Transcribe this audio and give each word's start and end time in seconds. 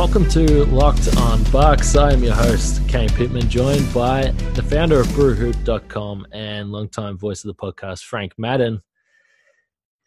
Welcome 0.00 0.30
to 0.30 0.64
Locked 0.64 1.14
on 1.18 1.44
Bucks. 1.52 1.94
I 1.94 2.14
am 2.14 2.24
your 2.24 2.32
host, 2.32 2.88
Kane 2.88 3.10
Pitman, 3.10 3.50
joined 3.50 3.92
by 3.92 4.32
the 4.54 4.62
founder 4.62 4.98
of 4.98 5.06
brewhoop.com 5.08 6.26
and 6.32 6.72
longtime 6.72 7.18
voice 7.18 7.44
of 7.44 7.48
the 7.48 7.54
podcast, 7.54 8.04
Frank 8.04 8.32
Madden. 8.38 8.80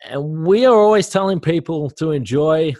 And 0.03 0.47
we 0.47 0.65
are 0.65 0.75
always 0.75 1.09
telling 1.09 1.39
people 1.39 1.91
to 1.91 2.09
enjoy 2.09 2.73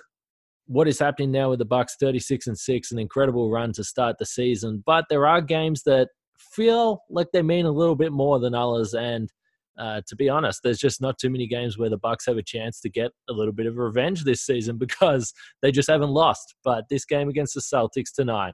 what 0.66 0.88
is 0.88 0.98
happening 0.98 1.31
now 1.31 1.52
with 1.52 1.59
the 1.59 1.66
Bucks 1.66 1.98
36 1.99 2.48
and 2.48 2.58
6, 2.58 2.91
an 2.91 2.98
incredible 2.98 3.52
run 3.52 3.73
to 3.73 3.84
start 3.84 4.17
the 4.17 4.25
season. 4.25 4.81
But 4.84 5.05
there 5.08 5.27
are 5.27 5.39
games 5.39 5.84
that 5.84 6.09
feel 6.39 7.03
like 7.11 7.27
they 7.31 7.44
mean 7.44 7.67
a 7.67 7.72
little 7.72 7.95
bit 7.95 8.11
more 8.11 8.39
than 8.39 8.55
others. 8.55 8.95
And 8.95 9.31
uh, 9.77 10.02
to 10.08 10.16
be 10.16 10.30
honest, 10.30 10.62
there's 10.63 10.80
just 10.80 11.02
not 11.02 11.18
too 11.18 11.30
many 11.30 11.48
games 11.48 11.78
where 11.78 11.89
the 11.89 11.97
Bucks 11.97 12.25
have 12.25 12.38
a 12.38 12.44
chance 12.44 12.80
to 12.81 12.89
get 12.89 13.11
a 13.30 13.34
little 13.34 13.53
bit 13.53 13.66
of 13.66 13.78
revenge 13.78 14.23
this 14.23 14.42
season 14.42 14.78
because 14.80 15.34
they 15.61 15.72
just 15.72 15.89
haven't 15.89 16.11
lost. 16.11 16.56
But 16.64 16.86
this 16.89 17.06
game 17.06 17.30
against 17.30 17.56
the 17.56 17.61
Celtics 17.61 18.14
tonight 18.14 18.53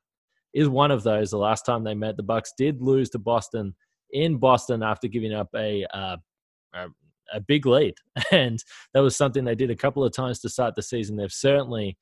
is 0.53 0.69
one 0.69 0.91
of 0.91 1.03
those. 1.03 1.31
The 1.31 1.37
last 1.37 1.65
time 1.65 1.83
they 1.83 1.95
met, 1.95 2.17
the 2.17 2.23
Bucks 2.23 2.53
did 2.57 2.81
lose 2.81 3.09
to 3.11 3.19
Boston 3.19 3.75
in 4.11 4.37
Boston 4.37 4.81
after 4.81 5.07
giving 5.07 5.33
up 5.33 5.49
a 5.55 5.85
uh, 5.93 6.17
a, 7.31 7.39
big 7.41 7.65
lead, 7.65 7.93
and 8.31 8.63
that 8.93 9.01
was 9.01 9.15
something 9.15 9.43
they 9.43 9.55
did 9.55 9.69
a 9.69 9.75
couple 9.75 10.03
of 10.03 10.13
times 10.13 10.39
to 10.39 10.49
start 10.49 10.75
the 10.75 10.81
season. 10.81 11.15
They've 11.15 11.31
certainly 11.31 11.97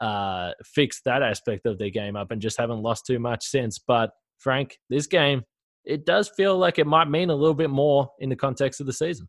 uh, 0.00 0.52
fixed 0.64 1.04
that 1.04 1.22
aspect 1.22 1.66
of 1.66 1.78
their 1.78 1.90
game 1.90 2.16
up 2.16 2.30
and 2.30 2.40
just 2.40 2.58
haven't 2.58 2.82
lost 2.82 3.06
too 3.06 3.18
much 3.18 3.44
since. 3.44 3.78
But 3.78 4.10
Frank, 4.38 4.78
this 4.88 5.06
game 5.06 5.42
it 5.84 6.04
does 6.04 6.28
feel 6.28 6.56
like 6.58 6.78
it 6.78 6.86
might 6.86 7.08
mean 7.08 7.30
a 7.30 7.34
little 7.34 7.54
bit 7.54 7.70
more 7.70 8.10
in 8.18 8.28
the 8.28 8.36
context 8.36 8.80
of 8.80 8.86
the 8.86 8.92
season. 8.92 9.28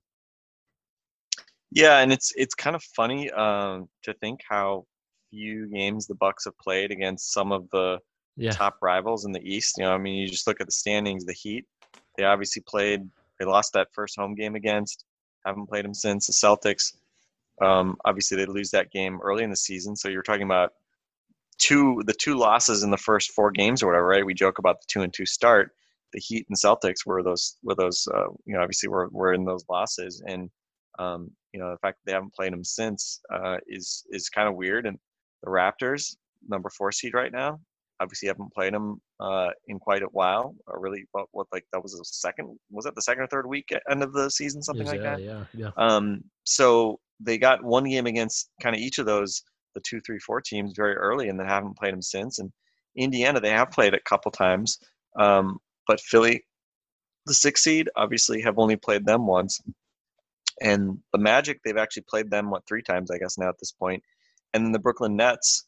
Yeah, 1.72 2.00
and 2.00 2.12
it's 2.12 2.34
it's 2.36 2.56
kind 2.56 2.76
of 2.76 2.84
funny 2.96 3.30
um, 3.32 3.88
to 4.04 4.14
think 4.16 4.42
how 4.48 4.86
few 5.30 5.68
games 5.68 6.08
the 6.08 6.16
Bucks 6.16 6.46
have 6.46 6.58
played 6.58 6.92
against 6.92 7.32
some 7.32 7.52
of 7.52 7.70
the 7.72 8.00
Yeah. 8.36 8.52
top 8.52 8.78
rivals 8.82 9.26
in 9.26 9.32
the 9.32 9.42
East. 9.42 9.76
You 9.78 9.84
know, 9.84 9.94
I 9.94 9.98
mean, 10.00 10.16
you 10.16 10.28
just 10.28 10.48
look 10.48 10.60
at 10.60 10.66
the 10.68 10.72
standings. 10.72 11.26
The 11.26 11.34
Heat, 11.34 11.66
they 12.18 12.24
obviously 12.24 12.64
played. 12.68 13.08
They 13.40 13.46
lost 13.46 13.74
that 13.74 13.90
first 13.94 14.16
home 14.18 14.34
game 14.36 14.56
against. 14.56 15.06
Haven't 15.46 15.68
played 15.68 15.86
them 15.86 15.94
since. 15.94 16.26
The 16.28 16.34
Celtics, 16.34 16.96
um, 17.62 17.98
obviously, 18.04 18.36
they 18.38 18.46
lose 18.46 18.72
that 18.72 18.92
game 18.92 19.20
early 19.22 19.44
in 19.44 19.50
the 19.52 19.56
season. 19.56 19.96
So 19.96 20.10
you're 20.10 20.24
talking 20.24 20.44
about 20.44 20.74
two 21.60 22.02
the 22.06 22.14
two 22.14 22.36
losses 22.36 22.82
in 22.84 22.90
the 22.90 22.98
first 22.98 23.32
four 23.32 23.52
games 23.52 23.84
or 23.84 23.88
whatever, 23.88 24.08
right? 24.08 24.26
We 24.26 24.34
joke 24.34 24.58
about 24.58 24.82
the 24.82 24.88
two 24.88 25.02
and 25.04 25.14
two 25.14 25.26
start. 25.28 25.72
The 26.14 26.20
Heat 26.20 26.46
and 26.50 26.58
Celtics 26.58 27.06
were 27.06 27.24
those 27.24 27.58
were 27.64 27.76
those 27.76 28.08
uh, 28.14 28.30
you 28.46 28.56
know 28.56 28.62
obviously 28.62 28.90
were 28.90 29.10
were 29.12 29.34
in 29.34 29.46
those 29.46 29.64
losses 29.70 30.24
and 30.26 30.50
um, 30.98 31.32
you 31.54 31.60
know 31.60 31.72
the 31.72 31.78
fact 31.78 31.98
that 31.98 32.12
they 32.12 32.14
haven't 32.14 32.34
played 32.34 32.54
them 32.54 32.64
since 32.64 33.22
uh, 33.34 33.58
is 33.68 34.04
is 34.12 34.30
kind 34.30 34.48
of 34.48 34.56
weird. 34.56 34.86
And 34.86 34.98
the 35.44 35.50
Raptors, 35.50 36.16
number 36.48 36.70
four 36.78 36.92
seed 36.92 37.14
right 37.14 37.32
now, 37.32 37.60
obviously 38.00 38.28
haven't 38.28 38.54
played 38.54 38.74
them 38.74 39.02
uh, 39.20 39.50
in 39.68 39.80
quite 39.80 40.04
a 40.04 40.08
while. 40.08 40.56
Or 40.68 40.80
really, 40.80 41.06
what, 41.12 41.28
what 41.32 41.48
like 41.52 41.66
that 41.74 41.82
was 41.82 41.94
the 41.94 42.04
second 42.04 42.58
was 42.70 42.86
that 42.86 42.96
the 42.96 43.02
second 43.02 43.24
or 43.24 43.28
third 43.28 43.48
week 43.48 43.72
at 43.72 43.82
end 43.90 44.04
of 44.04 44.14
the 44.14 44.30
season, 44.30 44.62
something 44.62 44.88
like 44.88 45.02
yeah, 45.02 45.16
that. 45.16 45.22
yeah, 45.22 45.44
yeah. 45.54 45.72
Um, 45.78 46.24
so 46.44 47.00
they 47.20 47.38
got 47.38 47.64
one 47.64 47.86
game 47.86 48.06
against 48.06 48.50
kind 48.62 48.76
of 48.76 48.82
each 48.82 48.98
of 48.98 49.06
those, 49.06 49.42
the 49.76 49.82
two, 49.88 50.00
three, 50.02 50.20
four 50.20 50.42
teams 50.42 50.74
very 50.76 50.96
early, 50.96 51.30
and 51.30 51.40
then 51.40 51.48
haven't 51.48 51.78
played 51.78 51.94
them 51.94 52.02
since. 52.02 52.40
And 52.40 52.52
Indiana, 52.96 53.40
they 53.40 53.50
have 53.50 53.72
played 53.72 53.94
a 53.94 54.00
couple 54.08 54.32
times, 54.32 54.78
um, 55.20 55.58
but 55.90 56.00
Philly, 56.00 56.46
the 57.26 57.34
six 57.34 57.64
seed, 57.64 57.90
obviously 57.96 58.42
have 58.42 58.60
only 58.60 58.76
played 58.76 59.08
them 59.08 59.26
once. 59.26 59.60
And 60.62 61.00
the 61.14 61.18
Magic, 61.18 61.62
they've 61.66 61.78
actually 61.78 62.04
played 62.08 62.30
them 62.30 62.52
what 62.52 62.62
three 62.68 62.84
times, 62.84 63.10
I 63.10 63.18
guess 63.18 63.40
now 63.40 63.50
at 63.50 63.58
this 63.60 63.72
point. 63.72 64.04
And 64.54 64.64
then 64.64 64.72
the 64.72 64.78
Brooklyn 64.78 65.16
Nets, 65.16 65.66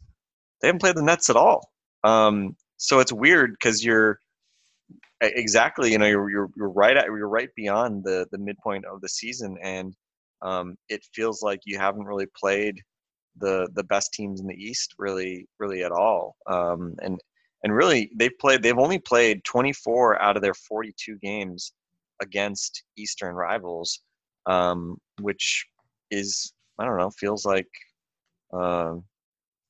they 0.62 0.68
haven't 0.68 0.80
played 0.80 0.96
the 0.96 1.02
Nets 1.02 1.32
at 1.32 1.36
all. 1.36 1.72
Um, 2.04 2.56
so 2.78 3.00
it's 3.00 3.12
weird 3.12 3.54
because 3.54 3.84
you're 3.84 4.20
exactly, 5.22 5.92
you 5.92 5.98
know, 5.98 6.06
you're, 6.06 6.30
you're 6.30 6.50
you're 6.56 6.70
right 6.70 6.98
at 6.98 7.06
you're 7.06 7.28
right 7.28 7.50
beyond 7.56 8.04
the 8.04 8.28
the 8.32 8.38
midpoint 8.38 8.86
of 8.86 9.02
the 9.02 9.10
season, 9.10 9.58
and 9.64 9.96
um, 10.44 10.76
it 10.88 11.04
feels 11.16 11.42
like 11.42 11.62
you 11.66 11.80
haven't 11.80 12.06
really 12.06 12.28
played 12.40 12.80
the 13.38 13.68
the 13.74 13.84
best 13.86 14.14
teams 14.14 14.40
in 14.40 14.46
the 14.46 14.54
East 14.54 14.94
really 15.00 15.48
really 15.60 15.84
at 15.84 15.92
all. 15.92 16.36
Um, 16.46 16.94
and 17.02 17.20
and 17.64 17.74
really 17.74 18.12
they've 18.16 18.38
played 18.40 18.64
they've 18.64 18.78
only 18.78 19.00
played 19.00 19.44
24 19.44 20.22
out 20.22 20.36
of 20.36 20.42
their 20.42 20.54
42 20.54 21.18
games 21.22 21.74
against 22.22 22.84
Eastern 22.98 23.36
rivals, 23.36 24.02
um, 24.46 24.98
which 25.20 25.66
is 26.10 26.54
I 26.80 26.86
don't 26.86 26.98
know 26.98 27.12
feels 27.12 27.46
like 27.46 27.68
um, 28.54 29.04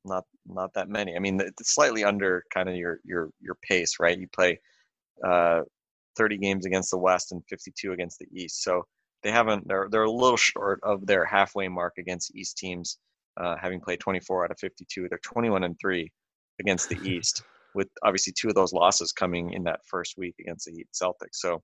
not 0.06 0.26
not 0.46 0.74
that 0.74 0.90
many. 0.90 1.16
I 1.16 1.20
mean, 1.20 1.40
it's 1.40 1.74
slightly 1.74 2.04
under 2.04 2.44
kind 2.54 2.70
of 2.70 2.76
your 2.76 3.00
your 3.04 3.30
your 3.40 3.56
pace, 3.68 3.98
right? 4.00 4.18
You 4.18 4.28
play 4.28 4.60
uh, 5.26 5.62
30 6.18 6.38
games 6.38 6.66
against 6.66 6.92
the 6.92 6.98
West 6.98 7.32
and 7.32 7.44
52 7.50 7.94
against 7.94 8.20
the 8.20 8.28
East, 8.34 8.64
so 8.64 8.84
they 9.24 9.32
haven't. 9.32 9.68
They're 9.68 9.88
they're 9.92 10.04
a 10.04 10.12
little 10.12 10.38
short 10.38 10.80
of 10.84 11.06
their 11.06 11.26
halfway 11.26 11.68
mark 11.68 11.94
against 11.98 12.36
East 12.36 12.58
teams, 12.58 12.98
uh, 13.38 13.56
having 13.62 13.80
played 13.80 14.00
24 14.00 14.46
out 14.46 14.52
of 14.52 14.60
52. 14.60 15.08
They're 15.10 15.20
21 15.20 15.64
and 15.64 15.78
three 15.80 16.12
against 16.60 16.90
the 16.90 17.00
East, 17.10 17.44
with 17.76 17.88
obviously 18.04 18.34
two 18.38 18.50
of 18.50 18.56
those 18.56 18.74
losses 18.74 19.12
coming 19.12 19.54
in 19.54 19.64
that 19.64 19.82
first 19.86 20.18
week 20.18 20.36
against 20.40 20.66
the 20.66 20.72
Heat 20.72 20.88
Celtics. 20.94 21.36
So, 21.36 21.62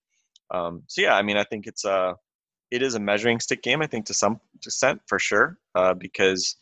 um, 0.52 0.84
so 0.88 1.02
yeah, 1.02 1.16
I 1.16 1.22
mean, 1.22 1.38
I 1.38 1.44
think 1.44 1.68
it's 1.68 1.86
a 1.86 2.16
it 2.72 2.82
is 2.82 2.96
a 2.96 3.00
measuring 3.00 3.40
stick 3.40 3.62
game. 3.64 3.82
I 3.82 3.88
think 3.88 4.06
to 4.08 4.14
some 4.14 4.40
extent 4.56 5.02
for 5.08 5.20
sure, 5.20 5.58
uh, 5.76 5.94
because 5.94 6.58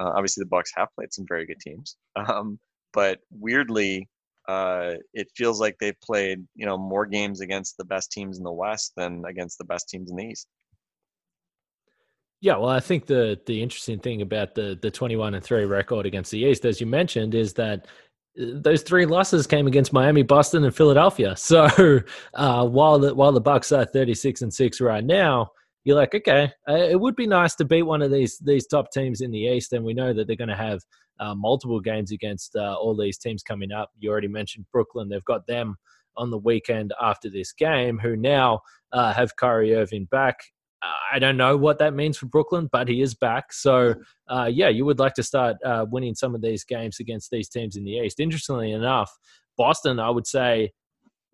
uh, 0.00 0.10
obviously 0.14 0.42
the 0.42 0.48
Bucks 0.48 0.72
have 0.76 0.88
played 0.94 1.12
some 1.12 1.26
very 1.28 1.46
good 1.46 1.60
teams, 1.60 1.96
um, 2.16 2.58
but 2.92 3.20
weirdly, 3.30 4.08
uh, 4.48 4.94
it 5.14 5.28
feels 5.36 5.60
like 5.60 5.76
they've 5.78 6.00
played 6.00 6.44
you 6.54 6.66
know 6.66 6.78
more 6.78 7.06
games 7.06 7.40
against 7.40 7.76
the 7.76 7.84
best 7.84 8.10
teams 8.10 8.38
in 8.38 8.44
the 8.44 8.52
West 8.52 8.92
than 8.96 9.22
against 9.26 9.58
the 9.58 9.64
best 9.64 9.88
teams 9.88 10.10
in 10.10 10.16
the 10.16 10.24
East. 10.24 10.46
Yeah, 12.42 12.56
well, 12.56 12.70
I 12.70 12.80
think 12.80 13.06
the 13.06 13.40
the 13.46 13.62
interesting 13.62 14.00
thing 14.00 14.20
about 14.20 14.56
the 14.56 14.76
the 14.82 14.90
21 14.90 15.34
and 15.34 15.44
3 15.44 15.64
record 15.64 16.06
against 16.06 16.32
the 16.32 16.40
East, 16.40 16.64
as 16.64 16.80
you 16.80 16.86
mentioned, 16.88 17.36
is 17.36 17.52
that 17.54 17.86
those 18.36 18.82
three 18.82 19.06
losses 19.06 19.46
came 19.46 19.66
against 19.66 19.92
Miami, 19.92 20.22
Boston, 20.22 20.64
and 20.64 20.74
Philadelphia. 20.74 21.34
So 21.42 22.00
uh, 22.34 22.66
while 22.66 22.98
the 22.98 23.14
while 23.14 23.32
the 23.32 23.40
Bucks 23.40 23.72
are 23.72 23.84
36 23.84 24.42
and 24.42 24.52
6 24.52 24.80
right 24.80 25.04
now, 25.04 25.50
you're 25.84 25.96
like, 25.96 26.14
okay, 26.14 26.50
uh, 26.68 26.74
it 26.74 26.98
would 26.98 27.16
be 27.16 27.26
nice 27.26 27.54
to 27.56 27.64
beat 27.64 27.82
one 27.82 28.00
of 28.02 28.10
these 28.10 28.38
these 28.38 28.66
top 28.66 28.90
teams 28.92 29.20
in 29.20 29.30
the 29.30 29.38
East, 29.38 29.72
and 29.72 29.84
we 29.84 29.94
know 29.94 30.12
that 30.12 30.26
they're 30.26 30.36
going 30.36 30.48
to 30.48 30.56
have 30.56 30.80
uh, 31.20 31.34
multiple 31.34 31.80
games 31.80 32.12
against 32.12 32.56
uh, 32.56 32.74
all 32.74 32.96
these 32.96 33.18
teams 33.18 33.42
coming 33.42 33.72
up. 33.72 33.90
You 33.98 34.10
already 34.10 34.28
mentioned 34.28 34.66
Brooklyn; 34.72 35.08
they've 35.08 35.24
got 35.24 35.46
them 35.46 35.76
on 36.16 36.30
the 36.30 36.38
weekend 36.38 36.92
after 37.00 37.28
this 37.28 37.52
game, 37.52 37.98
who 37.98 38.16
now 38.16 38.60
uh, 38.92 39.12
have 39.12 39.36
Kyrie 39.36 39.74
Irving 39.74 40.06
back. 40.10 40.36
Uh, 40.82 41.14
I 41.14 41.18
don't 41.18 41.36
know 41.36 41.56
what 41.56 41.78
that 41.78 41.94
means 41.94 42.18
for 42.18 42.26
Brooklyn, 42.26 42.68
but 42.72 42.88
he 42.88 43.02
is 43.02 43.14
back. 43.14 43.52
So, 43.52 43.94
uh, 44.28 44.50
yeah, 44.52 44.68
you 44.68 44.84
would 44.84 44.98
like 44.98 45.14
to 45.14 45.22
start 45.22 45.56
uh, 45.64 45.86
winning 45.88 46.14
some 46.14 46.34
of 46.34 46.42
these 46.42 46.64
games 46.64 46.98
against 46.98 47.30
these 47.30 47.48
teams 47.48 47.76
in 47.76 47.84
the 47.84 47.92
East. 47.92 48.18
Interestingly 48.18 48.72
enough, 48.72 49.16
Boston, 49.56 50.00
I 50.00 50.10
would 50.10 50.26
say, 50.26 50.72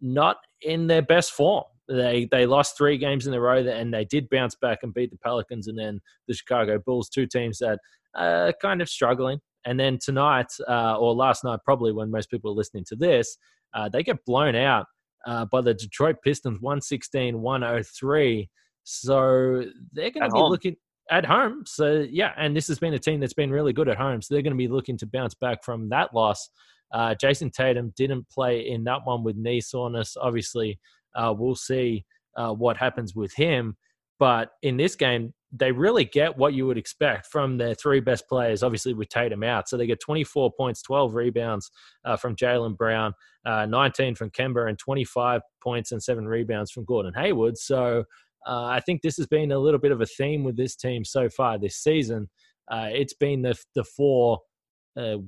not 0.01 0.37
in 0.63 0.87
their 0.87 1.03
best 1.03 1.33
form. 1.33 1.65
They 1.89 2.29
they 2.31 2.45
lost 2.45 2.77
three 2.77 2.99
games 2.99 3.27
in 3.27 3.33
a 3.33 3.41
row, 3.41 3.67
and 3.67 3.95
they 3.95 4.05
did 4.05 4.29
bounce 4.29 4.55
back 4.55 4.81
and 4.83 4.93
beat 4.93 5.11
the 5.11 5.17
Pelicans, 5.17 5.69
and 5.69 5.79
then 5.79 6.01
the 6.27 6.35
Chicago 6.35 6.79
Bulls, 6.79 7.09
two 7.09 7.27
teams 7.27 7.59
that 7.59 7.79
are 8.15 8.53
kind 8.61 8.83
of 8.83 8.89
struggling. 8.89 9.41
And 9.65 9.81
then 9.81 9.99
tonight, 9.99 10.53
uh, 10.69 10.99
or 10.99 11.15
last 11.15 11.45
night, 11.45 11.61
probably 11.65 11.93
when 11.93 12.11
most 12.11 12.31
people 12.31 12.51
are 12.51 12.55
listening 12.55 12.85
to 12.89 12.97
this, 12.97 13.39
uh, 13.75 13.89
they 13.89 14.03
get 14.03 14.25
blown 14.27 14.55
out 14.55 14.87
uh, 15.27 15.47
by 15.47 15.61
the 15.61 15.75
Detroit 15.75 16.17
Pistons, 16.23 16.61
116 16.61 17.41
103. 17.41 18.51
So 18.91 19.65
they're 19.93 20.11
going 20.11 20.23
to 20.23 20.33
be 20.33 20.39
home. 20.39 20.51
looking 20.51 20.77
at 21.11 21.27
home. 21.27 21.65
So, 21.67 22.07
yeah, 22.11 22.33
and 22.39 22.57
this 22.57 22.69
has 22.69 22.79
been 22.79 22.95
a 22.95 22.99
team 22.99 23.21
that's 23.21 23.35
been 23.35 23.51
really 23.51 23.75
good 23.75 23.87
at 23.87 23.99
home. 23.99 24.23
So 24.23 24.35
they're 24.35 24.43
going 24.43 24.55
to 24.55 24.57
be 24.57 24.67
looking 24.67 24.97
to 24.97 25.07
bounce 25.07 25.35
back 25.35 25.63
from 25.63 25.91
that 25.91 26.15
loss. 26.15 26.49
Uh, 26.91 27.15
Jayson 27.15 27.51
Tatum 27.51 27.93
didn't 27.99 28.27
play 28.31 28.67
in 28.67 28.85
that 28.85 29.01
one 29.05 29.25
with 29.25 29.37
knee 29.37 29.61
soreness. 29.61 30.17
Obviously, 30.19 30.81
uh, 31.15 31.35
we'll 31.37 31.55
see 31.55 32.07
uh, 32.39 32.55
what 32.55 32.79
happens 32.79 33.15
with 33.15 33.35
him. 33.35 33.77
But 34.19 34.53
in 34.63 34.79
this 34.79 34.97
game, 34.97 35.35
they 35.53 35.71
really 35.71 36.07
get 36.07 36.39
what 36.39 36.55
you 36.55 36.67
would 36.67 36.79
expect 36.79 37.27
from 37.27 37.59
their 37.59 37.75
three 37.75 38.01
best 38.01 38.27
players, 38.27 38.63
obviously 38.63 38.95
with 38.95 39.11
Tatum 39.11 39.43
out. 39.43 39.69
So 39.69 39.77
they 39.77 39.87
get 39.87 40.01
24 40.01 40.53
points, 40.59 40.81
12 40.81 41.15
rebounds 41.15 41.71
uh, 42.07 42.17
from 42.17 42.37
Jaylen 42.37 42.77
Brown, 42.77 43.13
uh, 43.45 43.67
19 43.67 44.15
from 44.15 44.31
Kemba, 44.31 44.67
and 44.67 44.79
25 44.79 45.43
points 45.63 45.93
and 45.93 46.03
seven 46.03 46.27
rebounds 46.27 46.71
from 46.71 46.87
Gordon 46.87 47.13
Hayward. 47.15 47.59
So 47.59 48.05
uh, 48.47 48.65
I 48.65 48.81
think 48.81 49.03
this 49.03 49.17
has 49.17 49.27
been 49.27 49.53
a 49.53 49.59
little 49.59 49.81
bit 49.81 49.93
of 49.93 50.01
a 50.01 50.07
theme 50.07 50.45
with 50.45 50.57
this 50.57 50.77
team 50.77 51.05
so 51.05 51.29
far 51.29 51.59
this 51.59 51.77
season. 51.77 52.29
Uh, 52.71 52.89
it's 52.93 53.15
been 53.15 53.43
the 53.43 53.57
the 53.75 53.85
four 53.85 54.41
uh, 54.97 55.19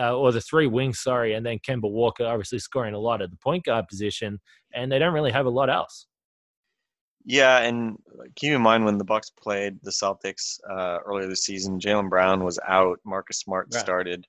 uh, 0.00 0.16
or 0.16 0.32
the 0.32 0.40
three 0.40 0.66
wings, 0.66 1.00
sorry, 1.00 1.34
and 1.34 1.44
then 1.44 1.58
Kemba 1.66 1.90
Walker 1.90 2.26
obviously 2.26 2.58
scoring 2.58 2.94
a 2.94 2.98
lot 2.98 3.22
at 3.22 3.30
the 3.30 3.36
point 3.36 3.64
guard 3.64 3.88
position, 3.88 4.40
and 4.74 4.90
they 4.90 4.98
don't 4.98 5.14
really 5.14 5.32
have 5.32 5.46
a 5.46 5.50
lot 5.50 5.70
else. 5.70 6.06
Yeah, 7.24 7.58
and 7.58 7.96
keep 8.36 8.52
in 8.52 8.62
mind 8.62 8.84
when 8.84 8.98
the 8.98 9.04
Bucks 9.04 9.30
played 9.30 9.78
the 9.82 9.90
Celtics 9.90 10.60
uh, 10.70 10.98
earlier 11.04 11.28
this 11.28 11.44
season, 11.44 11.80
Jaylen 11.80 12.08
Brown 12.08 12.44
was 12.44 12.58
out, 12.68 13.00
Marcus 13.04 13.38
Smart 13.40 13.68
right. 13.72 13.80
started. 13.80 14.26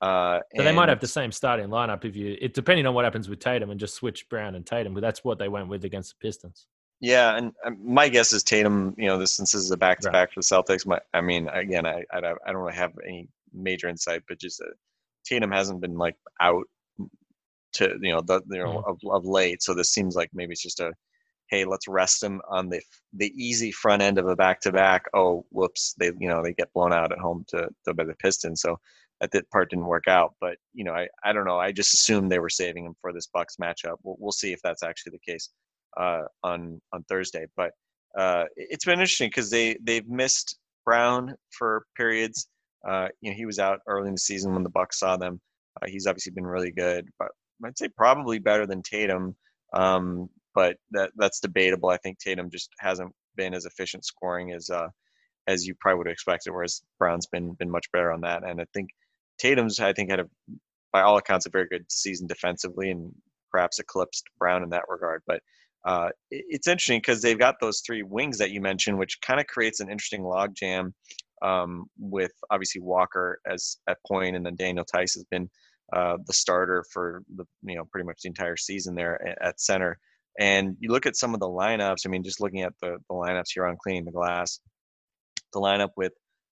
Uh, 0.00 0.40
so 0.56 0.62
they 0.62 0.72
might 0.72 0.88
have 0.88 0.98
the 0.98 1.06
same 1.06 1.30
starting 1.30 1.68
lineup 1.68 2.04
if 2.04 2.16
you, 2.16 2.36
it 2.40 2.54
depending 2.54 2.86
on 2.86 2.94
what 2.94 3.04
happens 3.04 3.28
with 3.28 3.38
Tatum, 3.38 3.70
and 3.70 3.78
just 3.78 3.94
switch 3.94 4.28
Brown 4.28 4.54
and 4.54 4.66
Tatum. 4.66 4.94
But 4.94 5.00
that's 5.00 5.22
what 5.22 5.38
they 5.38 5.48
went 5.48 5.68
with 5.68 5.84
against 5.84 6.10
the 6.10 6.26
Pistons. 6.26 6.66
Yeah, 7.00 7.36
and 7.36 7.52
um, 7.64 7.78
my 7.82 8.08
guess 8.08 8.32
is 8.32 8.42
Tatum. 8.42 8.94
You 8.98 9.06
know, 9.06 9.18
this 9.18 9.34
since 9.34 9.52
this 9.52 9.62
is 9.62 9.70
a 9.70 9.76
back 9.76 10.00
to 10.00 10.10
back 10.10 10.32
for 10.32 10.40
the 10.40 10.44
Celtics. 10.44 10.86
My, 10.86 11.00
I 11.14 11.22
mean, 11.22 11.48
again, 11.48 11.86
I, 11.86 12.04
I 12.12 12.18
I 12.18 12.20
don't 12.20 12.56
really 12.56 12.74
have 12.74 12.92
any 13.06 13.28
major 13.54 13.88
insight, 13.88 14.22
but 14.28 14.38
just 14.38 14.60
uh, 14.60 14.66
Tatum 15.24 15.50
hasn't 15.50 15.80
been 15.80 15.96
like 15.96 16.16
out 16.40 16.64
to 17.72 17.98
you 18.02 18.12
know 18.12 18.20
the 18.20 18.42
you 18.50 18.58
know 18.58 18.82
mm-hmm. 18.86 18.90
of, 18.90 18.98
of 19.10 19.24
late. 19.24 19.62
So 19.62 19.72
this 19.72 19.92
seems 19.92 20.14
like 20.14 20.30
maybe 20.34 20.52
it's 20.52 20.62
just 20.62 20.80
a 20.80 20.92
hey, 21.50 21.64
let's 21.64 21.88
rest 21.88 22.22
him 22.22 22.40
on 22.48 22.68
the 22.68 22.80
the 23.14 23.32
easy 23.36 23.72
front 23.72 24.02
end 24.02 24.18
of 24.18 24.28
a 24.28 24.36
back 24.36 24.60
to 24.62 24.72
back. 24.72 25.04
Oh, 25.14 25.46
whoops, 25.50 25.94
they 25.98 26.12
you 26.18 26.28
know 26.28 26.42
they 26.42 26.52
get 26.52 26.72
blown 26.74 26.92
out 26.92 27.12
at 27.12 27.18
home 27.18 27.44
to, 27.48 27.68
to 27.86 27.94
by 27.94 28.04
the 28.04 28.14
Pistons. 28.14 28.60
So 28.60 28.78
that, 29.20 29.30
that 29.32 29.50
part 29.50 29.70
didn't 29.70 29.86
work 29.86 30.08
out. 30.08 30.34
But 30.40 30.58
you 30.74 30.84
know, 30.84 30.92
I, 30.92 31.08
I 31.24 31.32
don't 31.32 31.46
know. 31.46 31.58
I 31.58 31.72
just 31.72 31.94
assumed 31.94 32.30
they 32.30 32.38
were 32.38 32.50
saving 32.50 32.84
him 32.86 32.94
for 33.00 33.12
this 33.12 33.26
Bucks 33.26 33.56
matchup. 33.56 33.96
We'll, 34.02 34.16
we'll 34.18 34.32
see 34.32 34.52
if 34.52 34.60
that's 34.62 34.82
actually 34.82 35.12
the 35.12 35.32
case 35.32 35.50
uh, 35.96 36.22
on 36.42 36.80
on 36.92 37.02
Thursday. 37.04 37.46
But 37.56 37.72
uh, 38.18 38.44
it's 38.56 38.84
been 38.84 38.94
interesting 39.00 39.28
because 39.28 39.50
they 39.50 39.76
they've 39.82 40.08
missed 40.08 40.58
Brown 40.84 41.34
for 41.56 41.84
periods. 41.96 42.48
Uh, 42.88 43.08
you 43.20 43.30
know, 43.30 43.36
he 43.36 43.46
was 43.46 43.58
out 43.58 43.80
early 43.86 44.08
in 44.08 44.14
the 44.14 44.20
season 44.20 44.54
when 44.54 44.62
the 44.62 44.70
Bucks 44.70 44.98
saw 44.98 45.16
them. 45.16 45.40
Uh, 45.80 45.86
he's 45.88 46.06
obviously 46.06 46.32
been 46.32 46.46
really 46.46 46.72
good, 46.72 47.06
but 47.18 47.28
I'd 47.64 47.78
say 47.78 47.88
probably 47.88 48.38
better 48.38 48.66
than 48.66 48.82
Tatum. 48.82 49.36
Um, 49.72 50.28
but 50.54 50.76
that 50.90 51.12
that's 51.16 51.40
debatable. 51.40 51.90
I 51.90 51.98
think 51.98 52.18
Tatum 52.18 52.50
just 52.50 52.70
hasn't 52.78 53.12
been 53.36 53.54
as 53.54 53.66
efficient 53.66 54.04
scoring 54.04 54.52
as 54.52 54.68
uh, 54.70 54.88
as 55.46 55.66
you 55.66 55.74
probably 55.80 55.98
would 55.98 56.06
have 56.08 56.12
expected, 56.12 56.52
whereas 56.52 56.82
Brown's 56.98 57.26
been 57.26 57.52
been 57.54 57.70
much 57.70 57.90
better 57.92 58.12
on 58.12 58.22
that. 58.22 58.42
And 58.44 58.60
I 58.60 58.64
think 58.74 58.90
Tatum's 59.38 59.78
I 59.80 59.92
think 59.92 60.10
had 60.10 60.20
a 60.20 60.26
by 60.92 61.02
all 61.02 61.18
accounts 61.18 61.46
a 61.46 61.50
very 61.50 61.68
good 61.68 61.84
season 61.90 62.26
defensively 62.26 62.90
and 62.90 63.12
perhaps 63.52 63.78
eclipsed 63.78 64.24
Brown 64.38 64.62
in 64.62 64.70
that 64.70 64.88
regard. 64.88 65.22
But 65.26 65.40
uh, 65.84 66.10
it's 66.30 66.68
interesting 66.68 66.98
because 66.98 67.22
they've 67.22 67.38
got 67.38 67.56
those 67.60 67.80
three 67.80 68.02
wings 68.02 68.38
that 68.38 68.50
you 68.50 68.60
mentioned, 68.60 68.98
which 68.98 69.20
kind 69.22 69.40
of 69.40 69.46
creates 69.46 69.80
an 69.80 69.90
interesting 69.90 70.22
logjam 70.22 70.92
um, 71.42 71.86
with 71.98 72.32
obviously 72.50 72.80
Walker 72.80 73.40
as 73.50 73.78
at 73.88 73.96
point, 74.06 74.36
and 74.36 74.44
then 74.44 74.56
Daniel 74.56 74.84
Theis 74.84 75.14
has 75.14 75.24
been 75.30 75.48
uh, 75.92 76.18
the 76.26 76.32
starter 76.32 76.84
for 76.92 77.22
the 77.36 77.44
you 77.62 77.76
know 77.76 77.84
pretty 77.90 78.06
much 78.06 78.20
the 78.22 78.28
entire 78.28 78.56
season 78.56 78.94
there 78.94 79.36
at 79.42 79.60
center. 79.60 79.98
And 80.38 80.76
you 80.80 80.90
look 80.90 81.06
at 81.06 81.16
some 81.16 81.34
of 81.34 81.40
the 81.40 81.48
lineups. 81.48 82.06
I 82.06 82.08
mean, 82.08 82.22
just 82.22 82.40
looking 82.40 82.62
at 82.62 82.72
the, 82.80 82.98
the 83.08 83.14
lineups 83.14 83.52
here 83.52 83.66
on 83.66 83.76
cleaning 83.82 84.04
the 84.04 84.12
glass, 84.12 84.60
the 85.52 85.60
lineup 85.60 85.90
with 85.96 86.12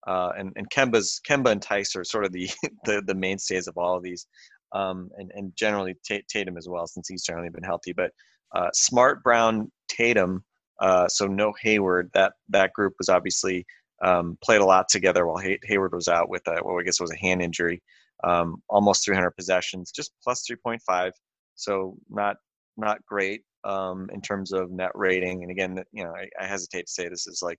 uh, 0.06 0.30
and 0.36 0.52
and 0.56 0.68
Kemba's 0.70 1.20
Kemba 1.28 1.52
and 1.52 1.62
Theis 1.62 1.94
are 1.96 2.04
sort 2.04 2.24
of 2.24 2.32
the 2.32 2.50
the, 2.84 3.02
the 3.06 3.14
mainstays 3.14 3.68
of 3.68 3.78
all 3.78 3.96
of 3.96 4.02
these, 4.02 4.26
um, 4.72 5.10
and 5.16 5.30
and 5.34 5.52
generally 5.56 5.94
Tatum 6.04 6.56
as 6.56 6.68
well 6.68 6.88
since 6.88 7.08
he's 7.08 7.22
generally 7.22 7.50
been 7.50 7.62
healthy. 7.62 7.92
But 7.92 8.10
uh, 8.54 8.70
Smart, 8.72 9.22
Brown, 9.22 9.70
Tatum, 9.88 10.44
uh, 10.80 11.08
so 11.08 11.26
no 11.26 11.52
Hayward. 11.62 12.10
That 12.14 12.34
that 12.48 12.72
group 12.72 12.94
was 12.98 13.08
obviously 13.08 13.66
um, 14.02 14.36
played 14.42 14.60
a 14.60 14.66
lot 14.66 14.88
together 14.88 15.26
while 15.26 15.38
Hay- 15.38 15.60
Hayward 15.64 15.94
was 15.94 16.08
out 16.08 16.28
with 16.28 16.42
a, 16.48 16.58
well, 16.62 16.78
I 16.78 16.82
guess 16.82 17.00
it 17.00 17.04
was 17.04 17.12
a 17.12 17.16
hand 17.16 17.40
injury. 17.42 17.82
Um, 18.24 18.62
almost 18.68 19.04
300 19.04 19.32
possessions, 19.32 19.90
just 19.90 20.12
plus 20.22 20.44
3.5. 20.48 21.10
So 21.54 21.96
not 22.08 22.36
not 22.76 23.04
great 23.04 23.42
um, 23.64 24.08
in 24.12 24.20
terms 24.20 24.52
of 24.52 24.70
net 24.70 24.90
rating. 24.94 25.42
And 25.42 25.50
again, 25.50 25.82
you 25.92 26.04
know, 26.04 26.14
I, 26.14 26.28
I, 26.40 26.46
hesitate 26.46 26.86
to 26.86 26.92
say 26.92 27.08
this 27.08 27.26
is 27.26 27.40
like 27.42 27.58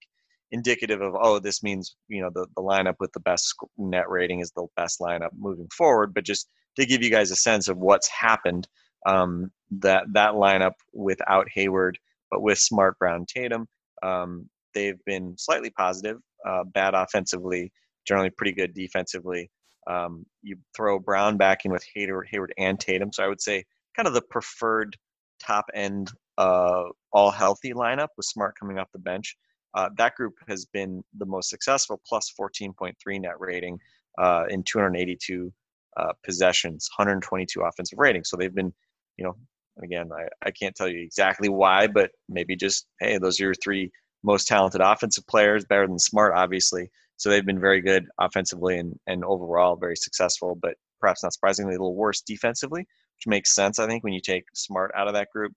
indicative 0.51 1.01
of 1.01 1.15
oh, 1.19 1.39
this 1.39 1.63
means 1.63 1.95
you 2.07 2.21
know 2.21 2.29
the 2.33 2.45
the 2.55 2.61
lineup 2.61 2.95
with 2.99 3.11
the 3.13 3.19
best 3.21 3.53
net 3.77 4.09
rating 4.09 4.39
is 4.39 4.51
the 4.51 4.67
best 4.75 4.99
lineup 4.99 5.29
moving 5.37 5.67
forward. 5.75 6.13
But 6.13 6.25
just 6.25 6.49
to 6.77 6.85
give 6.85 7.03
you 7.03 7.09
guys 7.09 7.31
a 7.31 7.35
sense 7.35 7.67
of 7.67 7.77
what's 7.77 8.09
happened, 8.09 8.67
um, 9.05 9.51
that 9.79 10.05
that 10.13 10.33
lineup 10.33 10.73
without 10.93 11.47
Hayward, 11.53 11.97
but 12.31 12.41
with 12.41 12.57
Smart, 12.57 12.97
Brown, 12.99 13.25
Tatum, 13.25 13.67
um, 14.01 14.49
they've 14.73 15.03
been 15.05 15.35
slightly 15.37 15.69
positive, 15.71 16.17
uh, 16.47 16.63
bad 16.63 16.93
offensively, 16.93 17.71
generally 18.07 18.29
pretty 18.29 18.53
good 18.53 18.73
defensively. 18.73 19.49
Um, 19.87 20.25
you 20.41 20.57
throw 20.75 20.99
Brown 20.99 21.37
back 21.37 21.65
in 21.65 21.71
with 21.71 21.85
Hayward, 21.93 22.27
Hayward 22.31 22.53
and 22.57 22.79
Tatum, 22.79 23.11
so 23.11 23.23
I 23.23 23.27
would 23.27 23.41
say 23.41 23.65
kind 23.95 24.07
of 24.07 24.13
the 24.13 24.21
preferred 24.21 24.95
top 25.39 25.65
end 25.73 26.11
uh, 26.37 26.83
all 27.11 27.31
healthy 27.31 27.73
lineup 27.73 28.09
with 28.17 28.25
Smart 28.25 28.55
coming 28.59 28.79
off 28.79 28.91
the 28.91 28.99
bench. 28.99 29.35
Uh, 29.75 29.89
that 29.97 30.15
group 30.15 30.33
has 30.47 30.65
been 30.65 31.03
the 31.17 31.25
most 31.25 31.49
successful, 31.49 32.01
plus 32.07 32.31
14.3 32.39 32.93
net 33.21 33.39
rating 33.39 33.79
uh, 34.19 34.43
in 34.49 34.63
282 34.63 35.51
uh, 35.97 36.13
possessions, 36.23 36.89
122 36.97 37.61
offensive 37.61 37.97
rating. 37.97 38.23
So 38.23 38.37
they've 38.37 38.53
been, 38.53 38.73
you 39.17 39.25
know, 39.25 39.35
again, 39.81 40.09
I, 40.11 40.27
I 40.47 40.51
can't 40.51 40.75
tell 40.75 40.87
you 40.87 40.99
exactly 41.01 41.49
why, 41.49 41.87
but 41.87 42.11
maybe 42.29 42.55
just, 42.55 42.85
hey, 42.99 43.17
those 43.17 43.39
are 43.39 43.45
your 43.45 43.55
three 43.55 43.91
most 44.23 44.47
talented 44.47 44.81
offensive 44.81 45.27
players, 45.27 45.65
better 45.65 45.87
than 45.87 45.99
Smart, 45.99 46.33
obviously. 46.35 46.89
So 47.17 47.29
they've 47.29 47.45
been 47.45 47.59
very 47.59 47.81
good 47.81 48.05
offensively 48.19 48.77
and, 48.77 48.97
and 49.07 49.23
overall 49.23 49.75
very 49.75 49.95
successful, 49.95 50.57
but 50.61 50.75
perhaps 50.99 51.23
not 51.23 51.33
surprisingly, 51.33 51.75
a 51.75 51.77
little 51.77 51.95
worse 51.95 52.21
defensively 52.21 52.87
which 53.23 53.29
makes 53.29 53.55
sense, 53.55 53.79
I 53.79 53.87
think, 53.87 54.03
when 54.03 54.13
you 54.13 54.21
take 54.21 54.45
Smart 54.53 54.91
out 54.95 55.07
of 55.07 55.13
that 55.13 55.29
group. 55.31 55.53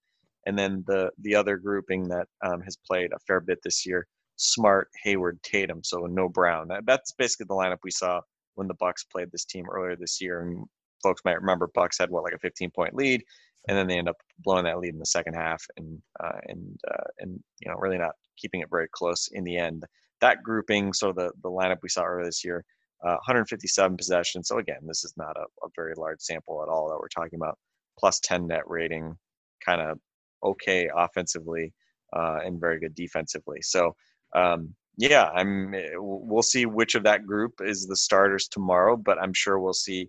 And 0.47 0.57
then 0.57 0.85
the 0.87 1.11
the 1.21 1.35
other 1.35 1.57
grouping 1.57 2.09
that 2.09 2.29
um, 2.45 2.61
has 2.63 2.77
played 2.77 3.13
a 3.13 3.19
fair 3.27 3.41
bit 3.41 3.59
this 3.65 3.85
year, 3.85 4.07
Smart, 4.37 4.89
Hayward, 5.03 5.43
Tatum, 5.43 5.83
so 5.83 6.07
no 6.07 6.29
Brown. 6.29 6.69
That, 6.69 6.87
that's 6.87 7.13
basically 7.13 7.47
the 7.49 7.55
lineup 7.55 7.79
we 7.83 7.91
saw 7.91 8.21
when 8.55 8.69
the 8.69 8.75
Bucks 8.75 9.05
played 9.05 9.31
this 9.33 9.45
team 9.45 9.67
earlier 9.69 9.97
this 9.97 10.21
year. 10.21 10.43
And 10.43 10.65
folks 11.03 11.23
might 11.25 11.41
remember 11.41 11.69
Bucks 11.75 11.99
had 11.99 12.11
what 12.11 12.23
like 12.23 12.35
a 12.35 12.39
15 12.39 12.71
point 12.71 12.95
lead, 12.95 13.25
and 13.69 13.77
then 13.77 13.87
they 13.87 13.99
end 13.99 14.09
up 14.09 14.17
blowing 14.41 14.65
that 14.65 14.79
lead 14.79 14.95
in 14.95 14.99
the 14.99 15.07
second 15.07 15.35
half, 15.35 15.65
and 15.77 16.01
uh, 16.23 16.39
and 16.47 16.79
uh, 16.91 17.05
and 17.19 17.43
you 17.61 17.71
know 17.71 17.77
really 17.79 17.99
not 17.99 18.15
keeping 18.37 18.61
it 18.61 18.71
very 18.71 18.89
close 18.93 19.29
in 19.33 19.45
the 19.45 19.57
end. 19.57 19.85
That 20.21 20.43
grouping, 20.43 20.93
so 20.93 21.13
the 21.13 21.33
the 21.43 21.51
lineup 21.51 21.79
we 21.83 21.89
saw 21.89 22.05
earlier 22.05 22.27
this 22.27 22.45
year, 22.45 22.65
uh, 23.05 23.17
157 23.27 23.97
possessions. 23.97 24.49
So 24.49 24.59
again, 24.59 24.81
this 24.87 25.05
is 25.05 25.15
not 25.17 25.37
a, 25.37 25.45
a, 25.65 25.69
very 25.77 25.95
large 25.97 26.21
sample 26.21 26.63
at 26.63 26.69
all 26.69 26.89
that 26.89 26.99
we're 26.99 27.09
talking 27.09 27.39
about. 27.39 27.59
Plus 27.99 28.21
10 28.21 28.47
net 28.47 28.63
rating, 28.67 29.17
kind 29.65 29.81
of 29.81 29.99
okay 30.43 30.89
offensively 30.95 31.73
uh, 32.15 32.39
and 32.45 32.61
very 32.61 32.79
good 32.79 32.95
defensively. 32.95 33.61
So 33.63 33.95
um, 34.35 34.75
yeah, 34.99 35.31
I'm. 35.35 35.75
Eh, 35.75 35.91
we'll 35.97 36.43
see 36.43 36.67
which 36.67 36.95
of 36.95 37.03
that 37.05 37.27
group 37.27 37.61
is 37.61 37.87
the 37.87 37.97
starters 37.97 38.49
tomorrow, 38.49 38.97
but 38.97 39.21
I'm 39.21 39.35
sure 39.35 39.59
we'll 39.59 39.75
see. 39.75 40.09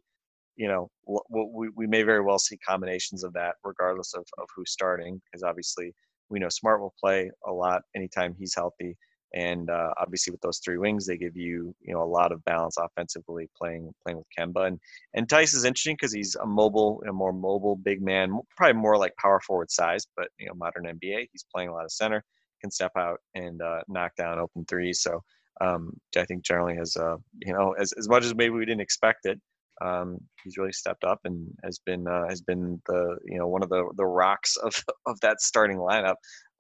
You 0.58 0.68
know, 0.68 0.92
we, 1.30 1.70
we 1.76 1.88
may 1.88 2.04
very 2.04 2.22
well 2.22 2.40
see 2.40 2.58
combinations 2.58 3.24
of 3.24 3.34
that, 3.34 3.56
regardless 3.64 4.14
of, 4.14 4.26
of 4.38 4.48
who's 4.56 4.72
starting, 4.72 5.22
because 5.26 5.44
obviously 5.44 5.94
we 6.30 6.40
know 6.40 6.50
Smart 6.50 6.82
will 6.82 6.94
play 7.00 7.32
a 7.46 7.52
lot 7.52 7.84
anytime 7.96 8.36
he's 8.38 8.56
healthy 8.56 8.98
and 9.34 9.70
uh, 9.70 9.94
obviously 10.00 10.32
with 10.32 10.42
those 10.42 10.60
three 10.60 10.78
wings 10.78 11.06
they 11.06 11.18
give 11.18 11.36
you 11.36 11.76
you 11.82 11.94
know 11.94 12.02
a 12.02 12.06
lot 12.06 12.32
of 12.32 12.44
balance 12.46 12.78
offensively 12.78 13.50
playing 13.58 13.94
playing 14.04 14.18
with 14.18 14.28
Kemba 14.38 14.68
and 14.68 14.80
and 15.14 15.28
Theis 15.28 15.54
is 15.54 15.66
interesting 15.66 15.96
because 15.96 16.14
he's 16.14 16.36
a 16.36 16.46
mobile 16.46 17.04
a 17.08 17.12
more 17.12 17.34
mobile 17.34 17.76
big 17.76 18.02
man 18.02 18.40
probably 18.56 18.80
more 18.80 18.98
like 18.98 19.16
power 19.18 19.40
forward 19.42 19.70
size 19.70 20.08
but 20.16 20.30
you 20.40 20.48
know 20.48 20.54
modern 20.54 20.86
NBA 20.86 21.28
he's 21.32 21.46
playing 21.54 21.70
a 21.70 21.74
lot 21.74 21.86
of 21.86 21.92
center 21.92 22.24
can 22.62 22.72
step 22.72 22.92
out 22.98 23.20
and 23.36 23.62
uh, 23.62 23.82
knock 23.88 24.16
down 24.16 24.40
open 24.40 24.66
threes 24.66 25.02
so 25.02 25.22
um, 25.60 25.92
I 26.16 26.24
think 26.26 26.44
generally 26.44 26.76
has 26.76 26.96
uh, 26.96 27.18
you 27.40 27.54
know 27.54 27.74
as, 27.74 27.94
as 27.94 28.08
much 28.08 28.24
as 28.24 28.34
maybe 28.34 28.56
we 28.56 28.66
didn't 28.66 28.82
expect 28.82 29.26
it 29.26 29.40
um, 29.82 30.18
he's 30.44 30.58
really 30.58 30.74
stepped 30.74 31.04
up 31.04 31.20
and 31.26 31.48
has 31.64 31.80
been 31.86 32.08
uh, 32.08 32.28
has 32.28 32.42
been 32.42 32.82
the 32.88 33.18
you 33.26 33.38
know 33.38 33.48
one 33.48 33.64
of 33.64 33.70
the 33.70 33.90
the 33.98 34.06
rocks 34.06 34.58
of 34.58 34.74
of 35.06 35.20
that 35.22 35.42
starting 35.42 35.78
lineup 35.78 36.16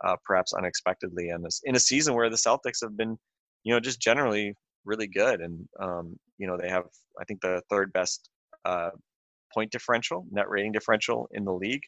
uh, 0.06 0.16
perhaps 0.26 0.54
unexpectedly 0.54 1.30
in 1.30 1.42
this 1.42 1.62
in 1.66 1.76
a 1.76 1.80
season 1.80 2.14
where 2.16 2.30
the 2.30 2.36
Celtics 2.38 2.82
have 2.82 2.96
been, 2.98 3.18
you 3.64 3.74
know, 3.74 3.80
just 3.80 4.00
generally 4.02 4.54
really 4.86 5.08
good, 5.08 5.42
and 5.42 5.68
um, 5.80 6.18
you 6.38 6.48
know 6.48 6.58
they 6.58 6.70
have 6.70 6.86
I 7.20 7.26
think 7.26 7.42
the 7.42 7.62
third 7.70 7.92
best 7.94 8.30
uh, 8.66 8.92
point 9.54 9.72
differential, 9.72 10.26
net 10.32 10.50
rating 10.50 10.72
differential 10.72 11.28
in 11.32 11.46
the 11.46 11.54
league. 11.54 11.84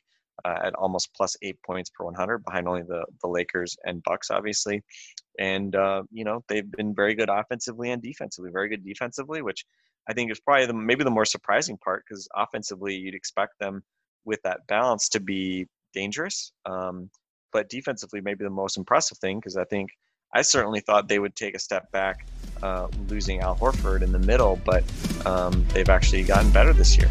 uh, 0.45 0.57
at 0.63 0.75
almost 0.75 1.09
plus 1.15 1.36
eight 1.41 1.57
points 1.65 1.89
per 1.89 2.05
100, 2.05 2.43
behind 2.43 2.67
only 2.67 2.83
the 2.83 3.05
the 3.21 3.27
Lakers 3.27 3.75
and 3.86 4.03
Bucks, 4.03 4.31
obviously. 4.31 4.81
And 5.39 5.75
uh, 5.75 6.03
you 6.12 6.24
know 6.24 6.43
they've 6.50 6.69
been 6.71 6.93
very 6.95 7.15
good 7.15 7.29
offensively 7.29 7.91
and 7.91 8.01
defensively. 8.01 8.51
Very 8.51 8.69
good 8.69 8.83
defensively, 8.86 9.41
which 9.41 9.65
I 10.09 10.13
think 10.13 10.31
is 10.31 10.39
probably 10.39 10.65
the, 10.65 10.73
maybe 10.73 11.03
the 11.03 11.11
more 11.11 11.23
surprising 11.23 11.77
part 11.77 12.03
because 12.07 12.27
offensively 12.35 12.95
you'd 12.95 13.13
expect 13.13 13.59
them 13.59 13.83
with 14.25 14.41
that 14.43 14.65
balance 14.67 15.07
to 15.09 15.19
be 15.19 15.67
dangerous. 15.93 16.51
Um, 16.65 17.11
but 17.53 17.69
defensively, 17.69 18.19
maybe 18.19 18.43
the 18.43 18.49
most 18.49 18.75
impressive 18.75 19.19
thing 19.19 19.39
because 19.39 19.55
I 19.55 19.65
think 19.65 19.91
I 20.33 20.41
certainly 20.41 20.79
thought 20.79 21.07
they 21.07 21.19
would 21.19 21.35
take 21.35 21.55
a 21.55 21.59
step 21.59 21.91
back, 21.91 22.25
uh, 22.63 22.87
losing 23.07 23.41
Al 23.41 23.55
Horford 23.55 24.01
in 24.01 24.11
the 24.11 24.19
middle, 24.19 24.59
but 24.65 24.83
um, 25.27 25.63
they've 25.73 25.89
actually 25.89 26.23
gotten 26.23 26.49
better 26.49 26.73
this 26.73 26.97
year. 26.97 27.09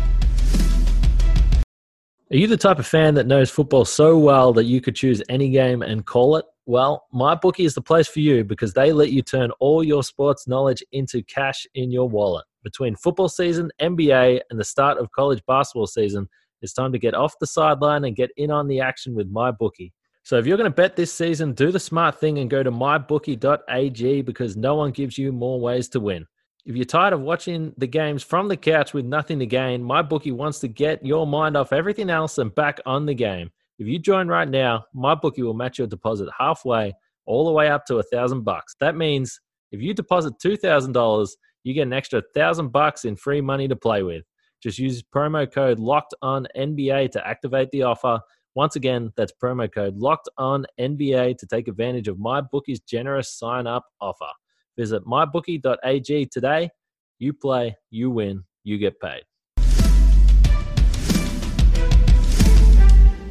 Are 2.31 2.37
you 2.37 2.49
the 2.49 2.57
type 2.57 2.81
of 2.81 2.87
fan 2.87 3.15
that 3.15 3.27
knows 3.27 3.49
football 3.49 3.85
so 3.85 4.19
well 4.19 4.53
that 4.55 4.65
you 4.65 4.81
could 4.81 4.97
choose 4.97 5.23
any 5.29 5.51
game 5.51 5.83
and 5.83 6.05
call 6.05 6.37
it? 6.37 6.45
Well, 6.69 7.07
MyBookie 7.15 7.65
is 7.65 7.75
the 7.75 7.81
place 7.81 8.09
for 8.09 8.21
you 8.21 8.45
because 8.45 8.75
they 8.75 8.93
let 8.93 9.11
you 9.11 9.23
turn 9.23 9.51
all 9.53 9.83
your 9.83 10.03
sports 10.03 10.47
knowledge 10.47 10.85
into 10.93 11.23
cash 11.23 11.67
in 11.75 11.91
your 11.91 12.07
wallet. 12.07 12.45
Between 12.63 12.95
football 12.95 13.31
season, 13.31 13.71
NBA, 13.81 14.43
and 14.51 14.61
the 14.61 14.65
start 14.65 14.99
of 14.99 15.11
college 15.13 15.41
basketball 15.47 15.87
season, 15.87 16.29
it's 16.61 16.75
time 16.75 16.93
to 16.93 16.99
get 16.99 17.15
off 17.15 17.39
the 17.41 17.47
sideline 17.47 18.05
and 18.05 18.15
get 18.15 18.29
in 18.37 18.51
on 18.51 18.69
the 18.69 18.83
action 18.83 19.15
with 19.15 19.33
MyBookie. 19.33 19.93
So 20.25 20.37
if 20.37 20.47
you're 20.47 20.59
going 20.59 20.71
to 20.71 20.77
bet 20.77 20.95
this 20.95 21.11
season, 21.11 21.55
do 21.55 21.73
the 21.73 21.81
smart 21.81 22.21
thing 22.21 22.37
and 22.37 22.51
go 22.51 22.63
to 22.63 22.71
mybookie.ag 22.71 24.21
because 24.21 24.55
no 24.55 24.75
one 24.75 24.91
gives 24.91 25.17
you 25.17 25.33
more 25.33 25.59
ways 25.59 25.89
to 25.89 26.01
win. 26.01 26.27
If 26.67 26.77
you're 26.77 26.85
tired 26.85 27.15
of 27.15 27.23
watching 27.23 27.73
the 27.79 27.87
games 27.87 28.23
from 28.23 28.47
the 28.47 28.59
couch 28.59 28.93
with 28.93 29.07
nothing 29.07 29.39
to 29.39 29.47
gain, 29.47 29.83
MyBookie 29.83 30.35
wants 30.35 30.59
to 30.59 30.69
get 30.69 31.03
your 31.03 31.27
mind 31.27 31.57
off 31.57 31.73
everything 31.73 32.11
else 32.11 32.37
and 32.37 32.55
back 32.55 32.79
on 32.85 33.07
the 33.07 33.15
game. 33.15 33.53
If 33.79 33.87
you 33.87 33.99
join 33.99 34.29
right 34.29 34.49
now, 34.49 34.85
my 34.93 35.15
bookie 35.15 35.43
will 35.43 35.55
match 35.55 35.79
your 35.79 35.87
deposit 35.87 36.29
halfway, 36.37 36.95
all 37.27 37.47
the 37.47 37.53
way 37.53 37.69
up 37.69 37.87
to 37.87 37.99
a 37.99 38.03
thousand 38.03 38.43
bucks. 38.43 38.75
That 38.81 38.97
means 38.97 39.41
if 39.71 39.81
you 39.81 39.95
deposit 39.95 40.35
two 40.41 40.57
thousand 40.57 40.93
dollars, 40.93 41.37
you 41.63 41.75
get 41.75 41.83
an 41.83 41.93
extra 41.93 42.23
thousand 42.35 42.69
bucks 42.69 43.05
in 43.05 43.17
free 43.17 43.41
money 43.41 43.69
to 43.69 43.77
play 43.77 44.03
with. 44.03 44.25
Just 44.63 44.79
use 44.79 45.03
promo 45.03 45.51
code 45.51 45.79
Locked 45.79 46.15
On 46.23 46.47
NBA 46.57 47.13
to 47.13 47.27
activate 47.27 47.71
the 47.71 47.85
offer. 47.85 48.21
Once 48.55 48.75
again, 48.75 49.13
that's 49.17 49.33
promo 49.41 49.73
code 49.73 49.97
Locked 49.97 50.29
On 50.39 50.67
NBA 50.81 51.39
to 51.39 51.47
take 51.47 51.69
advantage 51.69 52.09
of 52.09 52.19
my 52.19 52.41
bookie's 52.41 52.81
generous 52.81 53.33
sign 53.33 53.67
up 53.69 53.85
offer. 54.01 54.31
Visit 54.77 55.05
mybookie.ag 55.05 56.27
today. 56.27 56.71
You 57.19 57.33
play, 57.33 57.77
you 57.91 58.11
win, 58.11 58.45
you 58.65 58.79
get 58.79 58.99
paid. 59.01 59.28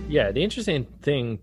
Yeah, 0.09 0.31
the 0.31 0.41
interesting 0.41 0.87
thing, 1.01 1.39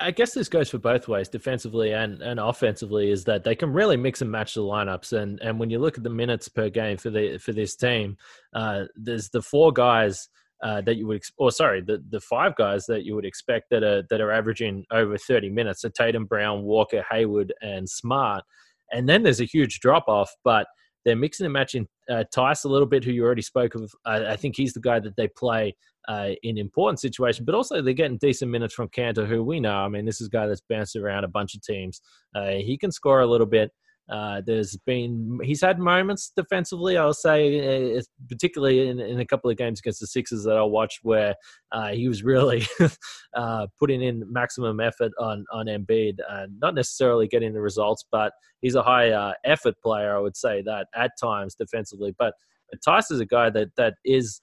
I 0.00 0.10
guess 0.10 0.34
this 0.34 0.48
goes 0.48 0.68
for 0.68 0.78
both 0.78 1.06
ways, 1.06 1.28
defensively 1.28 1.92
and, 1.92 2.20
and 2.20 2.40
offensively, 2.40 3.10
is 3.10 3.24
that 3.24 3.44
they 3.44 3.54
can 3.54 3.72
really 3.72 3.96
mix 3.96 4.20
and 4.20 4.30
match 4.30 4.54
the 4.54 4.60
lineups. 4.60 5.12
And 5.12 5.40
and 5.40 5.58
when 5.58 5.70
you 5.70 5.78
look 5.78 5.96
at 5.96 6.04
the 6.04 6.10
minutes 6.10 6.48
per 6.48 6.68
game 6.68 6.96
for 6.96 7.10
the 7.10 7.38
for 7.38 7.52
this 7.52 7.76
team, 7.76 8.16
uh, 8.54 8.84
there's 8.96 9.28
the 9.30 9.40
four 9.40 9.72
guys 9.72 10.28
uh, 10.62 10.80
that 10.82 10.96
you 10.96 11.06
would, 11.06 11.22
or 11.38 11.50
sorry, 11.50 11.80
the, 11.80 12.02
the 12.10 12.20
five 12.20 12.54
guys 12.56 12.86
that 12.86 13.04
you 13.04 13.14
would 13.14 13.24
expect 13.24 13.70
that 13.70 13.84
are 13.84 14.02
that 14.10 14.20
are 14.20 14.32
averaging 14.32 14.84
over 14.90 15.16
30 15.16 15.50
minutes. 15.50 15.82
So 15.82 15.88
Tatum, 15.88 16.26
Brown, 16.26 16.62
Walker, 16.62 17.04
Hayward, 17.10 17.52
and 17.62 17.88
Smart. 17.88 18.44
And 18.90 19.08
then 19.08 19.22
there's 19.22 19.40
a 19.40 19.44
huge 19.46 19.80
drop 19.80 20.04
off, 20.08 20.30
but 20.44 20.66
they're 21.04 21.16
mixing 21.16 21.46
and 21.46 21.52
matching 21.52 21.86
uh, 22.10 22.24
Theis 22.34 22.64
a 22.64 22.68
little 22.68 22.86
bit, 22.86 23.04
who 23.04 23.12
you 23.12 23.24
already 23.24 23.42
spoke 23.42 23.74
of. 23.74 23.92
I 24.04 24.36
think 24.36 24.56
he's 24.56 24.72
the 24.72 24.80
guy 24.80 25.00
that 25.00 25.16
they 25.16 25.28
play 25.28 25.74
uh, 26.08 26.30
in 26.42 26.58
important 26.58 27.00
situations, 27.00 27.44
but 27.44 27.54
also 27.54 27.80
they're 27.80 27.94
getting 27.94 28.18
decent 28.18 28.50
minutes 28.50 28.74
from 28.74 28.88
Kanter, 28.88 29.26
who 29.26 29.42
we 29.42 29.60
know. 29.60 29.76
I 29.76 29.88
mean, 29.88 30.04
this 30.04 30.20
is 30.20 30.28
a 30.28 30.30
guy 30.30 30.46
that's 30.46 30.62
bounced 30.68 30.96
around 30.96 31.24
a 31.24 31.28
bunch 31.28 31.54
of 31.54 31.62
teams. 31.62 32.00
Uh, 32.34 32.52
he 32.52 32.76
can 32.76 32.90
score 32.90 33.20
a 33.20 33.26
little 33.26 33.46
bit. 33.46 33.70
Uh, 34.10 34.42
there's 34.44 34.76
been 34.84 35.38
he's 35.42 35.60
had 35.60 35.78
moments 35.78 36.32
defensively. 36.36 36.96
I'll 36.96 37.14
say, 37.14 37.96
uh, 37.96 38.02
particularly 38.28 38.88
in, 38.88 38.98
in, 39.00 39.20
a 39.20 39.24
couple 39.24 39.50
of 39.50 39.56
games 39.56 39.78
against 39.78 40.00
the 40.00 40.06
Sixers 40.06 40.42
that 40.44 40.56
I 40.56 40.62
watched, 40.62 41.00
where 41.02 41.34
uh, 41.70 41.90
he 41.90 42.08
was 42.08 42.24
really 42.24 42.66
uh, 43.34 43.68
putting 43.78 44.02
in 44.02 44.24
maximum 44.30 44.80
effort 44.80 45.12
on 45.18 45.44
on 45.52 45.66
Embiid. 45.66 46.18
Uh, 46.28 46.46
not 46.60 46.74
necessarily 46.74 47.28
getting 47.28 47.52
the 47.52 47.60
results, 47.60 48.04
but 48.10 48.32
he's 48.60 48.74
a 48.74 48.82
high 48.82 49.10
uh, 49.10 49.32
effort 49.44 49.74
player. 49.82 50.16
I 50.16 50.20
would 50.20 50.36
say 50.36 50.62
that 50.62 50.88
at 50.94 51.12
times 51.20 51.54
defensively. 51.54 52.14
But, 52.18 52.34
but 52.70 52.80
Theis 52.84 53.10
is 53.10 53.20
a 53.20 53.26
guy 53.26 53.50
that 53.50 53.68
that 53.76 53.94
is 54.04 54.40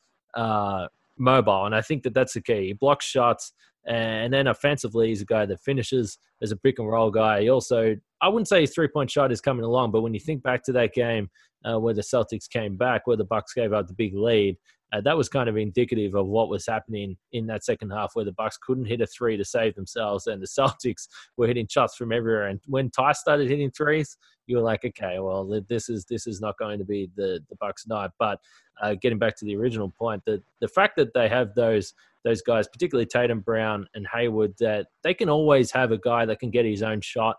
mobile, 1.18 1.66
and 1.66 1.76
I 1.76 1.82
think 1.82 2.04
that 2.04 2.14
that's 2.14 2.34
the 2.34 2.42
key. 2.42 2.68
He 2.68 2.74
blocks 2.74 3.06
shots. 3.06 3.54
And 3.86 4.34
then 4.34 4.48
offensively, 4.48 5.08
he's 5.08 5.22
a 5.22 5.26
guy 5.26 5.46
that 5.46 5.62
finishes 5.62 6.20
as 6.42 6.52
a 6.52 6.58
pick 6.58 6.80
and 6.80 6.88
roll 6.88 7.10
guy. 7.10 7.42
He 7.42 7.50
also, 7.50 7.96
I 8.22 8.30
wouldn't 8.30 8.48
say 8.48 8.62
his 8.62 8.74
three 8.74 8.88
point 8.88 9.10
shot 9.10 9.32
is 9.32 9.42
coming 9.42 9.66
along, 9.66 9.92
but 9.92 10.02
when 10.02 10.14
you 10.14 10.20
think 10.20 10.44
back 10.44 10.64
to 10.64 10.72
that 10.74 10.94
game 10.94 11.30
uh, 11.66 11.80
where 11.80 11.94
the 11.94 12.02
Celtics 12.02 12.50
came 12.50 12.76
back, 12.76 13.08
where 13.08 13.18
the 13.18 13.24
Bucks 13.24 13.54
gave 13.54 13.74
up 13.74 13.88
the 13.88 13.94
big 13.94 14.16
lead, 14.16 14.58
uh, 14.92 15.02
that 15.02 15.16
was 15.16 15.30
kind 15.30 15.48
of 15.48 15.56
indicative 15.56 16.16
of 16.16 16.26
what 16.26 16.50
was 16.50 16.66
happening 16.66 17.16
in 17.32 17.46
that 17.48 17.64
second 17.64 17.92
half, 17.92 18.12
where 18.14 18.26
the 18.26 18.32
Bucks 18.32 18.58
couldn't 18.58 18.86
hit 18.86 19.02
a 19.02 19.08
three 19.08 19.38
to 19.38 19.46
save 19.46 19.76
themselves, 19.76 20.28
and 20.28 20.42
the 20.42 20.48
Celtics 20.60 21.08
were 21.38 21.48
hitting 21.48 21.68
shots 21.68 21.96
from 21.96 22.12
everywhere. 22.12 22.48
And 22.48 22.60
when 22.66 22.90
Ty 22.90 23.12
started 23.14 23.50
hitting 23.50 23.72
threes, 23.72 24.18
you 24.48 24.58
were 24.58 24.64
like, 24.64 24.84
okay, 24.84 25.20
well, 25.20 25.64
this 25.68 25.90
is 25.90 26.06
this 26.06 26.26
is 26.26 26.42
not 26.42 26.58
going 26.58 26.80
to 26.80 26.86
be 26.86 27.10
the 27.16 27.40
the 27.50 27.56
Bucks' 27.58 27.88
night. 27.88 28.10
But 28.18 28.40
uh, 28.82 28.96
getting 28.96 29.20
back 29.20 29.38
to 29.38 29.46
the 29.46 29.56
original 29.56 29.90
point, 29.90 30.24
the 30.26 30.42
the 30.60 30.68
fact 30.68 30.98
that 30.98 31.14
they 31.14 31.30
have 31.30 31.54
those 31.54 31.94
those 32.26 32.42
guys, 32.42 32.68
particularly 32.68 33.06
Tatum, 33.06 33.42
Brown, 33.42 33.88
and 33.94 34.08
Hayward, 34.14 34.56
that 34.60 34.88
they 35.04 35.14
can 35.14 35.30
always 35.30 35.72
have 35.72 35.92
a 35.92 35.98
guy 35.98 36.26
that 36.26 36.40
can 36.40 36.50
get 36.50 36.66
his 36.66 36.82
own 36.82 37.00
shot 37.00 37.38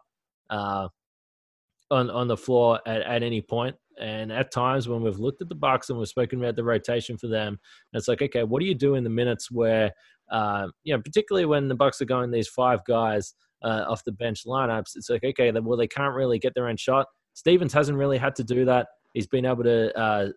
uh, 0.51 0.89
on 1.91 2.11
on 2.11 2.29
the 2.29 2.37
floor 2.37 2.81
at, 2.87 3.03
at 3.03 3.23
any 3.23 3.41
point. 3.41 3.77
And 4.01 4.33
at 4.33 4.51
times 4.51 4.89
when 4.89 5.03
we've 5.03 5.19
looked 5.19 5.43
at 5.43 5.49
the 5.51 5.55
Bucks 5.55 5.91
and 5.91 5.99
we've 5.99 6.09
spoken 6.09 6.39
about 6.39 6.57
the 6.57 6.65
rotation 6.65 7.19
for 7.19 7.27
them, 7.27 7.59
it's 7.93 8.09
like, 8.09 8.23
okay, 8.23 8.45
what 8.45 8.61
do 8.61 8.67
you 8.67 8.75
do 8.75 8.95
in 8.95 9.05
the 9.05 9.11
minutes 9.11 9.51
where, 9.51 9.93
uh, 10.31 10.69
you 10.85 10.95
know, 10.95 11.03
particularly 11.03 11.45
when 11.45 11.69
the 11.69 11.75
Bucks 11.75 12.01
are 12.01 12.07
going 12.07 12.31
these 12.31 12.49
five 12.49 12.83
guys 12.87 13.35
uh, 13.63 13.85
off 13.87 14.03
the 14.05 14.13
bench 14.13 14.45
lineups, 14.47 14.97
it's 14.97 15.11
like, 15.11 15.23
okay, 15.23 15.53
well 15.53 15.77
they 15.77 15.87
can't 15.87 16.15
really 16.15 16.39
get 16.39 16.55
their 16.55 16.69
own 16.69 16.79
shot. 16.79 17.09
Stevens 17.35 17.75
hasn't 17.75 17.99
really 17.99 18.17
had 18.17 18.35
to 18.37 18.45
do 18.45 18.65
that. 18.65 18.87
He's 19.13 19.27
been 19.27 19.45
able 19.45 19.65
to 19.65 19.99
uh, 19.99 20.29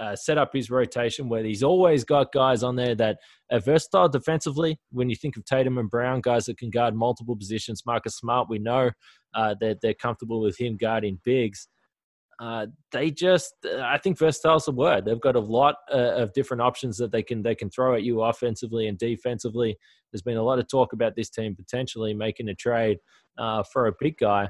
uh, 0.00 0.16
set 0.16 0.38
up 0.38 0.50
his 0.52 0.70
rotation 0.70 1.28
where 1.28 1.44
he's 1.44 1.62
always 1.62 2.04
got 2.04 2.32
guys 2.32 2.62
on 2.62 2.74
there 2.74 2.94
that 2.94 3.18
are 3.52 3.60
versatile 3.60 4.08
defensively. 4.08 4.78
When 4.90 5.10
you 5.10 5.16
think 5.16 5.36
of 5.36 5.44
Tatum 5.44 5.78
and 5.78 5.90
Brown, 5.90 6.22
guys 6.22 6.46
that 6.46 6.58
can 6.58 6.70
guard 6.70 6.94
multiple 6.94 7.36
positions, 7.36 7.82
Marcus 7.84 8.16
Smart, 8.16 8.48
we 8.48 8.58
know 8.58 8.90
uh, 9.34 9.54
that 9.60 9.78
they're 9.82 9.94
comfortable 9.94 10.40
with 10.40 10.58
him 10.58 10.76
guarding 10.76 11.20
bigs. 11.22 11.68
Uh, 12.40 12.66
they 12.90 13.10
just, 13.10 13.52
I 13.66 13.98
think 13.98 14.18
versatile 14.18 14.56
is 14.56 14.66
a 14.66 14.72
word. 14.72 15.04
They've 15.04 15.20
got 15.20 15.36
a 15.36 15.40
lot 15.40 15.74
uh, 15.92 16.14
of 16.14 16.32
different 16.32 16.62
options 16.62 16.96
that 16.96 17.12
they 17.12 17.22
can 17.22 17.42
they 17.42 17.54
can 17.54 17.68
throw 17.68 17.94
at 17.94 18.02
you 18.02 18.22
offensively 18.22 18.88
and 18.88 18.96
defensively. 18.96 19.76
There's 20.10 20.22
been 20.22 20.38
a 20.38 20.42
lot 20.42 20.58
of 20.58 20.66
talk 20.66 20.94
about 20.94 21.14
this 21.16 21.28
team 21.28 21.54
potentially 21.54 22.14
making 22.14 22.48
a 22.48 22.54
trade 22.54 22.96
uh, 23.36 23.62
for 23.70 23.88
a 23.88 23.92
big 24.00 24.16
guy. 24.16 24.48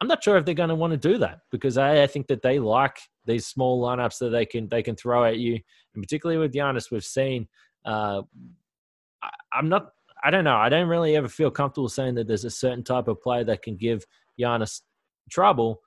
I'm 0.00 0.08
not 0.08 0.22
sure 0.22 0.36
if 0.36 0.44
they're 0.44 0.54
going 0.54 0.68
to 0.68 0.74
want 0.74 0.92
to 0.92 0.96
do 0.96 1.18
that 1.18 1.40
because 1.50 1.76
I, 1.76 2.02
I, 2.02 2.06
think 2.06 2.28
that 2.28 2.42
they 2.42 2.60
like 2.60 2.98
these 3.26 3.46
small 3.46 3.82
lineups 3.82 4.18
that 4.18 4.30
they 4.30 4.46
can 4.46 4.68
they 4.68 4.82
can 4.82 4.94
throw 4.94 5.24
at 5.24 5.38
you, 5.38 5.54
and 5.94 6.02
particularly 6.02 6.38
with 6.38 6.52
Giannis, 6.52 6.90
we've 6.90 7.04
seen. 7.04 7.48
Uh, 7.84 8.22
I, 9.22 9.30
I'm 9.52 9.68
not. 9.68 9.90
I 10.22 10.30
don't 10.30 10.44
know. 10.44 10.56
I 10.56 10.68
don't 10.68 10.88
really 10.88 11.16
ever 11.16 11.28
feel 11.28 11.50
comfortable 11.50 11.88
saying 11.88 12.14
that 12.16 12.28
there's 12.28 12.44
a 12.44 12.50
certain 12.50 12.84
type 12.84 13.08
of 13.08 13.20
player 13.20 13.44
that 13.44 13.62
can 13.62 13.76
give 13.76 14.04
Giannis 14.40 14.82
trouble. 15.30 15.80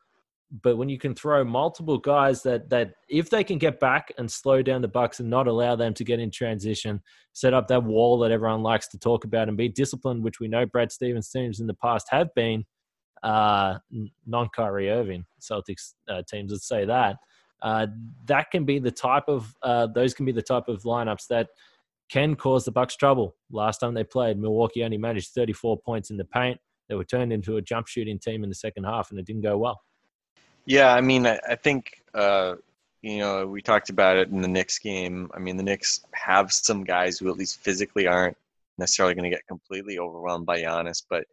But 0.61 0.75
when 0.75 0.89
you 0.89 0.97
can 0.97 1.15
throw 1.15 1.45
multiple 1.45 1.97
guys 1.97 2.43
that 2.43 2.69
that 2.69 2.95
if 3.09 3.29
they 3.29 3.45
can 3.45 3.57
get 3.57 3.79
back 3.79 4.11
and 4.17 4.29
slow 4.29 4.61
down 4.61 4.81
the 4.81 4.89
Bucks 4.89 5.21
and 5.21 5.29
not 5.29 5.47
allow 5.47 5.77
them 5.77 5.93
to 5.93 6.03
get 6.03 6.19
in 6.19 6.29
transition, 6.29 7.01
set 7.31 7.53
up 7.53 7.69
that 7.69 7.83
wall 7.83 8.19
that 8.19 8.31
everyone 8.31 8.61
likes 8.61 8.89
to 8.89 8.99
talk 8.99 9.23
about 9.23 9.47
and 9.47 9.55
be 9.55 9.69
disciplined, 9.69 10.21
which 10.21 10.41
we 10.41 10.49
know 10.49 10.65
Brad 10.65 10.91
Stevens 10.91 11.29
teams 11.29 11.61
in 11.61 11.67
the 11.67 11.73
past 11.75 12.07
have 12.09 12.33
been, 12.35 12.65
uh, 13.23 13.77
non 14.25 14.49
Kyrie 14.49 14.89
Irving 14.89 15.25
Celtics 15.39 15.93
uh, 16.09 16.21
teams 16.27 16.51
would 16.51 16.61
say 16.61 16.85
that. 16.85 17.17
Uh, 17.61 17.87
that 18.25 18.49
can 18.49 18.65
be 18.65 18.79
the 18.79 18.91
type 18.91 19.25
of 19.27 19.53
uh, 19.61 19.87
those 19.87 20.13
can 20.13 20.25
be 20.25 20.31
the 20.31 20.41
type 20.41 20.67
of 20.67 20.83
lineups 20.83 21.27
that 21.27 21.49
can 22.09 22.35
cause 22.35 22.65
the 22.65 22.71
Bucks 22.71 22.95
trouble. 22.95 23.35
Last 23.51 23.77
time 23.77 23.93
they 23.93 24.03
played, 24.03 24.39
Milwaukee 24.39 24.83
only 24.83 24.97
managed 24.97 25.29
34 25.29 25.79
points 25.79 26.09
in 26.09 26.17
the 26.17 26.25
paint. 26.25 26.59
They 26.89 26.95
were 26.95 27.05
turned 27.05 27.31
into 27.31 27.57
a 27.57 27.61
jump 27.61 27.87
shooting 27.87 28.19
team 28.19 28.43
in 28.43 28.49
the 28.49 28.55
second 28.55 28.83
half, 28.83 29.11
and 29.11 29.19
it 29.19 29.25
didn't 29.25 29.43
go 29.43 29.57
well. 29.57 29.81
Yeah, 30.65 30.93
I 30.93 31.01
mean, 31.01 31.25
I, 31.25 31.39
I 31.47 31.55
think 31.55 32.03
uh, 32.13 32.55
you 33.01 33.19
know 33.19 33.45
we 33.47 33.61
talked 33.61 33.89
about 33.89 34.17
it 34.17 34.29
in 34.29 34.41
the 34.41 34.47
Knicks 34.47 34.79
game. 34.79 35.29
I 35.33 35.39
mean, 35.39 35.55
the 35.55 35.63
Knicks 35.63 36.01
have 36.13 36.51
some 36.51 36.83
guys 36.83 37.19
who 37.19 37.29
at 37.29 37.37
least 37.37 37.61
physically 37.61 38.07
aren't 38.07 38.37
necessarily 38.77 39.13
going 39.13 39.29
to 39.29 39.35
get 39.35 39.47
completely 39.47 39.99
overwhelmed 39.99 40.45
by 40.45 40.61
Giannis, 40.61 41.03
but 41.07 41.25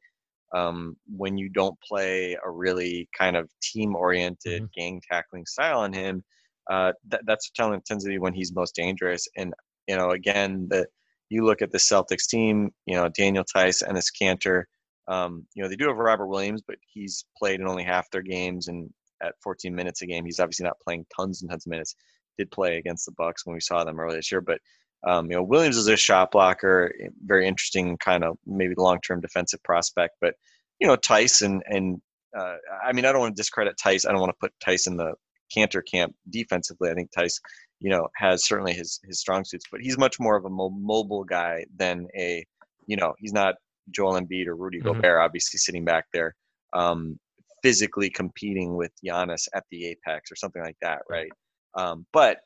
um, 0.55 0.97
when 1.07 1.37
you 1.37 1.49
don't 1.49 1.79
play 1.81 2.37
a 2.45 2.51
really 2.51 3.09
kind 3.17 3.37
of 3.37 3.51
team-oriented 3.63 4.63
mm-hmm. 4.63 4.81
gang 4.81 5.03
tackling 5.11 5.47
style 5.47 5.81
on 5.81 5.93
him, 5.93 6.25
uh, 6.71 6.93
that, 7.09 7.23
that's 7.27 7.51
telling 7.51 7.81
tends 7.87 8.05
to 8.05 8.11
be 8.11 8.19
when 8.19 8.35
he's 8.35 8.55
most 8.55 8.75
dangerous. 8.75 9.27
And 9.37 9.53
you 9.87 9.97
know, 9.97 10.11
again, 10.11 10.67
the 10.71 10.87
you 11.31 11.45
look 11.45 11.63
at 11.63 11.73
the 11.73 11.79
Celtics 11.79 12.27
team, 12.29 12.71
you 12.87 12.95
know, 12.95 13.09
Daniel 13.09 13.45
Theis, 13.55 13.83
and 13.83 13.97
his 13.97 14.11
Kanter, 14.11 14.65
um, 15.09 15.47
you 15.55 15.63
know, 15.63 15.69
they 15.69 15.77
do 15.77 15.89
have 15.89 15.97
Robert 15.97 16.27
Williams, 16.27 16.63
but 16.67 16.77
he's 16.87 17.25
played 17.37 17.61
in 17.61 17.67
only 17.67 17.85
half 17.85 18.11
their 18.11 18.23
games 18.23 18.69
and 18.69 18.91
at 19.23 19.35
14 19.43 19.75
minutes 19.75 20.03
a 20.03 20.07
game. 20.07 20.25
He's 20.25 20.41
obviously 20.41 20.65
not 20.65 20.81
playing 20.85 21.07
tons 21.15 21.43
and 21.43 21.51
tons 21.51 21.67
of 21.67 21.71
minutes. 21.71 21.97
Did 22.37 22.51
play 22.51 22.79
against 22.79 23.05
the 23.07 23.13
Bucks 23.13 23.45
when 23.45 23.55
we 23.55 23.61
saw 23.61 23.85
them 23.85 23.99
earlier 23.99 24.19
this 24.19 24.31
year, 24.31 24.41
but 24.41 24.61
um, 25.07 25.31
you 25.31 25.37
know, 25.37 25.43
Williams 25.43 25.77
is 25.77 25.87
a 25.87 25.97
shot 25.97 26.33
blocker, 26.33 26.93
very 27.25 27.47
interesting 27.47 27.97
kind 27.99 28.25
of 28.25 28.37
maybe 28.47 28.75
long-term 28.77 29.21
defensive 29.21 29.63
prospect. 29.63 30.15
But 30.21 30.35
you 30.81 30.87
know, 30.87 30.97
Tyson 30.97 31.63
and 31.67 32.01
uh, 32.37 32.57
I 32.85 32.93
mean, 32.93 33.05
I 33.05 33.13
don't 33.13 33.21
want 33.21 33.37
to 33.37 33.41
discredit 33.41 33.77
Theis. 33.83 34.07
I 34.07 34.11
don't 34.11 34.21
want 34.21 34.31
to 34.31 34.41
put 34.41 34.53
Tyson 34.61 34.95
in 34.95 34.97
the 34.99 35.15
Kanter 35.55 35.83
camp 35.85 36.15
defensively. 36.29 36.91
I 36.91 36.95
think 36.95 37.11
Theis, 37.13 37.41
you 37.81 37.91
know, 37.91 38.09
has 38.17 38.45
certainly 38.45 38.75
his 38.75 39.01
his 39.05 39.21
strong 39.21 39.45
suits, 39.45 39.65
but 39.71 39.81
he's 39.81 39.99
much 39.99 40.21
more 40.21 40.37
of 40.37 40.45
a 40.45 40.51
mo- 40.51 40.71
mobile 40.71 41.25
guy 41.25 41.65
than 41.77 42.09
a, 42.17 42.45
you 42.87 42.97
know, 42.97 43.15
he's 43.19 43.33
not 43.33 43.55
Joel 43.91 44.21
Embiid 44.21 44.47
or 44.47 44.57
Rudy 44.57 44.79
mm-hmm. 44.79 44.89
Gobert, 44.89 45.21
obviously 45.21 45.59
sitting 45.59 45.85
back 45.85 46.07
there, 46.13 46.35
um, 46.73 47.19
physically 47.63 48.11
competing 48.11 48.77
with 48.77 48.93
Giannis 49.05 49.49
at 49.55 49.65
the 49.71 49.87
apex 49.87 50.31
or 50.31 50.37
something 50.37 50.63
like 50.63 50.77
that, 50.83 51.03
right? 51.09 51.31
Um, 51.75 52.07
but 52.13 52.39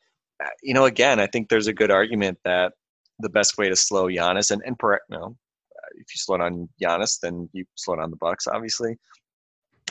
you 0.63 0.75
know, 0.75 0.85
again, 0.85 1.21
I 1.21 1.27
think 1.27 1.49
there's 1.49 1.67
a 1.67 1.73
good 1.73 1.91
argument 1.91 2.39
that 2.45 2.73
the 3.19 3.29
best 3.29 3.59
way 3.59 3.69
to 3.69 3.77
slow 3.77 4.07
Giannis 4.07 4.51
and 4.51 4.63
and 4.65 4.77
you 4.83 5.19
know, 5.19 5.37
if 5.95 6.07
you 6.15 6.17
slow 6.17 6.39
down 6.39 6.69
Giannis, 6.83 7.19
then 7.21 7.49
you 7.53 7.65
slow 7.77 7.97
down 7.97 8.11
the 8.11 8.17
Bucks, 8.17 8.47
obviously. 8.47 8.97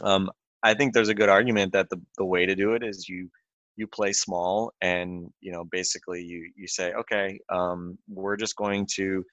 Um, 0.02 0.30
I 0.64 0.74
think 0.74 0.94
there's 0.94 1.10
a 1.10 1.16
good 1.16 1.30
argument 1.30 1.74
that 1.74 1.90
the 1.90 2.02
the 2.18 2.26
way 2.26 2.46
to 2.46 2.56
do 2.56 2.74
it 2.74 2.84
is 2.84 3.08
you 3.08 3.30
you 3.78 3.88
play 3.88 4.14
small 4.14 4.72
and 4.82 5.28
you 5.40 5.52
know 5.52 5.64
basically 5.72 6.22
you 6.22 6.52
you 6.56 6.68
say 6.68 6.94
okay 6.94 7.40
um, 7.50 7.98
we're 8.08 8.38
just 8.38 8.56
going 8.56 8.86
to 8.96 9.24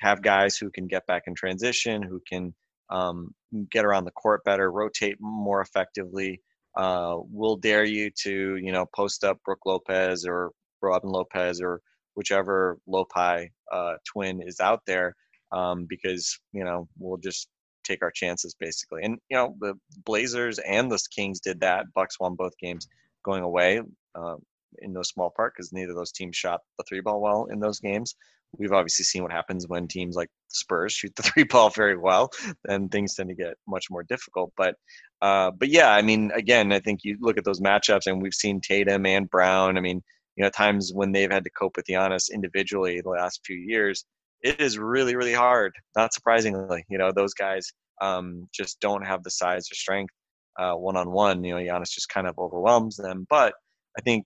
have 0.00 0.22
guys 0.22 0.56
who 0.56 0.70
can 0.70 0.86
get 0.86 1.06
back 1.06 1.22
in 1.26 1.34
transition 1.34 2.02
who 2.02 2.20
can 2.28 2.54
um, 2.90 3.34
get 3.70 3.84
around 3.84 4.04
the 4.04 4.10
court 4.10 4.44
better 4.44 4.70
rotate 4.70 5.16
more 5.20 5.60
effectively 5.60 6.40
uh, 6.76 7.16
we'll 7.30 7.56
dare 7.56 7.84
you 7.84 8.10
to 8.22 8.56
you 8.56 8.72
know 8.72 8.86
post 8.94 9.24
up 9.24 9.38
Brook 9.44 9.60
Lopez 9.66 10.26
or 10.26 10.50
Robin 10.82 11.10
Lopez 11.10 11.60
or 11.60 11.80
whichever 12.14 12.78
Lopi 12.88 13.48
uh, 13.72 13.94
twin 14.06 14.42
is 14.42 14.60
out 14.60 14.80
there 14.86 15.14
um, 15.52 15.86
because 15.88 16.38
you 16.52 16.64
know 16.64 16.88
we'll 16.98 17.18
just 17.18 17.48
take 17.84 18.02
our 18.02 18.10
chances 18.10 18.54
basically. 18.58 19.02
And 19.02 19.18
you 19.30 19.36
know 19.36 19.54
the 19.60 19.74
Blazers 20.04 20.58
and 20.58 20.90
the 20.90 21.00
Kings 21.14 21.40
did 21.40 21.60
that. 21.60 21.86
Bucks 21.94 22.18
won 22.18 22.34
both 22.34 22.56
games 22.58 22.88
going 23.24 23.42
away 23.42 23.80
uh, 24.14 24.36
in 24.78 24.92
no 24.92 25.02
small 25.02 25.30
part 25.30 25.54
because 25.54 25.72
neither 25.72 25.90
of 25.90 25.96
those 25.96 26.12
teams 26.12 26.36
shot 26.36 26.60
the 26.78 26.84
three 26.88 27.00
ball 27.00 27.20
well 27.20 27.46
in 27.50 27.60
those 27.60 27.80
games. 27.80 28.16
We've 28.58 28.72
obviously 28.72 29.04
seen 29.04 29.22
what 29.22 29.32
happens 29.32 29.66
when 29.68 29.88
teams 29.88 30.16
like 30.16 30.30
Spurs 30.48 30.92
shoot 30.92 31.14
the 31.16 31.22
three 31.34 31.44
ball 31.44 31.70
very 31.70 31.96
well, 31.96 32.30
then 32.64 32.88
things 32.88 33.14
tend 33.14 33.28
to 33.28 33.34
get 33.34 33.54
much 33.66 33.86
more 33.90 34.02
difficult. 34.04 34.52
But 34.56 34.76
uh, 35.22 35.50
but 35.52 35.68
yeah, 35.68 35.90
I 35.90 36.02
mean, 36.02 36.30
again, 36.34 36.72
I 36.72 36.80
think 36.80 37.00
you 37.02 37.16
look 37.20 37.38
at 37.38 37.44
those 37.44 37.60
matchups, 37.60 38.06
and 38.06 38.20
we've 38.20 38.34
seen 38.34 38.60
Tatum 38.60 39.06
and 39.06 39.30
Brown. 39.30 39.78
I 39.78 39.80
mean, 39.80 40.02
you 40.36 40.44
know, 40.44 40.50
times 40.50 40.92
when 40.94 41.12
they've 41.12 41.30
had 41.30 41.44
to 41.44 41.50
cope 41.50 41.76
with 41.76 41.86
Giannis 41.86 42.32
individually 42.32 43.00
the 43.00 43.10
last 43.10 43.40
few 43.46 43.56
years, 43.56 44.04
it 44.42 44.60
is 44.60 44.78
really, 44.78 45.16
really 45.16 45.32
hard. 45.32 45.72
Not 45.96 46.12
surprisingly, 46.12 46.84
you 46.88 46.98
know, 46.98 47.12
those 47.12 47.34
guys 47.34 47.72
um, 48.02 48.48
just 48.52 48.80
don't 48.80 49.06
have 49.06 49.22
the 49.22 49.30
size 49.30 49.66
or 49.70 49.74
strength 49.74 50.12
one 50.58 50.96
on 50.96 51.10
one. 51.10 51.42
You 51.44 51.54
know, 51.54 51.60
Giannis 51.60 51.90
just 51.90 52.08
kind 52.08 52.26
of 52.26 52.38
overwhelms 52.38 52.96
them. 52.96 53.26
But 53.30 53.54
I 53.98 54.02
think, 54.02 54.24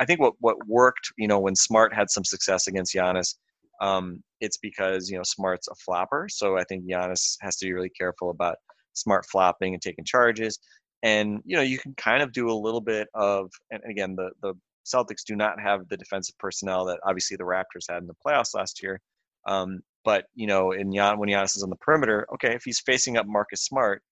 I 0.00 0.04
think 0.04 0.20
what 0.20 0.34
what 0.40 0.56
worked, 0.66 1.12
you 1.18 1.28
know, 1.28 1.38
when 1.38 1.54
Smart 1.56 1.94
had 1.94 2.10
some 2.10 2.24
success 2.24 2.66
against 2.66 2.94
Giannis, 2.94 3.34
um, 3.82 4.22
it's 4.40 4.56
because 4.56 5.10
you 5.10 5.18
know 5.18 5.24
Smart's 5.24 5.68
a 5.68 5.74
flopper. 5.74 6.28
So 6.30 6.56
I 6.56 6.64
think 6.64 6.84
Giannis 6.86 7.36
has 7.42 7.56
to 7.56 7.66
be 7.66 7.72
really 7.74 7.90
careful 7.90 8.30
about 8.30 8.56
Smart 8.94 9.26
flopping 9.26 9.74
and 9.74 9.82
taking 9.82 10.04
charges. 10.04 10.58
And 11.02 11.40
you 11.44 11.56
know, 11.56 11.62
you 11.62 11.78
can 11.78 11.94
kind 11.94 12.22
of 12.22 12.32
do 12.32 12.48
a 12.48 12.54
little 12.54 12.80
bit 12.80 13.08
of, 13.14 13.50
and 13.70 13.82
again, 13.90 14.14
the 14.16 14.30
the 14.40 14.54
Celtics 14.86 15.24
do 15.26 15.36
not 15.36 15.60
have 15.60 15.88
the 15.88 15.96
defensive 15.96 16.38
personnel 16.38 16.84
that 16.86 17.00
obviously 17.06 17.36
the 17.36 17.44
Raptors 17.44 17.90
had 17.90 18.02
in 18.02 18.06
the 18.06 18.14
playoffs 18.24 18.54
last 18.54 18.82
year. 18.82 19.00
Um, 19.46 19.80
but 20.04 20.26
you 20.34 20.46
know, 20.46 20.72
in 20.72 20.92
Jan, 20.94 21.18
when 21.18 21.28
Giannis 21.28 21.56
is 21.56 21.64
on 21.64 21.70
the 21.70 21.76
perimeter, 21.76 22.26
okay, 22.34 22.54
if 22.54 22.62
he's 22.64 22.80
facing 22.80 23.16
up 23.16 23.26
Marcus 23.26 23.64
Smart, 23.64 24.02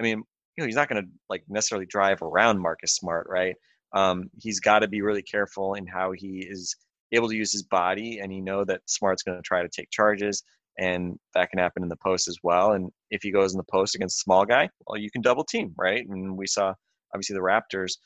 I 0.00 0.02
mean, 0.02 0.18
you 0.56 0.62
know, 0.62 0.66
he's 0.66 0.76
not 0.76 0.88
going 0.88 1.02
to 1.02 1.08
like 1.28 1.44
necessarily 1.48 1.86
drive 1.86 2.22
around 2.22 2.60
Marcus 2.60 2.94
Smart, 2.94 3.26
right? 3.28 3.54
Um, 3.92 4.30
he's 4.38 4.60
got 4.60 4.80
to 4.80 4.88
be 4.88 5.02
really 5.02 5.22
careful 5.22 5.74
in 5.74 5.86
how 5.86 6.12
he 6.12 6.46
is 6.48 6.76
able 7.12 7.28
to 7.28 7.36
use 7.36 7.52
his 7.52 7.62
body, 7.62 8.20
and 8.20 8.34
you 8.34 8.42
know 8.42 8.64
that 8.64 8.82
Smart's 8.86 9.22
going 9.22 9.38
to 9.38 9.42
try 9.42 9.62
to 9.62 9.68
take 9.68 9.90
charges, 9.90 10.42
and 10.78 11.18
that 11.34 11.50
can 11.50 11.58
happen 11.58 11.82
in 11.82 11.88
the 11.88 11.96
post 11.96 12.28
as 12.28 12.38
well. 12.42 12.72
And 12.72 12.90
if 13.10 13.22
he 13.22 13.30
goes 13.30 13.52
in 13.52 13.58
the 13.58 13.64
post 13.70 13.94
against 13.94 14.20
a 14.20 14.22
small 14.22 14.44
guy, 14.44 14.68
well, 14.86 15.00
you 15.00 15.10
can 15.10 15.22
double 15.22 15.44
team, 15.44 15.74
right? 15.76 16.06
And 16.06 16.36
we 16.36 16.46
saw 16.46 16.74
obviously 17.14 17.34
the 17.34 17.40
Raptors, 17.40 17.98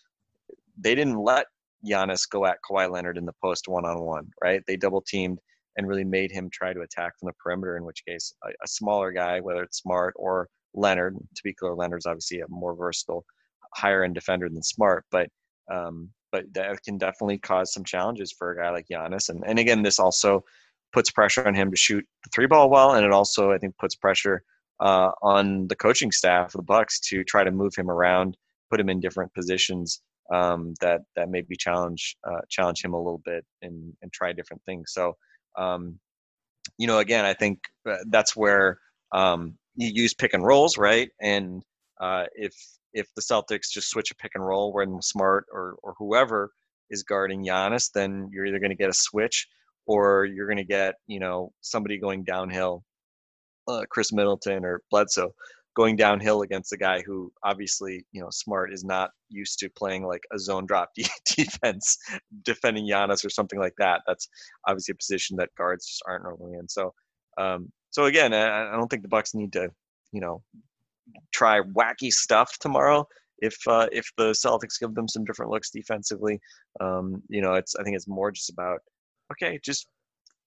they 0.79 0.95
didn't 0.95 1.19
let 1.19 1.47
Giannis 1.87 2.29
go 2.29 2.47
at 2.47 2.59
Kawhi 2.69 2.91
Leonard 2.91 3.19
in 3.19 3.27
the 3.27 3.35
post 3.43 3.69
one 3.69 3.85
on 3.85 4.01
one, 4.01 4.29
right? 4.43 4.63
They 4.67 4.77
double 4.77 5.03
teamed 5.03 5.39
and 5.77 5.89
really 5.89 6.05
made 6.05 6.31
him 6.31 6.49
try 6.51 6.73
to 6.73 6.83
attack 6.83 7.19
from 7.19 7.27
the 7.27 7.35
perimeter. 7.43 7.77
In 7.77 7.85
which 7.85 8.05
case, 8.07 8.35
a, 8.45 8.51
a 8.63 8.69
smaller 8.69 9.11
guy, 9.11 9.41
whether 9.41 9.63
it's 9.63 9.79
Smart 9.79 10.15
or 10.17 10.49
Leonard, 10.75 11.17
to 11.17 11.43
be 11.43 11.53
clear, 11.53 11.75
Leonard's 11.75 12.07
obviously 12.07 12.41
a 12.41 12.49
more 12.49 12.75
versatile, 12.75 13.25
higher 13.75 14.05
end 14.05 14.15
defender 14.15 14.49
than 14.49 14.63
Smart, 14.63 15.05
but 15.11 15.29
um, 15.71 16.11
but 16.33 16.53
that 16.55 16.83
can 16.83 16.99
definitely 16.99 17.39
cause 17.39 17.73
some 17.73 17.85
challenges 17.85 18.33
for 18.33 18.53
a 18.53 18.57
guy 18.57 18.71
like 18.71 18.87
Giannis. 18.91 19.29
And 19.29 19.45
and 19.47 19.59
again, 19.59 19.83
this 19.83 19.99
also 19.99 20.45
puts 20.93 21.11
pressure 21.11 21.47
on 21.47 21.55
him 21.55 21.71
to 21.71 21.77
shoot 21.77 22.05
the 22.25 22.31
three 22.35 22.47
ball 22.47 22.71
well, 22.71 22.95
and 22.95 23.05
it 23.05 23.13
also 23.13 23.53
I 23.53 23.59
think 23.59 23.77
puts 23.79 23.95
pressure 23.95 24.43
uh, 24.81 25.11
on 25.23 25.69
the 25.69 25.77
coaching 25.77 26.11
staff 26.11 26.55
of 26.55 26.59
the 26.59 26.63
Bucks 26.63 26.99
to 27.01 27.23
try 27.25 27.45
to 27.45 27.51
move 27.51 27.75
him 27.77 27.91
around, 27.91 28.37
put 28.71 28.81
him 28.81 28.89
in 28.89 29.01
different 29.01 29.33
positions 29.35 30.01
um, 30.33 30.75
that 30.81 31.03
that 31.15 31.29
maybe 31.29 31.57
challenge 31.57 32.17
uh, 32.29 32.41
challenge 32.49 32.83
him 32.83 32.95
a 32.95 32.99
little 32.99 33.23
bit 33.25 33.45
and 33.61 33.93
and 34.03 34.13
try 34.13 34.33
different 34.33 34.63
things. 34.65 34.93
So 34.93 35.17
um, 35.57 35.99
you 36.79 36.87
know, 36.87 36.99
again, 36.99 37.25
I 37.25 37.35
think 37.35 37.61
uh, 37.89 37.99
that's 38.09 38.35
where 38.35 38.79
um, 39.13 39.59
you 39.77 39.91
use 39.93 40.15
pick 40.15 40.35
and 40.35 40.45
rolls, 40.45 40.79
right? 40.79 41.11
And 41.21 41.63
uh, 42.01 42.25
if 42.35 42.55
if 42.93 43.09
the 43.15 43.23
Celtics 43.23 43.71
just 43.71 43.91
switch 43.91 44.11
a 44.11 44.17
pick 44.17 44.33
and 44.35 44.47
roll 44.47 44.73
when 44.73 45.01
Smart 45.03 45.47
or 45.53 45.77
or 45.83 45.95
whoever 45.99 46.53
is 46.91 47.03
guarding 47.03 47.45
Giannis, 47.45 47.91
then 47.93 48.29
you're 48.33 48.47
either 48.47 48.59
going 48.59 48.71
to 48.71 48.77
get 48.77 48.91
a 48.91 48.95
switch 48.95 49.49
or 49.87 50.25
you're 50.25 50.47
going 50.47 50.59
to 50.59 50.65
get 50.65 50.95
you 51.07 51.21
know 51.21 51.53
somebody 51.61 51.99
going 51.99 52.25
downhill, 52.25 52.85
uh, 53.69 53.83
Khris 53.91 54.13
Middleton 54.13 54.65
or 54.65 54.83
Bledsoe 54.91 55.33
going 55.75 55.97
downhill 55.97 56.43
against 56.43 56.73
a 56.73 56.77
guy 56.77 57.03
who 57.03 57.33
obviously, 57.45 58.05
you 58.13 58.21
know, 58.21 58.29
smart 58.31 58.73
is 58.73 58.85
not 58.85 59.11
used 59.31 59.59
to 59.59 59.71
playing 59.71 60.05
like 60.05 60.23
a 60.33 60.39
zone 60.39 60.67
drop 60.67 60.91
defense, 61.27 61.97
defending 62.43 62.87
Giannis 62.87 63.25
or 63.25 63.31
something 63.31 63.59
like 63.59 63.75
that. 63.79 64.03
That's 64.07 64.29
obviously 64.69 64.93
a 64.93 64.97
position 64.97 65.37
that 65.39 65.55
guards 65.57 65.87
just 65.87 66.03
aren't 66.07 66.25
normally 66.25 66.59
in. 66.59 66.69
So, 66.69 66.93
um, 67.39 67.71
so 67.91 68.05
again, 68.05 68.35
I, 68.35 68.69
I 68.69 68.77
don't 68.77 68.89
think 68.89 69.03
the 69.03 69.09
Bucks 69.09 69.35
need 69.35 69.53
to, 69.55 69.71
you 70.13 70.21
know, 70.21 70.43
try 71.33 71.61
wacky 71.61 72.13
stuff 72.13 72.57
tomorrow. 72.61 73.07
If 73.39 73.57
uh, 73.67 73.89
if 73.93 74.09
the 74.17 74.31
Celtics 74.31 74.79
give 74.81 74.95
them 74.95 75.09
some 75.09 75.25
different 75.25 75.51
looks 75.51 75.71
defensively, 75.71 76.39
um, 76.81 77.23
you 77.29 77.41
know, 77.43 77.55
it's 77.55 77.75
I 77.77 77.83
think 77.83 77.97
it's 77.97 78.09
more 78.09 78.31
just 78.31 78.51
about 78.51 78.79
okay, 79.33 79.59
just 79.65 79.87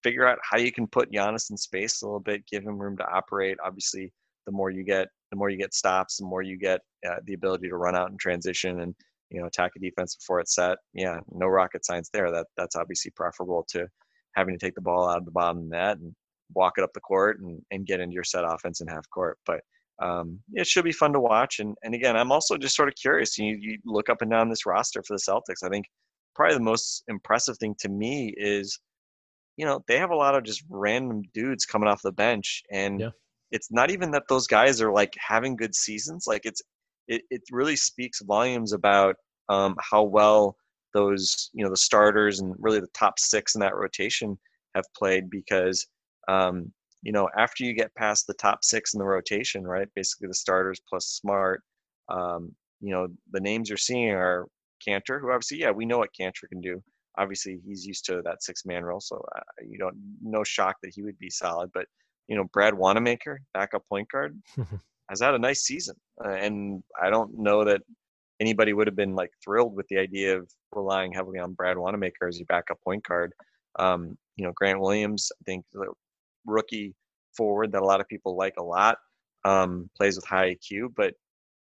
figure 0.03 0.27
out 0.27 0.39
how 0.49 0.57
you 0.57 0.71
can 0.71 0.87
put 0.87 1.11
Giannis 1.11 1.49
in 1.49 1.57
space 1.57 2.01
a 2.01 2.05
little 2.05 2.19
bit, 2.19 2.45
give 2.47 2.63
him 2.63 2.77
room 2.77 2.95
to 2.97 3.09
operate. 3.11 3.57
Obviously, 3.65 4.13
the 4.45 4.51
more 4.51 4.69
you 4.69 4.83
get 4.83 5.07
the 5.31 5.37
more 5.37 5.49
you 5.49 5.57
get 5.57 5.73
stops 5.73 6.17
the 6.17 6.25
more 6.25 6.41
you 6.41 6.57
get 6.57 6.81
uh, 7.07 7.17
the 7.25 7.33
ability 7.33 7.67
to 7.67 7.77
run 7.77 7.95
out 7.95 8.09
and 8.09 8.19
transition 8.19 8.81
and 8.81 8.95
you 9.29 9.39
know 9.39 9.47
attack 9.47 9.71
a 9.75 9.79
defense 9.79 10.15
before 10.15 10.39
it's 10.39 10.55
set 10.55 10.77
yeah 10.93 11.19
no 11.31 11.47
rocket 11.47 11.85
science 11.85 12.09
there 12.13 12.31
that 12.31 12.45
that's 12.57 12.75
obviously 12.75 13.11
preferable 13.15 13.65
to 13.67 13.87
having 14.35 14.57
to 14.57 14.63
take 14.63 14.75
the 14.75 14.81
ball 14.81 15.09
out 15.09 15.17
of 15.17 15.25
the 15.25 15.31
bottom 15.31 15.69
net 15.69 15.97
and 15.97 16.13
walk 16.53 16.73
it 16.77 16.83
up 16.83 16.93
the 16.93 16.99
court 16.99 17.39
and, 17.39 17.61
and 17.71 17.87
get 17.87 17.99
into 17.99 18.13
your 18.13 18.23
set 18.23 18.43
offense 18.45 18.81
in 18.81 18.87
half 18.87 19.09
court 19.09 19.37
but 19.45 19.61
um, 20.01 20.39
it 20.53 20.67
should 20.67 20.83
be 20.83 20.91
fun 20.91 21.13
to 21.13 21.19
watch 21.19 21.59
and, 21.59 21.75
and 21.83 21.95
again 21.95 22.17
i'm 22.17 22.31
also 22.31 22.57
just 22.57 22.75
sort 22.75 22.89
of 22.89 22.95
curious 22.95 23.37
you, 23.37 23.57
you 23.59 23.77
look 23.85 24.09
up 24.09 24.21
and 24.21 24.31
down 24.31 24.49
this 24.49 24.65
roster 24.65 25.01
for 25.07 25.15
the 25.15 25.21
celtics 25.21 25.65
i 25.65 25.69
think 25.69 25.85
probably 26.35 26.55
the 26.55 26.63
most 26.63 27.03
impressive 27.07 27.57
thing 27.59 27.73
to 27.79 27.89
me 27.89 28.33
is 28.37 28.79
you 29.57 29.65
know 29.65 29.81
they 29.87 29.97
have 29.97 30.11
a 30.11 30.15
lot 30.15 30.35
of 30.35 30.43
just 30.43 30.63
random 30.69 31.21
dudes 31.33 31.65
coming 31.65 31.87
off 31.87 32.01
the 32.03 32.11
bench 32.11 32.61
and 32.71 32.99
yeah 32.99 33.09
it's 33.51 33.71
not 33.71 33.91
even 33.91 34.11
that 34.11 34.27
those 34.27 34.47
guys 34.47 34.81
are 34.81 34.91
like 34.91 35.13
having 35.17 35.55
good 35.55 35.75
seasons. 35.75 36.25
Like 36.27 36.41
it's 36.45 36.61
it, 37.07 37.21
it 37.29 37.41
really 37.51 37.75
speaks 37.75 38.21
volumes 38.21 38.73
about 38.73 39.15
um, 39.49 39.75
how 39.79 40.03
well 40.03 40.55
those 40.93 41.49
you 41.53 41.63
know 41.63 41.69
the 41.69 41.77
starters 41.77 42.39
and 42.39 42.53
really 42.59 42.79
the 42.79 42.87
top 42.93 43.19
six 43.19 43.55
in 43.55 43.61
that 43.61 43.75
rotation 43.75 44.37
have 44.75 44.85
played 44.97 45.29
because 45.29 45.87
um, 46.27 46.71
you 47.05 47.11
know 47.11 47.29
after 47.37 47.63
you 47.63 47.73
get 47.73 47.95
past 47.95 48.25
the 48.27 48.33
top 48.33 48.63
six 48.63 48.93
in 48.93 48.99
the 48.99 49.05
rotation, 49.05 49.63
right? 49.65 49.87
Basically 49.95 50.27
the 50.27 50.33
starters 50.33 50.81
plus 50.89 51.05
Smart. 51.05 51.61
Um, 52.09 52.53
you 52.81 52.91
know 52.91 53.07
the 53.31 53.39
names 53.39 53.69
you're 53.69 53.77
seeing 53.77 54.09
are 54.09 54.47
Kanter, 54.85 55.21
who 55.21 55.31
obviously 55.31 55.59
yeah 55.59 55.71
we 55.71 55.85
know 55.85 55.99
what 55.99 56.09
Kanter 56.19 56.49
can 56.49 56.61
do. 56.61 56.83
obviously 57.17 57.59
he's 57.65 57.85
used 57.85 58.05
to 58.05 58.21
that 58.23 58.43
six 58.43 58.65
man 58.65 58.83
role, 58.83 58.99
so 58.99 59.23
uh, 59.35 59.41
you 59.65 59.77
don't 59.77 59.95
no 60.21 60.43
shock 60.43 60.75
that 60.81 60.93
he 60.93 61.03
would 61.03 61.17
be 61.19 61.29
solid. 61.29 61.69
But 61.73 61.85
you 62.27 62.35
know, 62.35 62.45
Brad 62.51 62.73
Wanamaker, 62.73 63.39
backup 63.53 63.83
point 63.87 64.09
guard, 64.11 64.37
has 65.09 65.21
had 65.21 65.35
a 65.35 65.39
nice 65.39 65.61
season, 65.61 65.95
uh, 66.23 66.31
and 66.31 66.83
I 67.01 67.11
don't 67.11 67.37
know 67.37 67.63
that 67.65 67.81
anybody 68.39 68.73
would 68.73 68.87
have 68.87 68.95
been 68.95 69.15
like 69.15 69.31
thrilled 69.43 69.75
with 69.75 69.87
the 69.89 69.99
idea 69.99 70.37
of 70.37 70.49
relying 70.73 71.13
heavily 71.13 71.39
on 71.39 71.53
Brad 71.53 71.77
Wanamaker 71.77 72.27
as 72.27 72.39
your 72.39 72.47
backup 72.47 72.79
point 72.83 73.03
guard. 73.03 73.31
Um, 73.77 74.17
you 74.37 74.43
know, 74.43 74.53
Grant 74.55 74.79
Williams, 74.79 75.31
I 75.39 75.43
think 75.45 75.65
rookie 76.45 76.95
forward 77.35 77.71
that 77.73 77.81
a 77.81 77.85
lot 77.85 78.01
of 78.01 78.07
people 78.07 78.35
like 78.35 78.55
a 78.57 78.63
lot, 78.63 78.97
um, 79.43 79.89
plays 79.95 80.15
with 80.15 80.25
high 80.25 80.55
IQ, 80.55 80.89
but 80.95 81.13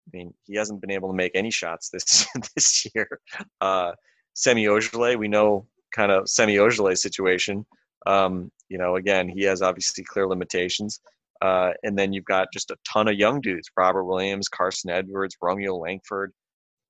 I 0.07 0.17
mean, 0.17 0.35
he 0.45 0.57
hasn't 0.57 0.81
been 0.81 0.91
able 0.91 1.09
to 1.09 1.15
make 1.15 1.33
any 1.35 1.51
shots 1.51 1.91
this 1.91 2.27
this 2.55 2.87
year. 2.95 3.21
Uh, 3.61 3.93
Semi 4.35 4.65
Ojeleye, 4.65 5.19
we 5.19 5.29
know 5.29 5.67
kind 5.95 6.13
of 6.13 6.29
Semi 6.29 6.57
Ojeleye 6.57 6.99
situation. 6.99 7.65
Um, 8.07 8.51
you 8.69 8.79
know, 8.79 8.97
again, 8.97 9.29
he 9.29 9.43
has 9.43 9.63
obviously 9.63 10.05
clear 10.05 10.27
limitations. 10.27 11.01
Uh, 11.43 11.73
and 11.83 11.99
then 11.99 12.13
you've 12.13 12.25
got 12.25 12.49
just 12.53 12.71
a 12.71 12.77
ton 12.91 13.09
of 13.09 13.15
young 13.15 13.41
dudes: 13.41 13.71
Robert 13.77 14.05
Williams, 14.05 14.49
Carson 14.49 14.91
Edwards, 14.91 15.37
Romeo 15.41 15.77
Langford, 15.77 16.33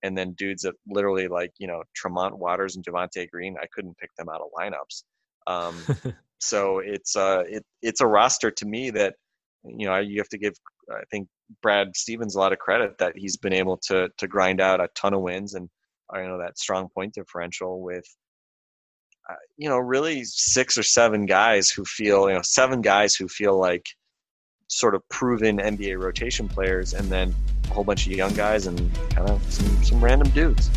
and 0.03 0.17
then 0.17 0.33
dudes 0.33 0.63
that 0.63 0.75
literally 0.89 1.29
like 1.29 1.53
you 1.59 1.67
know 1.67 1.83
Tremont 1.95 2.37
Waters 2.37 2.77
and 2.77 2.85
Javonte 2.85 3.31
Green. 3.31 3.57
I 3.61 3.67
couldn't 3.73 3.99
pick 3.99 4.11
them 4.17 4.29
out 4.29 4.41
of 4.41 4.49
lineups. 4.59 5.05
Um, 5.51 5.77
so 6.41 6.79
it's 6.79 7.17
uh, 7.17 7.45
it, 7.49 7.65
it's 7.83 8.01
a 8.01 8.07
roster 8.07 8.51
to 8.51 8.67
me 8.67 8.91
that 8.91 9.15
you 9.65 9.87
know 9.87 9.99
you 9.99 10.19
have 10.19 10.29
to 10.29 10.39
give 10.39 10.55
I 10.91 11.03
think 11.11 11.29
Brad 11.63 11.97
Stevens 11.97 12.35
a 12.35 12.39
lot 12.39 12.53
of 12.53 12.59
credit 12.59 12.99
that 12.99 13.13
he's 13.17 13.37
been 13.37 13.53
able 13.53 13.77
to 13.89 14.09
to 14.19 14.29
grind 14.29 14.61
out 14.61 14.81
a 14.81 14.89
ton 14.95 15.15
of 15.15 15.21
wins 15.21 15.55
and 15.55 15.69
you 16.15 16.23
know 16.23 16.39
that 16.39 16.59
strong 16.59 16.89
point 16.95 17.15
differential 17.15 17.83
with 17.83 18.05
uh, 19.29 19.35
you 19.57 19.69
know 19.69 19.79
really 19.79 20.25
six 20.25 20.77
or 20.77 20.83
seven 20.83 21.27
guys 21.27 21.71
who 21.71 21.85
feel 21.85 22.29
you 22.29 22.35
know 22.35 22.43
seven 22.43 22.81
guys 22.81 23.15
who 23.15 23.29
feel 23.29 23.59
like 23.59 23.85
sort 24.69 24.95
of 24.95 25.03
proven 25.09 25.59
NBA 25.59 26.01
rotation 26.01 26.49
players 26.49 26.95
and 26.95 27.09
then 27.09 27.35
a 27.71 27.75
whole 27.75 27.85
bunch 27.85 28.07
of 28.07 28.13
young 28.13 28.33
guys 28.35 28.67
and 28.67 28.79
kind 29.11 29.29
of 29.29 29.43
some, 29.53 29.85
some 29.85 30.05
random 30.05 30.31
dudes. 30.31 30.71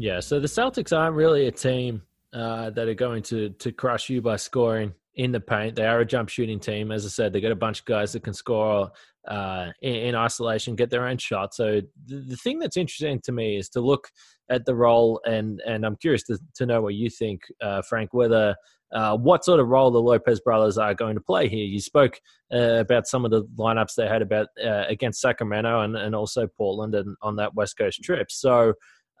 Yeah, 0.00 0.20
so 0.20 0.40
the 0.40 0.46
Celtics 0.46 0.96
aren't 0.96 1.14
really 1.14 1.46
a 1.46 1.52
team 1.52 2.00
uh, 2.32 2.70
that 2.70 2.88
are 2.88 2.94
going 2.94 3.22
to 3.24 3.50
to 3.50 3.70
crush 3.70 4.08
you 4.08 4.22
by 4.22 4.36
scoring 4.36 4.94
in 5.16 5.30
the 5.30 5.40
paint. 5.40 5.76
They 5.76 5.84
are 5.84 6.00
a 6.00 6.06
jump 6.06 6.30
shooting 6.30 6.58
team. 6.58 6.90
As 6.90 7.04
I 7.04 7.10
said, 7.10 7.34
they 7.34 7.40
got 7.42 7.52
a 7.52 7.56
bunch 7.56 7.80
of 7.80 7.84
guys 7.84 8.12
that 8.12 8.22
can 8.22 8.32
score 8.32 8.90
uh, 9.28 9.66
in, 9.82 9.94
in, 9.94 10.14
isolation, 10.14 10.74
get 10.74 10.88
their 10.88 11.06
own 11.06 11.18
shot. 11.18 11.52
So 11.52 11.82
the, 12.06 12.16
the, 12.16 12.36
thing 12.36 12.58
that's 12.58 12.78
interesting 12.78 13.20
to 13.24 13.32
me 13.32 13.58
is 13.58 13.68
to 13.70 13.82
look 13.82 14.08
at 14.48 14.64
the 14.64 14.74
role, 14.74 15.20
and 15.26 15.60
and 15.66 15.84
I'm 15.84 15.96
curious 15.96 16.22
to, 16.24 16.38
to 16.54 16.64
know 16.64 16.80
what 16.80 16.94
you 16.94 17.10
think, 17.10 17.42
uh, 17.60 17.82
Frank, 17.82 18.14
whether 18.14 18.56
uh, 18.92 19.18
what 19.18 19.44
sort 19.44 19.60
of 19.60 19.68
role 19.68 19.90
the 19.90 20.00
Lopez 20.00 20.40
brothers 20.40 20.78
are 20.78 20.94
going 20.94 21.16
to 21.16 21.20
play 21.20 21.46
here. 21.46 21.66
You 21.66 21.80
spoke 21.80 22.18
uh, 22.50 22.80
about 22.80 23.06
some 23.06 23.26
of 23.26 23.30
the 23.30 23.44
lineups 23.58 23.96
they 23.96 24.08
had 24.08 24.22
about 24.22 24.48
uh, 24.64 24.84
against 24.88 25.20
Sacramento 25.20 25.82
and, 25.82 25.94
and 25.94 26.14
also 26.14 26.46
Portland 26.46 26.94
and 26.94 27.16
on 27.20 27.36
that 27.36 27.54
West 27.54 27.76
Coast 27.76 28.02
trip. 28.02 28.30
So 28.30 28.72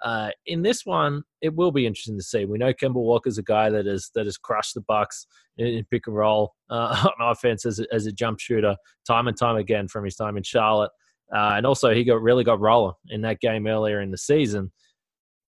uh, 0.02 0.30
in 0.46 0.62
this 0.62 0.86
one, 0.86 1.22
it 1.42 1.54
will 1.54 1.72
be 1.72 1.86
interesting 1.86 2.16
to 2.16 2.24
see. 2.24 2.44
We 2.44 2.58
know 2.58 2.72
Kemba 2.72 2.94
Walker's 2.94 3.38
a 3.38 3.42
guy 3.42 3.70
that 3.70 3.86
has 3.86 4.10
that 4.14 4.26
has 4.26 4.38
crushed 4.38 4.74
the 4.74 4.80
Bucks 4.82 5.26
in, 5.58 5.84
pick 5.90 6.06
and 6.06 6.16
roll 6.16 6.54
uh, 6.70 7.08
on 7.20 7.30
offense 7.30 7.66
as 7.66 7.80
a, 7.80 7.86
as 7.92 8.06
a 8.06 8.12
jump 8.12 8.40
shooter 8.40 8.76
time 9.06 9.28
and 9.28 9.36
time 9.36 9.56
again 9.56 9.88
from 9.88 10.04
his 10.04 10.16
time 10.16 10.36
in 10.36 10.42
Charlotte, 10.42 10.90
uh, 11.34 11.54
and 11.56 11.66
also 11.66 11.92
he 11.92 12.04
got 12.04 12.22
really 12.22 12.44
got 12.44 12.60
rolling 12.60 12.94
in 13.08 13.20
that 13.22 13.40
game 13.40 13.66
earlier 13.66 14.00
in 14.00 14.10
the 14.10 14.18
season. 14.18 14.72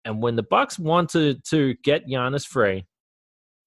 And 0.04 0.22
when 0.22 0.36
the 0.36 0.42
Bucks 0.42 0.78
wanted 0.78 1.44
to 1.50 1.74
get 1.84 2.06
Giannis 2.06 2.46
free 2.46 2.86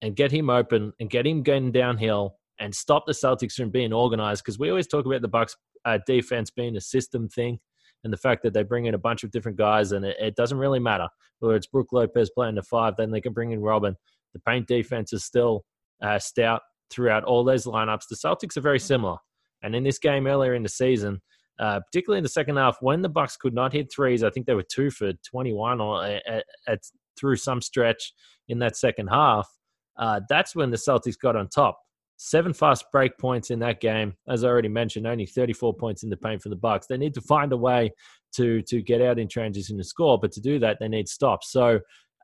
and 0.02 0.16
get 0.16 0.32
him 0.32 0.50
open 0.50 0.92
and 0.98 1.08
get 1.08 1.26
him 1.26 1.42
getting 1.44 1.70
downhill 1.70 2.36
and 2.58 2.74
stop 2.74 3.04
the 3.06 3.12
Celtics 3.12 3.52
from 3.52 3.70
being 3.70 3.92
organized, 3.92 4.42
because 4.42 4.58
we 4.58 4.70
always 4.70 4.88
talk 4.88 5.06
about 5.06 5.22
the 5.22 5.28
Bucks 5.28 5.56
uh, 5.84 5.98
defense 6.06 6.50
being 6.50 6.76
a 6.76 6.80
system 6.80 7.28
thing 7.28 7.60
and 8.04 8.12
the 8.12 8.18
fact 8.18 8.42
that 8.42 8.52
they 8.52 8.62
bring 8.62 8.86
in 8.86 8.94
a 8.94 8.98
bunch 8.98 9.24
of 9.24 9.30
different 9.30 9.58
guys 9.58 9.92
and 9.92 10.04
it, 10.04 10.16
it 10.20 10.36
doesn't 10.36 10.58
really 10.58 10.78
matter 10.78 11.08
whether 11.40 11.56
it's 11.56 11.66
Brook 11.66 11.88
Lopez 11.92 12.30
playing 12.30 12.54
the 12.54 12.62
five, 12.62 12.94
then 12.96 13.10
they 13.10 13.20
can 13.20 13.32
bring 13.32 13.50
in 13.50 13.60
Robin. 13.60 13.96
The 14.32 14.40
paint 14.40 14.66
defense 14.66 15.12
is 15.12 15.24
still 15.24 15.64
uh, 16.02 16.18
stout 16.18 16.62
throughout 16.90 17.24
all 17.24 17.44
those 17.44 17.66
lineups. 17.66 18.08
The 18.08 18.16
Celtics 18.16 18.56
are 18.56 18.62
very 18.62 18.80
similar, 18.80 19.18
and 19.62 19.74
in 19.74 19.84
this 19.84 19.98
game 19.98 20.26
earlier 20.26 20.54
in 20.54 20.62
the 20.62 20.68
season, 20.68 21.20
uh, 21.58 21.80
particularly 21.80 22.18
in 22.18 22.24
the 22.24 22.30
second 22.30 22.56
half, 22.56 22.78
when 22.80 23.02
the 23.02 23.08
Bucks 23.08 23.36
could 23.36 23.54
not 23.54 23.72
hit 23.72 23.92
threes, 23.92 24.24
I 24.24 24.30
think 24.30 24.46
they 24.46 24.54
were 24.54 24.64
two 24.64 24.90
for 24.90 25.12
21 25.30 25.80
or 25.80 26.04
at, 26.04 26.22
uh, 26.28 26.40
at 26.66 26.80
through 27.16 27.36
some 27.36 27.60
stretch 27.60 28.12
in 28.48 28.58
that 28.58 28.76
second 28.76 29.08
half. 29.08 29.48
Uh, 29.96 30.20
that's 30.28 30.56
when 30.56 30.70
the 30.70 30.76
Celtics 30.76 31.18
got 31.18 31.36
on 31.36 31.48
top. 31.48 31.78
Seven 32.16 32.52
fast 32.52 32.84
break 32.92 33.18
points 33.18 33.50
in 33.50 33.58
that 33.58 33.80
game. 33.80 34.14
As 34.28 34.44
I 34.44 34.48
already 34.48 34.68
mentioned, 34.68 35.06
only 35.06 35.26
34 35.26 35.74
points 35.74 36.04
in 36.04 36.10
the 36.10 36.16
paint 36.16 36.42
for 36.42 36.48
the 36.48 36.56
Bucks. 36.56 36.86
They 36.86 36.96
need 36.96 37.14
to 37.14 37.20
find 37.20 37.52
a 37.52 37.56
way 37.56 37.92
to 38.36 38.62
to 38.62 38.82
get 38.82 39.00
out 39.00 39.18
in 39.18 39.28
transition 39.28 39.76
and 39.76 39.86
score, 39.86 40.18
but 40.18 40.32
to 40.32 40.40
do 40.40 40.58
that, 40.60 40.78
they 40.78 40.88
need 40.88 41.08
stops. 41.08 41.50
So, 41.50 41.76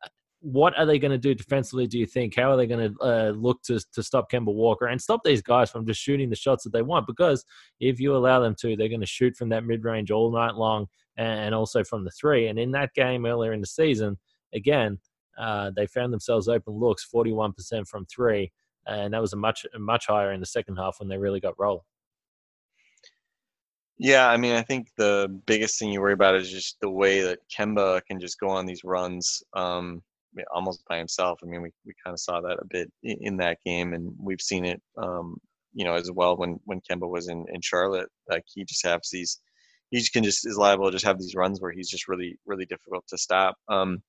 uh, 0.04 0.08
what 0.40 0.78
are 0.78 0.86
they 0.86 1.00
going 1.00 1.10
to 1.10 1.18
do 1.18 1.34
defensively? 1.34 1.88
Do 1.88 1.98
you 1.98 2.06
think? 2.06 2.36
How 2.36 2.52
are 2.52 2.56
they 2.56 2.68
going 2.68 2.94
to 2.94 3.00
uh, 3.00 3.30
look 3.30 3.62
to 3.64 3.80
to 3.92 4.02
stop 4.02 4.30
Kemba 4.30 4.54
Walker 4.54 4.86
and 4.86 5.00
stop 5.00 5.22
these 5.24 5.42
guys 5.42 5.70
from 5.70 5.86
just 5.86 6.00
shooting 6.00 6.30
the 6.30 6.36
shots 6.36 6.62
that 6.64 6.72
they 6.72 6.82
want? 6.82 7.08
Because 7.08 7.44
if 7.80 7.98
you 7.98 8.14
allow 8.14 8.38
them 8.38 8.54
to, 8.60 8.76
they're 8.76 8.88
going 8.88 9.00
to 9.00 9.06
shoot 9.06 9.36
from 9.36 9.48
that 9.48 9.64
mid 9.64 9.84
range 9.84 10.12
all 10.12 10.30
night 10.30 10.54
long, 10.54 10.86
and 11.16 11.52
also 11.52 11.82
from 11.82 12.04
the 12.04 12.12
three. 12.12 12.46
And 12.46 12.60
in 12.60 12.70
that 12.72 12.94
game 12.94 13.26
earlier 13.26 13.52
in 13.52 13.60
the 13.60 13.66
season, 13.66 14.18
again, 14.54 14.98
uh, 15.36 15.72
they 15.74 15.86
found 15.86 16.12
themselves 16.12 16.48
open 16.48 16.74
looks, 16.74 17.08
41% 17.12 17.88
from 17.88 18.06
three 18.06 18.52
and 18.86 19.12
that 19.12 19.20
was 19.20 19.32
a 19.32 19.36
much 19.36 19.66
much 19.78 20.06
higher 20.06 20.32
in 20.32 20.40
the 20.40 20.46
second 20.46 20.76
half 20.76 20.96
when 20.98 21.08
they 21.08 21.18
really 21.18 21.40
got 21.40 21.58
rolling. 21.58 21.82
Yeah, 24.02 24.28
I 24.28 24.38
mean, 24.38 24.54
I 24.54 24.62
think 24.62 24.88
the 24.96 25.28
biggest 25.44 25.78
thing 25.78 25.92
you 25.92 26.00
worry 26.00 26.14
about 26.14 26.34
is 26.34 26.50
just 26.50 26.78
the 26.80 26.88
way 26.88 27.20
that 27.20 27.40
Kemba 27.54 28.00
can 28.06 28.18
just 28.18 28.40
go 28.40 28.48
on 28.48 28.64
these 28.64 28.82
runs 28.82 29.42
um, 29.54 30.02
almost 30.54 30.82
by 30.88 30.96
himself. 30.96 31.38
I 31.42 31.46
mean, 31.46 31.60
we, 31.60 31.70
we 31.84 31.92
kind 32.02 32.14
of 32.14 32.18
saw 32.18 32.40
that 32.40 32.58
a 32.60 32.64
bit 32.64 32.90
in, 33.02 33.36
that 33.36 33.58
game, 33.62 33.92
and 33.92 34.14
we've 34.18 34.40
seen 34.40 34.64
it, 34.64 34.80
um, 34.96 35.36
you 35.74 35.84
know, 35.84 35.92
as 35.92 36.10
well 36.10 36.36
when 36.38 36.58
when 36.64 36.80
Kemba 36.90 37.06
was 37.06 37.28
in 37.28 37.44
in 37.52 37.60
Charlotte. 37.60 38.08
Like 38.26 38.44
he 38.46 38.64
just 38.64 38.86
has 38.86 39.10
these, 39.12 39.38
he 39.90 39.98
just 39.98 40.14
can 40.14 40.24
just 40.24 40.46
is 40.46 40.56
liable 40.56 40.86
to 40.86 40.92
just 40.92 41.04
have 41.04 41.18
these 41.18 41.34
runs 41.34 41.60
where 41.60 41.72
he's 41.72 41.90
just 41.90 42.08
really 42.08 42.38
really 42.46 42.64
difficult 42.64 43.04
to 43.08 43.18
stop. 43.18 43.56
Um, 43.68 44.02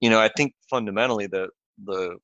you 0.00 0.08
know, 0.08 0.20
I 0.20 0.30
think 0.36 0.54
fundamentally 0.70 1.26
the 1.26 1.48
the 1.84 2.16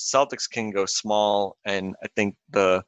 Celtics 0.00 0.48
can 0.50 0.70
go 0.70 0.86
small, 0.86 1.56
and 1.64 1.94
I 2.02 2.08
think 2.16 2.34
the 2.50 2.82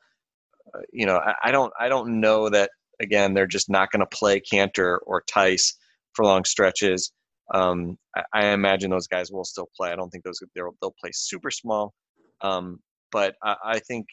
uh, 0.75 0.81
you 0.92 1.07
know 1.07 1.18
I, 1.18 1.35
I, 1.44 1.51
don't 1.51 1.72
I 1.79 1.88
don't 1.88 2.20
know 2.20 2.48
that 2.48 2.70
again 3.01 3.35
they're 3.35 3.46
just 3.46 3.70
not 3.70 3.90
going 3.90 4.01
to 4.01 4.07
play 4.07 4.40
Kanter 4.40 4.98
or 5.07 5.22
Theis 5.33 5.75
for 6.14 6.25
long 6.25 6.44
stretches. 6.44 7.12
Um, 7.53 7.98
I, 8.16 8.22
I, 8.33 8.46
imagine 8.48 8.90
those 8.90 9.09
guys 9.09 9.31
will 9.31 9.44
still 9.44 9.68
play. 9.77 9.90
I 9.92 9.96
don't 9.96 10.11
think 10.11 10.25
those 10.25 10.40
they'll 10.55 10.75
they'll 10.81 10.94
play 11.01 11.11
super 11.12 11.51
small, 11.51 11.92
um, 12.40 12.79
but 13.11 13.35
I, 13.42 13.57
I, 13.64 13.79
think 13.81 14.07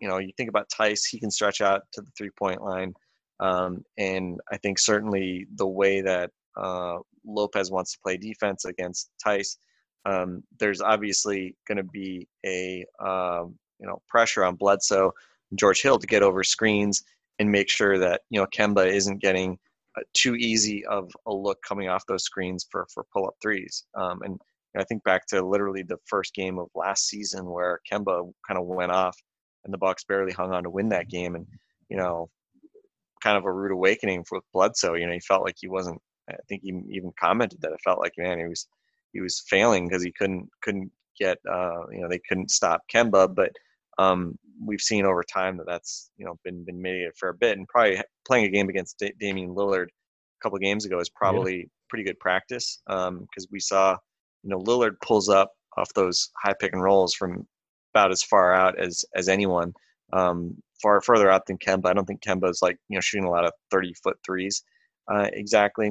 you 0.00 0.08
know 0.08 0.18
you 0.18 0.30
think 0.36 0.48
about 0.48 0.68
Theis, 0.76 1.04
he 1.04 1.18
can 1.18 1.30
stretch 1.30 1.60
out 1.60 1.82
to 1.94 2.02
the 2.02 2.10
three 2.16 2.30
point 2.38 2.62
line, 2.62 2.94
um, 3.40 3.82
and 3.98 4.38
I 4.52 4.58
think 4.58 4.78
certainly 4.78 5.46
the 5.56 5.66
way 5.66 6.02
that 6.02 6.30
uh, 6.56 6.98
Lopez 7.26 7.70
wants 7.70 7.92
to 7.92 7.98
play 8.04 8.16
defense 8.16 8.64
against 8.64 9.10
Theis 9.24 9.56
um, 10.04 10.42
there's 10.58 10.80
obviously 10.80 11.56
going 11.66 11.78
to 11.78 11.84
be 11.84 12.28
a 12.44 12.84
um, 13.00 13.54
you 13.78 13.86
know 13.86 14.00
pressure 14.08 14.44
on 14.44 14.56
Bledsoe, 14.56 15.12
George 15.54 15.82
Hill 15.82 15.98
to 15.98 16.06
get 16.06 16.22
over 16.22 16.42
screens 16.42 17.02
and 17.38 17.50
make 17.50 17.68
sure 17.68 17.98
that 17.98 18.22
you 18.30 18.40
know 18.40 18.46
Kemba 18.46 18.86
isn't 18.86 19.20
getting 19.20 19.58
uh, 19.96 20.02
too 20.14 20.34
easy 20.36 20.84
of 20.86 21.10
a 21.26 21.32
look 21.32 21.58
coming 21.66 21.88
off 21.88 22.06
those 22.06 22.24
screens 22.24 22.66
for 22.70 22.86
for 22.92 23.04
pull 23.12 23.26
up 23.26 23.34
threes. 23.40 23.84
Um, 23.94 24.20
and 24.22 24.38
I 24.76 24.84
think 24.84 25.04
back 25.04 25.26
to 25.28 25.44
literally 25.44 25.82
the 25.82 25.98
first 26.06 26.34
game 26.34 26.58
of 26.58 26.68
last 26.74 27.08
season 27.08 27.46
where 27.46 27.80
Kemba 27.90 28.32
kind 28.48 28.58
of 28.58 28.66
went 28.66 28.92
off 28.92 29.16
and 29.64 29.72
the 29.72 29.78
Bucks 29.78 30.04
barely 30.04 30.32
hung 30.32 30.52
on 30.52 30.64
to 30.64 30.70
win 30.70 30.88
that 30.90 31.08
game, 31.08 31.34
and 31.34 31.46
you 31.88 31.96
know, 31.96 32.28
kind 33.22 33.36
of 33.36 33.44
a 33.44 33.52
rude 33.52 33.72
awakening 33.72 34.24
for 34.24 34.40
Bledsoe. 34.52 34.94
You 34.94 35.06
know, 35.06 35.12
he 35.12 35.20
felt 35.20 35.44
like 35.44 35.56
he 35.58 35.68
wasn't. 35.68 36.00
I 36.28 36.36
think 36.48 36.62
he 36.62 36.72
even 36.90 37.12
commented 37.20 37.60
that 37.60 37.72
it 37.72 37.80
felt 37.84 37.98
like 37.98 38.12
man, 38.16 38.38
he 38.38 38.46
was 38.46 38.66
he 39.12 39.20
was 39.20 39.44
failing 39.48 39.88
because 39.88 40.02
he 40.02 40.12
couldn't 40.12 40.48
couldn't 40.62 40.90
get 41.18 41.38
uh, 41.50 41.88
you 41.90 42.00
know 42.00 42.08
they 42.08 42.20
couldn't 42.28 42.50
stop 42.50 42.82
Kemba, 42.92 43.34
but 43.34 43.52
um, 43.98 44.38
we've 44.64 44.80
seen 44.80 45.04
over 45.04 45.22
time 45.22 45.56
that 45.58 45.66
that's 45.66 46.10
you 46.16 46.24
know 46.24 46.38
been 46.44 46.64
been 46.64 46.80
mitigated 46.80 47.14
for 47.16 47.28
a 47.28 47.34
bit, 47.34 47.58
and 47.58 47.68
probably 47.68 48.00
playing 48.26 48.46
a 48.46 48.50
game 48.50 48.68
against 48.68 48.98
D- 48.98 49.12
Damian 49.20 49.54
Lillard 49.54 49.86
a 49.86 50.42
couple 50.42 50.58
games 50.58 50.84
ago 50.84 50.98
is 50.98 51.10
probably 51.10 51.56
yeah. 51.58 51.64
pretty 51.88 52.04
good 52.04 52.18
practice 52.18 52.80
because 52.86 53.08
um, 53.08 53.26
we 53.50 53.60
saw 53.60 53.96
you 54.42 54.50
know 54.50 54.58
Lillard 54.60 54.96
pulls 55.02 55.28
up 55.28 55.52
off 55.76 55.92
those 55.94 56.30
high 56.42 56.54
pick 56.60 56.72
and 56.72 56.82
rolls 56.82 57.14
from 57.14 57.46
about 57.94 58.10
as 58.10 58.22
far 58.22 58.54
out 58.54 58.78
as 58.78 59.04
as 59.14 59.28
anyone. 59.28 59.72
um, 60.12 60.56
far 60.82 61.00
further 61.00 61.30
out 61.30 61.46
than 61.46 61.56
Kemba. 61.58 61.86
I 61.86 61.92
don't 61.92 62.06
think 62.06 62.22
Kemba's 62.22 62.60
like 62.60 62.76
you 62.88 62.96
know 62.96 63.00
shooting 63.00 63.26
a 63.26 63.30
lot 63.30 63.44
of 63.44 63.52
30 63.70 63.94
foot 64.02 64.16
threes 64.26 64.62
uh, 65.10 65.28
exactly, 65.32 65.90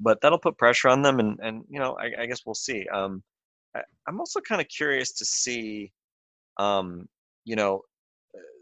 but 0.00 0.20
that'll 0.20 0.38
put 0.38 0.58
pressure 0.58 0.88
on 0.88 1.02
them, 1.02 1.20
and 1.20 1.38
and 1.42 1.64
you 1.68 1.78
know 1.78 1.96
I, 1.98 2.22
I 2.22 2.26
guess 2.26 2.42
we'll 2.44 2.54
see. 2.54 2.86
Um, 2.92 3.22
I, 3.74 3.82
am 4.08 4.20
also 4.20 4.40
kind 4.40 4.60
of 4.60 4.68
curious 4.68 5.12
to 5.12 5.24
see, 5.24 5.92
um, 6.58 7.06
you 7.44 7.56
know, 7.56 7.82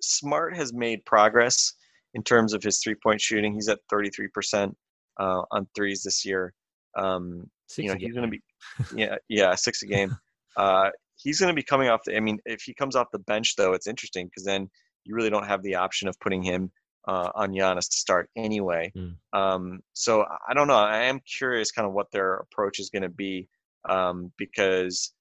Smart 0.01 0.57
has 0.57 0.73
made 0.73 1.05
progress 1.05 1.75
in 2.15 2.23
terms 2.23 2.53
of 2.53 2.63
his 2.63 2.79
three 2.79 2.97
point 3.03 3.21
shooting. 3.21 3.55
He's 3.55 3.69
at 3.69 3.79
33 3.91 4.29
percent 4.29 4.77
uh, 5.19 5.43
on 5.51 5.67
threes 5.75 6.03
this 6.03 6.25
year. 6.25 6.53
Um, 6.97 7.51
you 7.79 7.89
know, 7.89 7.95
he's 7.99 8.13
going 8.13 8.31
to 8.31 8.31
be, 8.31 8.43
yeah, 8.97 9.17
yeah, 9.29 9.55
six 9.55 9.83
a 9.83 9.87
game. 9.87 10.17
Uh, 10.57 10.91
he's 11.17 11.41
going 11.41 11.49
to 11.49 11.55
be 11.55 11.63
coming 11.63 11.89
off 11.89 12.01
the. 12.05 12.17
I 12.17 12.21
mean, 12.21 12.39
if 12.45 12.63
he 12.63 12.75
comes 12.75 12.97
off 12.97 13.09
the 13.13 13.19
bench, 13.21 13.57
though, 13.57 13.73
it's 13.73 13.87
interesting 13.87 14.27
because 14.27 14.45
then 14.45 14.69
you 15.05 15.15
really 15.15 15.31
don't 15.31 15.47
have 15.47 15.63
the 15.63 15.77
option 15.77 16.09
of 16.09 16.19
putting 16.21 16.43
him 16.43 16.71
uh, 17.07 17.31
on 17.35 17.53
Giannis 17.53 17.89
to 17.91 17.97
start 17.97 18.31
anyway. 18.37 18.93
Mm. 18.97 19.17
Um, 19.33 19.81
so 19.93 20.25
I 20.49 20.55
don't 20.55 20.69
know. 20.69 20.75
I 20.75 21.05
am 21.05 21.21
curious, 21.21 21.73
kind 21.73 21.87
of 21.87 21.93
what 21.93 22.11
their 22.13 22.37
approach 22.37 22.79
is 22.79 22.91
going 22.91 23.03
to 23.03 23.09
be, 23.09 23.49
um, 23.89 24.33
because, 24.39 25.13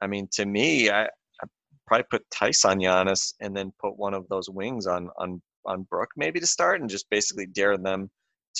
I 0.00 0.06
mean, 0.06 0.28
to 0.32 0.46
me, 0.46 0.90
I, 0.90 1.04
I 1.04 1.46
probably 1.86 2.06
put 2.10 2.24
Theis 2.30 2.64
on 2.64 2.78
Giannis 2.78 3.34
and 3.40 3.56
then 3.56 3.72
put 3.80 3.98
one 3.98 4.14
of 4.14 4.26
those 4.28 4.48
wings 4.48 4.86
on 4.86 5.10
on 5.18 5.42
on 5.64 5.86
Brook 5.90 6.10
maybe 6.16 6.40
to 6.40 6.46
start 6.46 6.80
and 6.80 6.90
just 6.90 7.08
basically 7.10 7.46
dare 7.46 7.76
them 7.76 8.10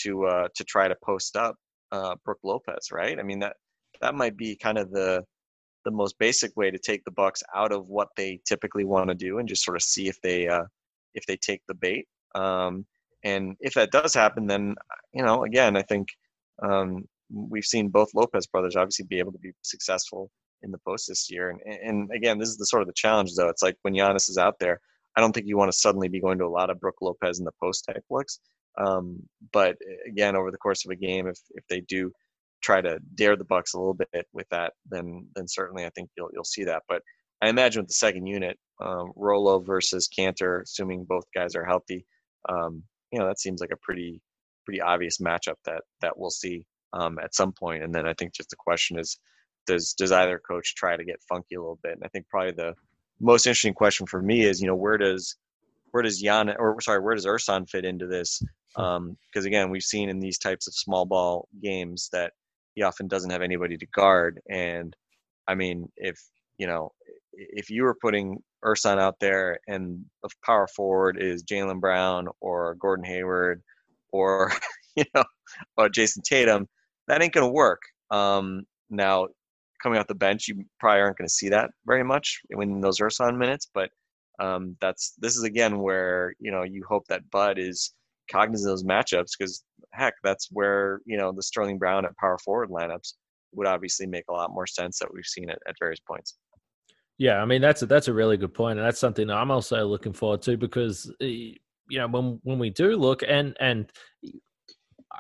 to 0.02 0.26
uh, 0.26 0.48
to 0.54 0.64
try 0.64 0.88
to 0.88 0.96
post 1.04 1.36
up 1.36 1.56
uh, 1.90 2.14
Brook 2.24 2.38
Lopez, 2.44 2.88
right? 2.92 3.18
I 3.18 3.22
mean 3.22 3.40
that 3.40 3.56
that 4.00 4.14
might 4.14 4.36
be 4.36 4.56
kind 4.56 4.78
of 4.78 4.90
the 4.90 5.24
the 5.84 5.90
most 5.90 6.18
basic 6.18 6.56
way 6.56 6.70
to 6.70 6.78
take 6.78 7.04
the 7.04 7.10
Bucks 7.10 7.42
out 7.54 7.72
of 7.72 7.88
what 7.88 8.08
they 8.16 8.40
typically 8.46 8.84
want 8.84 9.08
to 9.08 9.14
do 9.14 9.38
and 9.38 9.48
just 9.48 9.64
sort 9.64 9.76
of 9.76 9.82
see 9.82 10.08
if 10.08 10.20
they 10.22 10.48
uh, 10.48 10.64
if 11.14 11.26
they 11.26 11.36
take 11.36 11.62
the 11.68 11.74
bait. 11.74 12.06
Um, 12.34 12.86
and 13.24 13.56
if 13.60 13.74
that 13.74 13.92
does 13.92 14.14
happen, 14.14 14.46
then 14.46 14.74
you 15.12 15.22
know, 15.22 15.44
again, 15.44 15.76
I 15.76 15.82
think 15.82 16.08
um, 16.62 17.04
we've 17.30 17.64
seen 17.64 17.88
both 17.88 18.14
Lopez 18.14 18.46
brothers 18.46 18.76
obviously 18.76 19.06
be 19.06 19.18
able 19.18 19.32
to 19.32 19.38
be 19.38 19.52
successful 19.62 20.30
in 20.62 20.70
the 20.70 20.78
post 20.86 21.06
this 21.08 21.30
year. 21.30 21.50
And, 21.50 21.60
and 21.64 22.10
again, 22.14 22.38
this 22.38 22.48
is 22.48 22.56
the 22.56 22.66
sort 22.66 22.82
of 22.82 22.88
the 22.88 22.94
challenge, 22.94 23.34
though. 23.34 23.48
It's 23.48 23.62
like 23.62 23.76
when 23.82 23.94
Giannis 23.94 24.28
is 24.28 24.38
out 24.38 24.58
there, 24.60 24.80
I 25.16 25.20
don't 25.20 25.32
think 25.32 25.46
you 25.46 25.56
want 25.56 25.70
to 25.70 25.78
suddenly 25.78 26.08
be 26.08 26.20
going 26.20 26.38
to 26.38 26.46
a 26.46 26.46
lot 26.46 26.70
of 26.70 26.80
Brook 26.80 26.96
Lopez 27.00 27.38
in 27.38 27.44
the 27.44 27.52
post 27.60 27.84
type 27.86 28.04
looks. 28.10 28.40
Um, 28.78 29.22
but 29.52 29.76
again, 30.06 30.36
over 30.36 30.50
the 30.50 30.58
course 30.58 30.84
of 30.84 30.90
a 30.90 30.96
game, 30.96 31.26
if 31.26 31.38
if 31.50 31.64
they 31.68 31.80
do 31.82 32.10
try 32.62 32.80
to 32.80 32.98
dare 33.16 33.36
the 33.36 33.44
Bucks 33.44 33.74
a 33.74 33.78
little 33.78 33.94
bit 33.94 34.26
with 34.32 34.48
that, 34.50 34.72
then 34.88 35.26
then 35.34 35.46
certainly 35.46 35.84
I 35.84 35.90
think 35.90 36.08
you'll 36.16 36.30
you'll 36.32 36.44
see 36.44 36.64
that. 36.64 36.82
But 36.88 37.02
I 37.42 37.48
imagine 37.48 37.82
with 37.82 37.88
the 37.88 37.94
second 37.94 38.26
unit, 38.26 38.58
um, 38.80 39.12
Rolo 39.16 39.58
versus 39.58 40.08
Kanter, 40.08 40.62
assuming 40.62 41.04
both 41.04 41.24
guys 41.34 41.54
are 41.54 41.64
healthy, 41.64 42.06
um, 42.48 42.82
you 43.10 43.18
know 43.18 43.26
that 43.26 43.40
seems 43.40 43.60
like 43.60 43.72
a 43.72 43.76
pretty 43.76 44.20
pretty 44.64 44.80
obvious 44.80 45.18
matchup 45.18 45.56
that 45.64 45.82
that 46.00 46.18
we'll 46.18 46.30
see 46.30 46.64
um, 46.92 47.18
at 47.18 47.34
some 47.34 47.52
point. 47.52 47.82
And 47.82 47.94
then 47.94 48.06
I 48.06 48.14
think 48.14 48.32
just 48.32 48.50
the 48.50 48.56
question 48.56 48.98
is, 48.98 49.18
does 49.66 49.94
does 49.94 50.12
either 50.12 50.38
coach 50.38 50.74
try 50.74 50.96
to 50.96 51.04
get 51.04 51.22
funky 51.28 51.54
a 51.54 51.60
little 51.60 51.78
bit? 51.82 51.92
And 51.92 52.04
I 52.04 52.08
think 52.08 52.28
probably 52.28 52.52
the 52.52 52.74
most 53.20 53.46
interesting 53.46 53.74
question 53.74 54.06
for 54.06 54.20
me 54.20 54.44
is, 54.44 54.60
you 54.60 54.66
know, 54.66 54.76
where 54.76 54.98
does 54.98 55.36
where 55.92 56.02
does 56.02 56.20
Jan 56.20 56.50
or 56.58 56.80
sorry, 56.80 57.00
where 57.00 57.14
does 57.14 57.26
Ersan 57.26 57.68
fit 57.68 57.84
into 57.84 58.06
this? 58.06 58.42
Because 58.74 58.96
um, 58.96 59.16
again, 59.36 59.70
we've 59.70 59.82
seen 59.82 60.08
in 60.08 60.20
these 60.20 60.38
types 60.38 60.66
of 60.66 60.74
small 60.74 61.04
ball 61.04 61.48
games 61.62 62.08
that 62.12 62.32
he 62.74 62.82
often 62.82 63.06
doesn't 63.06 63.30
have 63.30 63.42
anybody 63.42 63.76
to 63.76 63.86
guard. 63.86 64.40
And 64.48 64.96
I 65.46 65.54
mean, 65.54 65.90
if 65.96 66.18
you 66.58 66.66
know, 66.66 66.92
if 67.32 67.70
you 67.70 67.84
were 67.84 67.96
putting 68.00 68.38
Ersan 68.64 68.98
out 68.98 69.18
there 69.20 69.58
and 69.66 70.04
the 70.22 70.28
power 70.44 70.66
forward 70.68 71.16
is 71.20 71.42
Jaylen 71.42 71.80
Brown 71.80 72.28
or 72.40 72.76
Gordon 72.76 73.04
Hayward 73.04 73.62
or 74.12 74.52
you 74.96 75.04
know, 75.14 75.24
or 75.76 75.88
Jayson 75.88 76.22
Tatum, 76.22 76.68
that 77.08 77.22
ain't 77.22 77.32
gonna 77.32 77.48
work. 77.48 77.80
Um, 78.10 78.64
now, 78.90 79.28
coming 79.82 79.98
off 79.98 80.06
the 80.06 80.14
bench, 80.14 80.48
you 80.48 80.64
probably 80.78 81.00
aren't 81.00 81.16
to 81.18 81.28
see 81.28 81.48
that 81.48 81.70
very 81.86 82.04
much 82.04 82.40
in 82.50 82.80
those 82.80 83.00
Ersan 83.00 83.36
minutes. 83.36 83.68
But 83.72 83.90
um, 84.38 84.76
that's 84.80 85.14
this 85.18 85.36
is 85.36 85.44
again 85.44 85.78
where 85.78 86.34
you 86.38 86.52
know 86.52 86.62
you 86.62 86.84
hope 86.88 87.06
that 87.08 87.28
Bud 87.30 87.58
is 87.58 87.94
cognizant 88.30 88.70
of 88.70 88.78
those 88.78 88.84
matchups 88.84 89.30
because 89.38 89.64
heck, 89.92 90.14
that's 90.22 90.48
where 90.50 91.00
you 91.06 91.16
know 91.16 91.32
the 91.32 91.42
Sterling 91.42 91.78
Brown 91.78 92.04
at 92.04 92.16
power 92.16 92.38
forward 92.38 92.70
lineups 92.70 93.14
would 93.54 93.66
obviously 93.66 94.06
make 94.06 94.24
a 94.28 94.32
lot 94.32 94.52
more 94.52 94.66
sense 94.66 94.98
that 94.98 95.12
we've 95.12 95.26
seen 95.26 95.50
at, 95.50 95.58
at 95.66 95.76
various 95.78 96.00
points. 96.00 96.36
Yeah, 97.22 97.40
I 97.40 97.44
mean 97.44 97.62
that's 97.62 97.82
a, 97.82 97.86
that's 97.86 98.08
a 98.08 98.12
really 98.12 98.36
good 98.36 98.52
point, 98.52 98.80
and 98.80 98.84
that's 98.86 98.98
something 98.98 99.28
that 99.28 99.36
I'm 99.36 99.52
also 99.52 99.86
looking 99.86 100.12
forward 100.12 100.42
to 100.42 100.56
because 100.56 101.08
eh, 101.20 101.54
you 101.88 101.98
know 101.98 102.08
when 102.08 102.40
when 102.42 102.58
we 102.58 102.68
do 102.68 102.96
look 102.96 103.22
and 103.22 103.56
and 103.60 103.92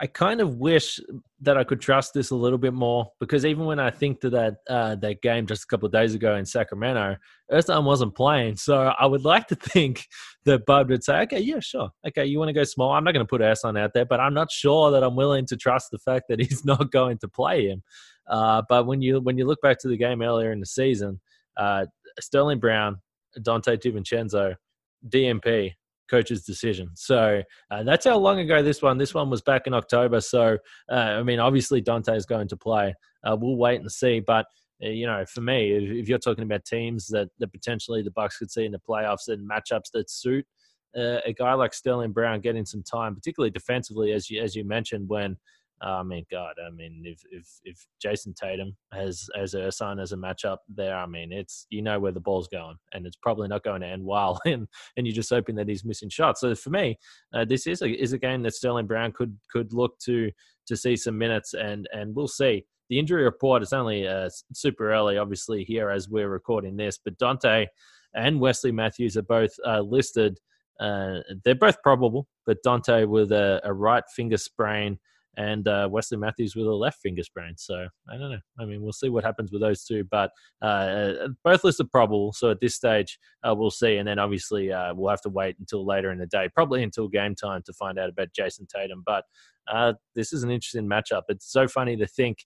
I 0.00 0.08
kind 0.08 0.40
of 0.40 0.56
wish 0.56 0.98
that 1.42 1.56
I 1.56 1.62
could 1.62 1.80
trust 1.80 2.12
this 2.12 2.30
a 2.32 2.34
little 2.34 2.58
bit 2.58 2.74
more 2.74 3.12
because 3.20 3.44
even 3.44 3.66
when 3.66 3.78
I 3.78 3.90
think 3.90 4.20
to 4.22 4.30
that 4.30 4.54
uh, 4.68 4.96
that 4.96 5.22
game 5.22 5.46
just 5.46 5.62
a 5.62 5.66
couple 5.68 5.86
of 5.86 5.92
days 5.92 6.12
ago 6.12 6.34
in 6.34 6.44
Sacramento, 6.44 7.18
Ersan 7.52 7.84
wasn't 7.84 8.16
playing. 8.16 8.56
So 8.56 8.92
I 8.98 9.06
would 9.06 9.24
like 9.24 9.46
to 9.46 9.54
think 9.74 10.08
that 10.44 10.66
Bud 10.66 10.90
would 10.90 11.04
say, 11.04 11.20
"Okay, 11.20 11.38
yeah, 11.38 11.60
sure. 11.60 11.90
Okay, 12.08 12.26
you 12.26 12.40
want 12.40 12.48
to 12.48 12.52
go 12.52 12.64
small? 12.64 12.90
I'm 12.90 13.04
not 13.04 13.12
going 13.12 13.24
to 13.24 13.30
put 13.30 13.42
Ersan 13.42 13.78
out 13.78 13.92
there, 13.94 14.06
but 14.06 14.18
I'm 14.18 14.34
not 14.34 14.50
sure 14.50 14.90
that 14.90 15.04
I'm 15.04 15.14
willing 15.14 15.46
to 15.46 15.56
trust 15.56 15.92
the 15.92 16.00
fact 16.00 16.24
that 16.30 16.40
he's 16.44 16.64
not 16.64 16.90
going 16.90 17.18
to 17.18 17.28
play 17.28 17.68
him." 17.68 17.84
Uh, 18.26 18.62
but 18.68 18.86
when 18.88 19.02
you 19.02 19.20
when 19.20 19.38
you 19.38 19.46
look 19.46 19.60
back 19.62 19.78
to 19.82 19.88
the 19.88 19.96
game 19.96 20.20
earlier 20.20 20.50
in 20.50 20.58
the 20.58 20.66
season, 20.66 21.20
uh, 21.56 21.86
Sterling 22.20 22.58
Brown, 22.58 22.98
Donte 23.38 23.78
DiVincenzo, 23.78 24.54
DMP, 25.08 25.72
coach's 26.10 26.44
decision. 26.44 26.90
So 26.94 27.42
uh, 27.70 27.82
that's 27.82 28.04
how 28.04 28.18
long 28.18 28.38
ago 28.38 28.62
this 28.62 28.82
one. 28.82 28.98
This 28.98 29.14
one 29.14 29.30
was 29.30 29.40
back 29.40 29.66
in 29.66 29.74
October. 29.74 30.20
So 30.20 30.58
uh, 30.90 30.94
I 30.94 31.22
mean, 31.22 31.40
obviously 31.40 31.82
Donte 31.82 32.14
is 32.14 32.26
going 32.26 32.48
to 32.48 32.56
play. 32.56 32.94
Uh, 33.24 33.36
we'll 33.40 33.56
wait 33.56 33.80
and 33.80 33.90
see. 33.90 34.20
But 34.20 34.46
uh, 34.84 34.88
you 34.88 35.06
know, 35.06 35.24
for 35.26 35.40
me, 35.40 35.72
if, 35.72 36.02
if, 36.02 36.08
you're 36.08 36.18
talking 36.18 36.44
about 36.44 36.64
teams 36.64 37.06
that, 37.08 37.28
that 37.38 37.52
potentially 37.52 38.02
the 38.02 38.10
Bucks 38.10 38.36
could 38.36 38.50
see 38.50 38.64
in 38.64 38.72
the 38.72 38.80
playoffs 38.80 39.28
and 39.28 39.48
matchups 39.48 39.90
that 39.94 40.10
suit 40.10 40.44
uh, 40.96 41.18
a 41.24 41.32
guy 41.32 41.54
like 41.54 41.74
Sterling 41.74 42.12
Brown 42.12 42.40
getting 42.40 42.66
some 42.66 42.82
time, 42.82 43.14
particularly 43.14 43.50
defensively, 43.50 44.12
as 44.12 44.28
you 44.28 44.42
as 44.42 44.54
you 44.54 44.64
mentioned, 44.64 45.08
when 45.08 45.36
I 45.82 46.02
mean, 46.02 46.24
God, 46.30 46.54
I 46.64 46.70
mean, 46.70 47.02
if 47.04 47.20
if 47.30 47.46
if 47.64 47.86
Jayson 48.04 48.34
Tatum 48.34 48.76
has 48.92 49.28
as 49.38 49.54
a 49.54 49.72
sign 49.72 49.98
as 49.98 50.12
a 50.12 50.16
matchup 50.16 50.58
there, 50.68 50.96
I 50.96 51.06
mean, 51.06 51.32
it's 51.32 51.66
you 51.70 51.82
know 51.82 51.98
where 51.98 52.12
the 52.12 52.20
ball's 52.20 52.48
going, 52.48 52.76
and 52.92 53.06
it's 53.06 53.16
probably 53.16 53.48
not 53.48 53.64
going 53.64 53.80
to 53.80 53.88
end 53.88 54.04
well, 54.04 54.40
and 54.46 54.68
and 54.96 55.06
you're 55.06 55.14
just 55.14 55.30
hoping 55.30 55.56
that 55.56 55.68
he's 55.68 55.84
missing 55.84 56.08
shots. 56.08 56.40
So 56.40 56.54
for 56.54 56.70
me, 56.70 56.98
uh, 57.34 57.44
this 57.44 57.66
is 57.66 57.82
a 57.82 57.90
is 57.90 58.12
a 58.12 58.18
game 58.18 58.42
that 58.42 58.54
Sterling 58.54 58.86
Brown 58.86 59.12
could 59.12 59.36
could 59.50 59.72
look 59.72 59.98
to 60.04 60.30
to 60.68 60.76
see 60.76 60.96
some 60.96 61.18
minutes, 61.18 61.54
and 61.54 61.88
and 61.92 62.14
we'll 62.14 62.28
see. 62.28 62.64
The 62.88 62.98
injury 62.98 63.24
report 63.24 63.62
is 63.62 63.72
only 63.72 64.06
uh, 64.06 64.28
super 64.52 64.92
early, 64.92 65.16
obviously 65.16 65.64
here 65.64 65.90
as 65.90 66.08
we're 66.08 66.28
recording 66.28 66.76
this, 66.76 66.98
but 67.02 67.18
Donte 67.18 67.66
and 68.14 68.38
Wesley 68.38 68.70
Matthews 68.70 69.16
are 69.16 69.22
both 69.22 69.50
uh, 69.66 69.80
listed. 69.80 70.38
Uh, 70.78 71.20
they're 71.44 71.54
both 71.54 71.80
probable, 71.82 72.26
but 72.44 72.58
Donte 72.66 73.08
with 73.08 73.32
a, 73.32 73.60
a 73.64 73.72
right 73.72 74.04
finger 74.14 74.36
sprain 74.36 74.98
and 75.36 75.66
uh, 75.66 75.88
Wesley 75.90 76.18
Matthews 76.18 76.54
with 76.54 76.66
a 76.66 76.74
left 76.74 77.00
finger 77.00 77.22
sprain. 77.22 77.54
So 77.56 77.86
I 78.08 78.18
don't 78.18 78.30
know. 78.30 78.40
I 78.58 78.64
mean, 78.64 78.82
we'll 78.82 78.92
see 78.92 79.08
what 79.08 79.24
happens 79.24 79.50
with 79.50 79.62
those 79.62 79.84
two, 79.84 80.04
but 80.10 80.30
uh, 80.60 80.64
uh 80.64 81.28
both 81.42 81.64
listed 81.64 81.90
probable. 81.90 82.32
So 82.32 82.50
at 82.50 82.60
this 82.60 82.74
stage, 82.74 83.18
uh, 83.46 83.54
we'll 83.54 83.70
see, 83.70 83.96
and 83.96 84.06
then 84.06 84.18
obviously 84.18 84.72
uh, 84.72 84.94
we'll 84.94 85.10
have 85.10 85.22
to 85.22 85.30
wait 85.30 85.56
until 85.58 85.86
later 85.86 86.10
in 86.12 86.18
the 86.18 86.26
day, 86.26 86.48
probably 86.54 86.82
until 86.82 87.08
game 87.08 87.34
time, 87.34 87.62
to 87.66 87.72
find 87.72 87.98
out 87.98 88.10
about 88.10 88.32
Jayson 88.34 88.66
Tatum. 88.66 89.02
But 89.04 89.24
uh, 89.72 89.94
this 90.14 90.32
is 90.32 90.42
an 90.42 90.50
interesting 90.50 90.86
matchup. 90.86 91.22
It's 91.28 91.50
so 91.50 91.66
funny 91.66 91.96
to 91.96 92.06
think. 92.06 92.38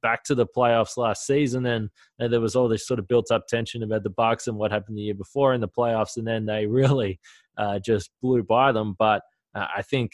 back 0.00 0.22
to 0.22 0.36
the 0.36 0.46
playoffs 0.46 0.96
last 0.96 1.26
season, 1.26 1.66
and, 1.66 1.90
and 2.20 2.32
there 2.32 2.40
was 2.40 2.54
all 2.54 2.68
this 2.68 2.86
sort 2.86 3.00
of 3.00 3.08
built-up 3.08 3.48
tension 3.48 3.82
about 3.82 4.04
the 4.04 4.10
Bucks 4.10 4.46
and 4.46 4.56
what 4.56 4.70
happened 4.70 4.96
the 4.96 5.02
year 5.02 5.14
before 5.14 5.54
in 5.54 5.60
the 5.60 5.68
playoffs, 5.68 6.16
and 6.16 6.26
then 6.26 6.46
they 6.46 6.66
really 6.68 7.18
just 7.84 8.10
blew 8.22 8.44
by 8.44 8.70
them. 8.70 8.94
But 8.96 9.22
I 9.54 9.82
think 9.82 10.12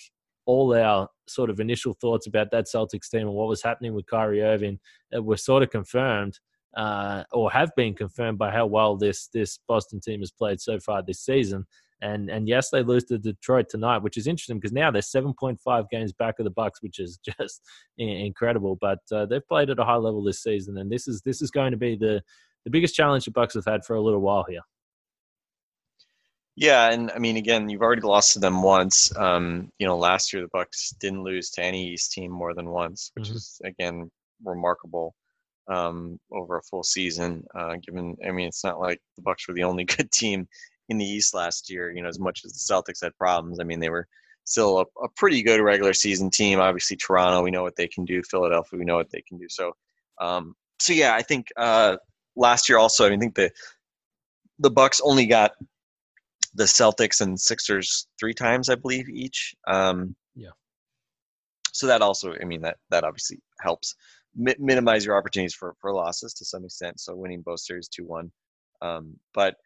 all 0.49 0.75
our 0.75 1.07
sort 1.29 1.51
of 1.51 1.61
initial 1.61 1.93
thoughts 1.93 2.27
about 2.27 2.51
that 2.51 2.65
Celtics 2.65 3.11
team 3.11 3.29
and 3.29 3.35
what 3.35 3.49
was 3.49 3.63
happening 3.63 3.93
with 3.93 4.07
Kyrie 4.07 4.43
Irving 4.43 4.79
were 5.13 5.37
sort 5.37 5.63
of 5.63 5.69
confirmed 5.69 6.41
uh, 6.75 7.23
or 7.33 7.51
have 7.51 7.71
been 7.77 7.93
confirmed 7.93 8.39
by 8.39 8.51
how 8.51 8.65
well 8.65 8.97
this 8.97 9.29
this 9.29 9.59
Boston 9.69 10.01
team 10.01 10.21
has 10.21 10.31
played 10.31 10.59
so 10.59 10.81
far 10.81 11.03
this 11.03 11.21
season. 11.21 11.67
And 12.01 12.31
and 12.31 12.49
yes, 12.49 12.71
they 12.71 12.83
lose 12.83 13.05
to 13.05 13.19
Detroit 13.19 13.67
tonight, 13.69 13.99
which 13.99 14.17
is 14.17 14.27
interesting 14.27 14.57
because 14.57 14.73
now 14.73 14.91
they're 14.91 15.03
seven 15.03 15.35
point 15.35 15.61
five 15.61 15.91
games 15.91 16.15
back 16.15 16.39
of 16.39 16.45
the 16.45 16.51
Bucks, 16.51 16.81
which 16.83 16.99
is 16.99 17.19
just 17.39 17.61
incredible. 17.99 18.79
But 18.81 19.01
uh, 19.13 19.27
they've 19.27 19.47
played 19.47 19.69
at 19.69 19.79
a 19.79 19.85
high 19.85 19.97
level 19.97 20.25
this 20.25 20.43
season, 20.43 20.79
and 20.79 20.91
this 20.91 21.07
is 21.09 21.21
this 21.27 21.43
is 21.43 21.51
going 21.51 21.73
to 21.73 21.77
be 21.77 21.95
the 21.95 22.23
the 22.65 22.71
biggest 22.71 22.95
challenge 22.95 23.27
the 23.27 23.33
Bucks 23.33 23.55
have 23.55 23.67
had 23.67 23.85
for 23.85 23.97
a 23.97 24.01
little 24.01 24.21
while 24.21 24.47
here. 24.49 24.63
Yeah, 26.61 26.91
and 26.91 27.13
I 27.13 27.19
mean, 27.21 27.37
again, 27.37 27.69
you've 27.69 27.83
already 27.83 28.03
lost 28.03 28.33
to 28.33 28.41
them 28.41 28.63
once. 28.63 29.17
Um, 29.17 29.71
you 29.79 29.87
know, 29.87 29.97
last 29.97 30.33
year 30.33 30.43
the 30.43 30.49
Bucks 30.53 30.93
didn't 30.99 31.23
lose 31.23 31.51
to 31.51 31.63
any 31.63 31.87
East 31.91 32.11
team 32.13 32.33
more 32.33 32.53
than 32.53 32.71
once, 32.71 33.13
which 33.15 33.29
mm-hmm. 33.29 33.37
is 33.37 33.61
again 33.65 34.11
remarkable. 34.45 35.15
um, 35.69 36.19
over 36.33 36.59
a 36.59 36.63
full 36.63 36.83
season. 36.83 37.45
Uh, 37.55 37.75
given, 37.87 38.17
I 38.27 38.33
mean, 38.33 38.49
it's 38.49 38.65
not 38.65 38.81
like 38.81 39.01
the 39.17 39.23
Bucks 39.23 39.47
were 39.47 39.55
the 39.55 39.65
only 39.65 39.85
good 39.97 40.11
team 40.11 40.49
in 40.89 40.99
the 40.99 41.05
East 41.05 41.35
last 41.35 41.71
year. 41.71 41.93
You 41.93 42.03
know, 42.03 42.09
as 42.09 42.19
much 42.19 42.43
as 42.45 42.53
the 42.53 42.75
Celtics 42.75 43.03
had 43.03 43.17
problems, 43.17 43.61
I 43.61 43.65
mean, 43.65 43.79
they 43.79 43.91
were 43.91 44.09
still 44.45 44.81
a, 44.81 45.05
a 45.05 45.09
pretty 45.17 45.43
good 45.43 45.61
regular 45.61 45.93
season 45.93 46.31
team. 46.31 46.59
Obviously, 46.59 46.97
Toronto, 46.97 47.43
we 47.43 47.51
know 47.51 47.63
what 47.63 47.77
they 47.77 47.87
can 47.89 48.05
do. 48.05 48.23
Philadelphia, 48.23 48.79
we 48.79 48.85
know 48.85 48.97
what 48.97 49.11
they 49.11 49.23
can 49.29 49.39
do. 49.39 49.47
So, 49.49 49.73
um, 50.21 50.55
so 50.81 50.93
yeah, 50.93 51.15
I 51.15 51.23
think 51.23 51.49
uh, 51.57 51.99
last 52.35 52.69
year 52.69 52.79
also, 52.79 53.07
I, 53.07 53.11
mean, 53.11 53.19
I 53.19 53.21
think 53.21 53.35
the 53.37 53.51
the 54.59 54.71
Bucks 54.71 55.01
only 55.05 55.27
got 55.27 55.53
the 56.55 56.65
Celtics 56.65 57.21
and 57.21 57.39
Sixers 57.39 58.07
three 58.19 58.35
times, 58.35 58.69
I 58.69 58.75
believe, 58.75 59.09
each. 59.09 59.55
Um, 59.67 60.15
yeah. 60.35 60.51
So 61.73 61.87
that 61.87 62.03
also, 62.03 62.35
I 62.41 62.45
mean, 62.45 62.63
that 62.63 62.77
that 62.91 63.05
obviously 63.05 63.41
helps 63.61 63.95
mi- 64.37 64.57
minimize 64.59 65.05
your 65.05 65.17
opportunities 65.17 65.55
for 65.55 65.75
for 65.81 65.93
losses 65.93 66.35
to 66.35 66.45
some 66.45 66.65
extent. 66.65 67.01
So 67.01 67.15
winning 67.15 67.43
both 67.43 67.61
series 67.61 67.89
two 67.89 68.05
one, 68.05 68.33
um, 68.83 69.15
but 69.35 69.57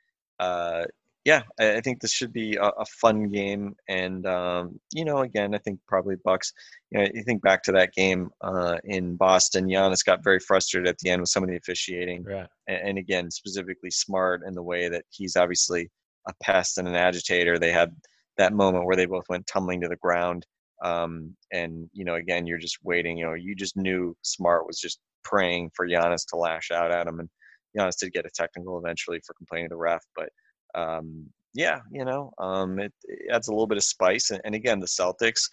uh, 0.40 0.84
yeah, 1.24 1.42
I, 1.60 1.76
I, 1.76 1.80
think 1.80 2.00
this 2.00 2.12
should 2.12 2.32
be 2.32 2.56
a, 2.56 2.64
a 2.64 2.84
fun 3.00 3.28
game. 3.28 3.76
And 3.88 4.26
um, 4.26 4.80
you 4.92 5.04
know, 5.04 5.18
again, 5.18 5.54
I 5.54 5.58
think 5.58 5.78
probably 5.86 6.16
Bucks. 6.24 6.52
You 6.90 7.00
know, 7.00 7.08
you 7.14 7.22
think 7.22 7.42
back 7.42 7.62
to 7.64 7.72
that 7.72 7.92
game 7.92 8.30
uh, 8.40 8.78
in 8.84 9.16
Boston. 9.16 9.68
Giannis 9.68 10.04
got 10.04 10.24
very 10.24 10.40
frustrated 10.40 10.88
at 10.88 10.98
the 10.98 11.10
end 11.10 11.22
with 11.22 11.30
some 11.30 11.42
of 11.42 11.48
the 11.48 11.56
officiating, 11.56 12.24
right. 12.24 12.48
and, 12.66 12.88
and 12.88 12.98
again, 12.98 13.30
specifically 13.30 13.90
Smart 13.90 14.42
in 14.46 14.54
the 14.54 14.62
way 14.62 14.88
that 14.88 15.04
he's 15.10 15.36
obviously 15.36 15.90
a 16.26 16.32
pest 16.42 16.78
and 16.78 16.88
an 16.88 16.94
agitator. 16.94 17.58
They 17.58 17.72
had 17.72 17.94
that 18.38 18.52
moment 18.52 18.86
where 18.86 18.96
they 18.96 19.06
both 19.06 19.28
went 19.28 19.46
tumbling 19.46 19.80
to 19.82 19.88
the 19.88 19.96
ground. 19.96 20.46
Um, 20.82 21.36
and 21.52 21.88
you 21.92 22.04
know, 22.04 22.14
again, 22.14 22.46
you're 22.46 22.58
just 22.58 22.78
waiting. 22.82 23.18
You 23.18 23.26
know, 23.26 23.34
you 23.34 23.54
just 23.54 23.76
knew 23.76 24.16
Smart 24.22 24.66
was 24.66 24.78
just 24.78 24.98
praying 25.24 25.70
for 25.74 25.86
Giannis 25.86 26.26
to 26.28 26.36
lash 26.36 26.70
out 26.70 26.90
at 26.90 27.06
him, 27.06 27.20
and 27.20 27.28
Giannis 27.76 27.98
did 27.98 28.12
get 28.12 28.26
a 28.26 28.30
technical 28.30 28.78
eventually 28.78 29.20
for 29.24 29.34
complaining 29.34 29.68
to 29.68 29.74
the 29.74 29.78
ref. 29.78 30.02
But 30.16 30.30
um, 30.74 31.26
yeah, 31.54 31.80
you 31.90 32.04
know, 32.04 32.32
um, 32.38 32.78
it, 32.78 32.92
it, 33.04 33.32
adds 33.32 33.48
a 33.48 33.52
little 33.52 33.66
bit 33.66 33.78
of 33.78 33.84
spice. 33.84 34.30
And, 34.30 34.40
and 34.44 34.54
again, 34.54 34.80
the 34.80 34.86
Celtics 34.86 35.48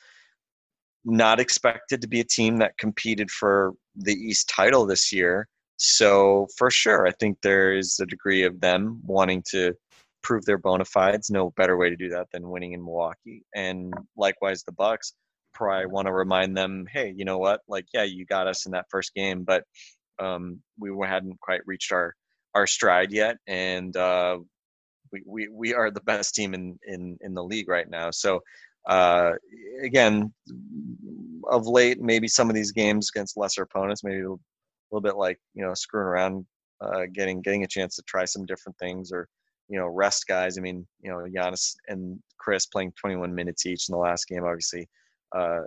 not 1.05 1.39
expected 1.39 2.01
to 2.01 2.07
be 2.07 2.19
a 2.19 2.25
team 2.25 2.57
that 2.57 2.77
competed 2.77 3.29
for 3.31 3.73
the 3.95 4.13
East 4.13 4.49
title 4.49 4.85
this 4.85 5.11
year. 5.11 5.47
So 5.77 6.47
for 6.57 6.69
sure, 6.69 7.07
I 7.07 7.11
think 7.11 7.37
there 7.41 7.73
is 7.73 7.99
a 7.99 8.05
degree 8.05 8.43
of 8.43 8.59
them 8.59 9.01
wanting 9.05 9.43
to 9.51 9.73
prove 10.21 10.45
their 10.45 10.57
bona 10.57 10.85
fides. 10.85 11.29
No 11.29 11.51
better 11.51 11.77
way 11.77 11.89
to 11.89 11.95
do 11.95 12.09
that 12.09 12.27
than 12.31 12.49
winning 12.49 12.73
in 12.73 12.83
Milwaukee. 12.83 13.43
And 13.55 13.93
likewise, 14.17 14.63
the 14.63 14.71
Bucks 14.71 15.13
probably 15.53 15.87
want 15.87 16.07
to 16.07 16.13
remind 16.13 16.55
them, 16.55 16.85
hey, 16.91 17.13
you 17.15 17.25
know 17.25 17.37
what? 17.37 17.61
Like, 17.67 17.85
yeah, 17.93 18.03
you 18.03 18.25
got 18.25 18.47
us 18.47 18.65
in 18.65 18.71
that 18.73 18.85
first 18.89 19.13
game, 19.13 19.43
but 19.43 19.63
um, 20.19 20.61
we 20.77 20.91
hadn't 21.07 21.39
quite 21.39 21.61
reached 21.65 21.91
our 21.91 22.15
our 22.55 22.65
stride 22.65 23.11
yet, 23.11 23.37
and 23.47 23.95
uh, 23.95 24.37
we, 25.11 25.23
we 25.25 25.47
we 25.49 25.73
are 25.73 25.91
the 25.91 26.01
best 26.01 26.35
team 26.35 26.53
in 26.53 26.77
in 26.83 27.17
in 27.21 27.33
the 27.33 27.43
league 27.43 27.69
right 27.69 27.89
now. 27.89 28.11
So. 28.11 28.41
Uh, 28.87 29.33
again, 29.83 30.33
of 31.47 31.67
late, 31.67 32.01
maybe 32.01 32.27
some 32.27 32.49
of 32.49 32.55
these 32.55 32.71
games 32.71 33.11
against 33.13 33.37
lesser 33.37 33.61
opponents, 33.61 34.03
maybe 34.03 34.21
a 34.21 34.29
little 34.89 35.01
bit 35.01 35.15
like 35.15 35.37
you 35.53 35.63
know 35.63 35.73
screwing 35.73 36.07
around, 36.07 36.45
uh, 36.81 37.03
getting 37.13 37.41
getting 37.41 37.63
a 37.63 37.67
chance 37.67 37.97
to 37.97 38.01
try 38.03 38.25
some 38.25 38.45
different 38.45 38.75
things 38.79 39.11
or 39.11 39.27
you 39.69 39.79
know, 39.79 39.87
rest 39.87 40.25
guys. 40.27 40.57
I 40.57 40.61
mean, 40.61 40.85
you 41.01 41.11
know, 41.11 41.25
Giannis 41.33 41.75
and 41.87 42.19
Khris 42.37 42.65
playing 42.65 42.93
21 42.99 43.33
minutes 43.33 43.65
each 43.65 43.87
in 43.87 43.93
the 43.93 43.99
last 43.99 44.27
game 44.27 44.43
obviously 44.43 44.89
uh, 45.35 45.61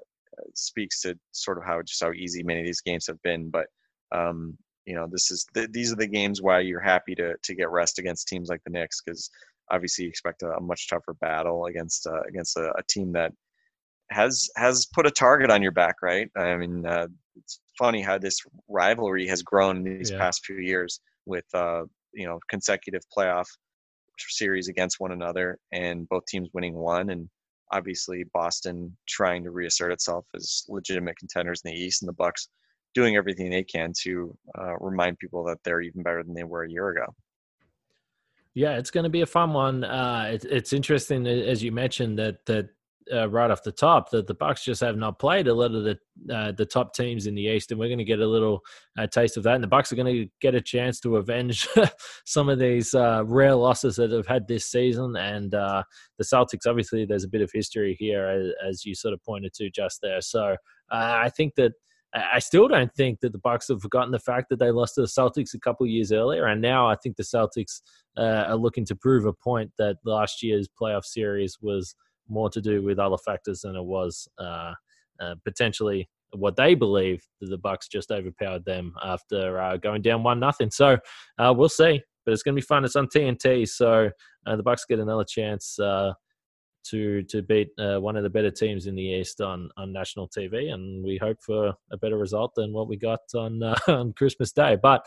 speaks 0.54 1.00
to 1.02 1.16
sort 1.30 1.58
of 1.58 1.64
how 1.64 1.80
just 1.82 2.02
how 2.02 2.12
easy 2.12 2.42
many 2.42 2.60
of 2.60 2.66
these 2.66 2.80
games 2.80 3.06
have 3.06 3.22
been. 3.22 3.48
But 3.48 3.66
um, 4.12 4.58
you 4.84 4.94
know, 4.94 5.06
this 5.10 5.30
is 5.30 5.46
th- 5.54 5.70
these 5.70 5.92
are 5.92 5.96
the 5.96 6.06
games 6.06 6.42
why 6.42 6.60
you're 6.60 6.80
happy 6.80 7.14
to 7.14 7.34
to 7.42 7.54
get 7.54 7.70
rest 7.70 7.98
against 7.98 8.28
teams 8.28 8.48
like 8.48 8.62
the 8.64 8.70
Knicks 8.70 9.00
because 9.00 9.30
obviously 9.70 10.04
you 10.04 10.08
expect 10.08 10.42
a, 10.42 10.50
a, 10.52 10.60
much 10.60 10.88
tougher 10.88 11.14
battle 11.20 11.66
against 11.66 12.06
uh, 12.06 12.22
against 12.28 12.56
a, 12.56 12.72
a, 12.76 12.82
team 12.88 13.12
that 13.12 13.32
has 14.10 14.50
has 14.56 14.86
put 14.92 15.06
a 15.06 15.10
target 15.10 15.50
on 15.50 15.62
your 15.62 15.72
back, 15.72 15.96
right? 16.02 16.28
I 16.36 16.56
mean, 16.56 16.84
uh, 16.84 17.06
it's 17.36 17.60
funny 17.78 18.02
how 18.02 18.18
this 18.18 18.38
rivalry 18.68 19.26
has 19.28 19.42
grown 19.42 19.78
in 19.78 19.98
these 19.98 20.10
yeah. 20.10 20.18
past 20.18 20.44
few 20.44 20.56
years 20.56 21.00
with 21.26 21.46
uh, 21.54 21.84
you 22.12 22.26
know 22.26 22.40
consecutive 22.50 23.02
playoff 23.16 23.46
series 24.18 24.68
against 24.68 25.00
one 25.00 25.12
another, 25.12 25.58
and 25.72 26.08
both 26.08 26.26
teams 26.26 26.48
winning 26.52 26.74
one. 26.74 27.10
And 27.10 27.28
obviously, 27.72 28.24
Boston 28.32 28.96
trying 29.08 29.44
to 29.44 29.50
reassert 29.50 29.92
itself 29.92 30.26
as 30.34 30.64
legitimate 30.68 31.16
contenders 31.18 31.62
in 31.64 31.72
the 31.72 31.78
East, 31.78 32.02
and 32.02 32.08
the 32.08 32.14
Bucks 32.14 32.48
doing 32.94 33.16
everything 33.16 33.50
they 33.50 33.64
can 33.64 33.92
to 34.02 34.36
uh, 34.58 34.76
remind 34.78 35.18
people 35.18 35.44
that 35.44 35.58
they're 35.64 35.80
even 35.80 36.02
better 36.02 36.22
than 36.22 36.34
they 36.34 36.44
were 36.44 36.64
a 36.64 36.70
year 36.70 36.90
ago. 36.90 37.06
Yeah, 38.54 38.76
it's 38.76 38.90
going 38.90 39.04
to 39.04 39.10
be 39.10 39.22
a 39.22 39.26
fun 39.26 39.54
one. 39.54 39.82
Uh, 39.82 40.32
it, 40.34 40.44
it's 40.44 40.72
interesting, 40.74 41.26
as 41.26 41.62
you 41.62 41.72
mentioned, 41.72 42.18
that 42.18 42.44
that 42.46 42.68
uh, 43.12 43.28
right 43.28 43.50
off 43.50 43.62
the 43.62 43.72
top 43.72 44.10
that 44.10 44.26
the 44.26 44.34
Bucks 44.34 44.64
just 44.64 44.80
have 44.80 44.96
not 44.96 45.18
played 45.18 45.48
a 45.48 45.54
lot 45.54 45.74
of 45.74 45.84
the 45.84 45.98
uh, 46.32 46.52
the 46.52 46.66
top 46.66 46.94
teams 46.94 47.26
in 47.26 47.34
the 47.34 47.42
East, 47.42 47.70
and 47.70 47.80
we're 47.80 47.88
going 47.88 47.98
to 47.98 48.04
get 48.04 48.20
a 48.20 48.26
little 48.26 48.60
uh, 48.98 49.06
taste 49.06 49.36
of 49.36 49.42
that. 49.42 49.54
And 49.54 49.64
the 49.64 49.68
Bucks 49.68 49.92
are 49.92 49.96
going 49.96 50.14
to 50.14 50.28
get 50.40 50.54
a 50.54 50.60
chance 50.60 51.00
to 51.00 51.16
avenge 51.16 51.68
some 52.24 52.48
of 52.48 52.58
these 52.58 52.94
uh, 52.94 53.22
rare 53.24 53.54
losses 53.54 53.96
that 53.96 54.10
have 54.10 54.26
had 54.26 54.46
this 54.46 54.66
season. 54.66 55.16
And 55.16 55.54
uh, 55.54 55.82
the 56.18 56.24
Celtics, 56.24 56.66
obviously, 56.66 57.04
there's 57.04 57.24
a 57.24 57.28
bit 57.28 57.42
of 57.42 57.50
history 57.52 57.96
here, 57.98 58.26
as, 58.26 58.52
as 58.68 58.84
you 58.84 58.94
sort 58.94 59.14
of 59.14 59.22
pointed 59.24 59.54
to 59.54 59.70
just 59.70 60.00
there. 60.02 60.20
So 60.20 60.56
uh, 60.90 61.20
I 61.22 61.30
think 61.30 61.54
that. 61.56 61.72
I 62.14 62.40
still 62.40 62.68
don't 62.68 62.94
think 62.94 63.20
that 63.20 63.32
the 63.32 63.38
Bucks 63.38 63.68
have 63.68 63.80
forgotten 63.80 64.10
the 64.10 64.18
fact 64.18 64.50
that 64.50 64.58
they 64.58 64.70
lost 64.70 64.96
to 64.96 65.00
the 65.00 65.06
Celtics 65.06 65.54
a 65.54 65.58
couple 65.58 65.86
years 65.86 66.12
earlier, 66.12 66.44
and 66.44 66.60
now 66.60 66.86
I 66.86 66.94
think 66.94 67.16
the 67.16 67.22
Celtics 67.22 67.80
are 68.18 68.54
looking 68.54 68.84
to 68.84 68.94
prove 68.94 69.24
a 69.24 69.32
point 69.32 69.70
that 69.78 69.96
last 70.04 70.42
year's 70.42 70.68
playoff 70.68 71.06
series 71.06 71.56
was 71.62 71.94
more 72.28 72.50
to 72.50 72.60
do 72.60 72.82
with 72.82 72.98
other 72.98 73.18
factors 73.18 73.60
than 73.60 73.76
it 73.76 73.84
was 73.84 74.28
uh, 74.38 74.72
uh, 75.20 75.34
potentially 75.44 76.08
what 76.34 76.56
they 76.56 76.74
believe 76.74 77.22
that 77.40 77.50
the 77.50 77.58
Bucks 77.58 77.88
just 77.88 78.10
overpowered 78.10 78.64
them 78.64 78.94
after 79.04 79.60
uh, 79.60 79.76
going 79.76 80.02
down 80.02 80.22
one 80.22 80.40
nothing. 80.40 80.70
So 80.70 80.96
uh, 81.38 81.52
we'll 81.56 81.68
see, 81.68 82.00
but 82.24 82.32
it's 82.32 82.42
going 82.42 82.54
to 82.54 82.60
be 82.60 82.66
fun. 82.66 82.84
It's 82.84 82.96
on 82.96 83.06
TNT, 83.08 83.68
so 83.68 84.10
uh, 84.46 84.56
the 84.56 84.62
Bucks 84.62 84.86
get 84.88 84.98
another 84.98 85.24
chance 85.24 85.78
uh, 85.78 86.12
to 86.84 87.22
to 87.24 87.42
beat 87.42 87.68
one 87.76 88.16
of 88.16 88.22
the 88.22 88.30
better 88.30 88.50
teams 88.50 88.86
in 88.86 88.94
the 88.94 89.02
East 89.02 89.40
on 89.40 89.68
on 89.76 89.92
national 89.92 90.28
TV, 90.28 90.72
and 90.72 91.04
we 91.04 91.18
hope 91.18 91.38
for 91.40 91.74
a 91.92 91.96
better 91.96 92.16
result 92.16 92.52
than 92.56 92.72
what 92.72 92.88
we 92.88 92.96
got 92.96 93.20
on 93.34 93.62
on 93.88 94.12
Christmas 94.14 94.52
Day. 94.52 94.76
But 94.80 95.04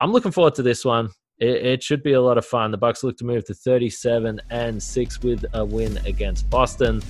I'm 0.00 0.12
looking 0.12 0.32
forward 0.32 0.54
to 0.56 0.62
this 0.62 0.84
one 0.84 1.10
it, 1.38 1.66
it, 1.66 1.82
should 1.82 2.02
be 2.02 2.14
a 2.14 2.20
lot 2.20 2.38
of 2.38 2.46
fun. 2.46 2.70
The 2.70 2.78
Bucks 2.78 3.04
look 3.04 3.16
to 3.18 3.24
move 3.24 3.44
to 3.46 3.54
37 3.54 4.40
and 4.50 4.82
6 4.82 5.20
with 5.22 5.44
a 5.52 5.64
win 5.64 5.98
against 6.06 6.48
Boston. 6.48 7.00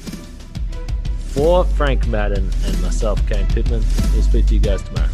For 1.28 1.64
Frank 1.64 2.06
Madden 2.08 2.50
and 2.64 2.82
myself, 2.82 3.24
Kane 3.28 3.46
Pitman, 3.48 3.82
we'll 4.12 4.22
speak 4.22 4.46
to 4.46 4.54
you 4.54 4.60
guys 4.60 4.82
tomorrow. 4.82 5.08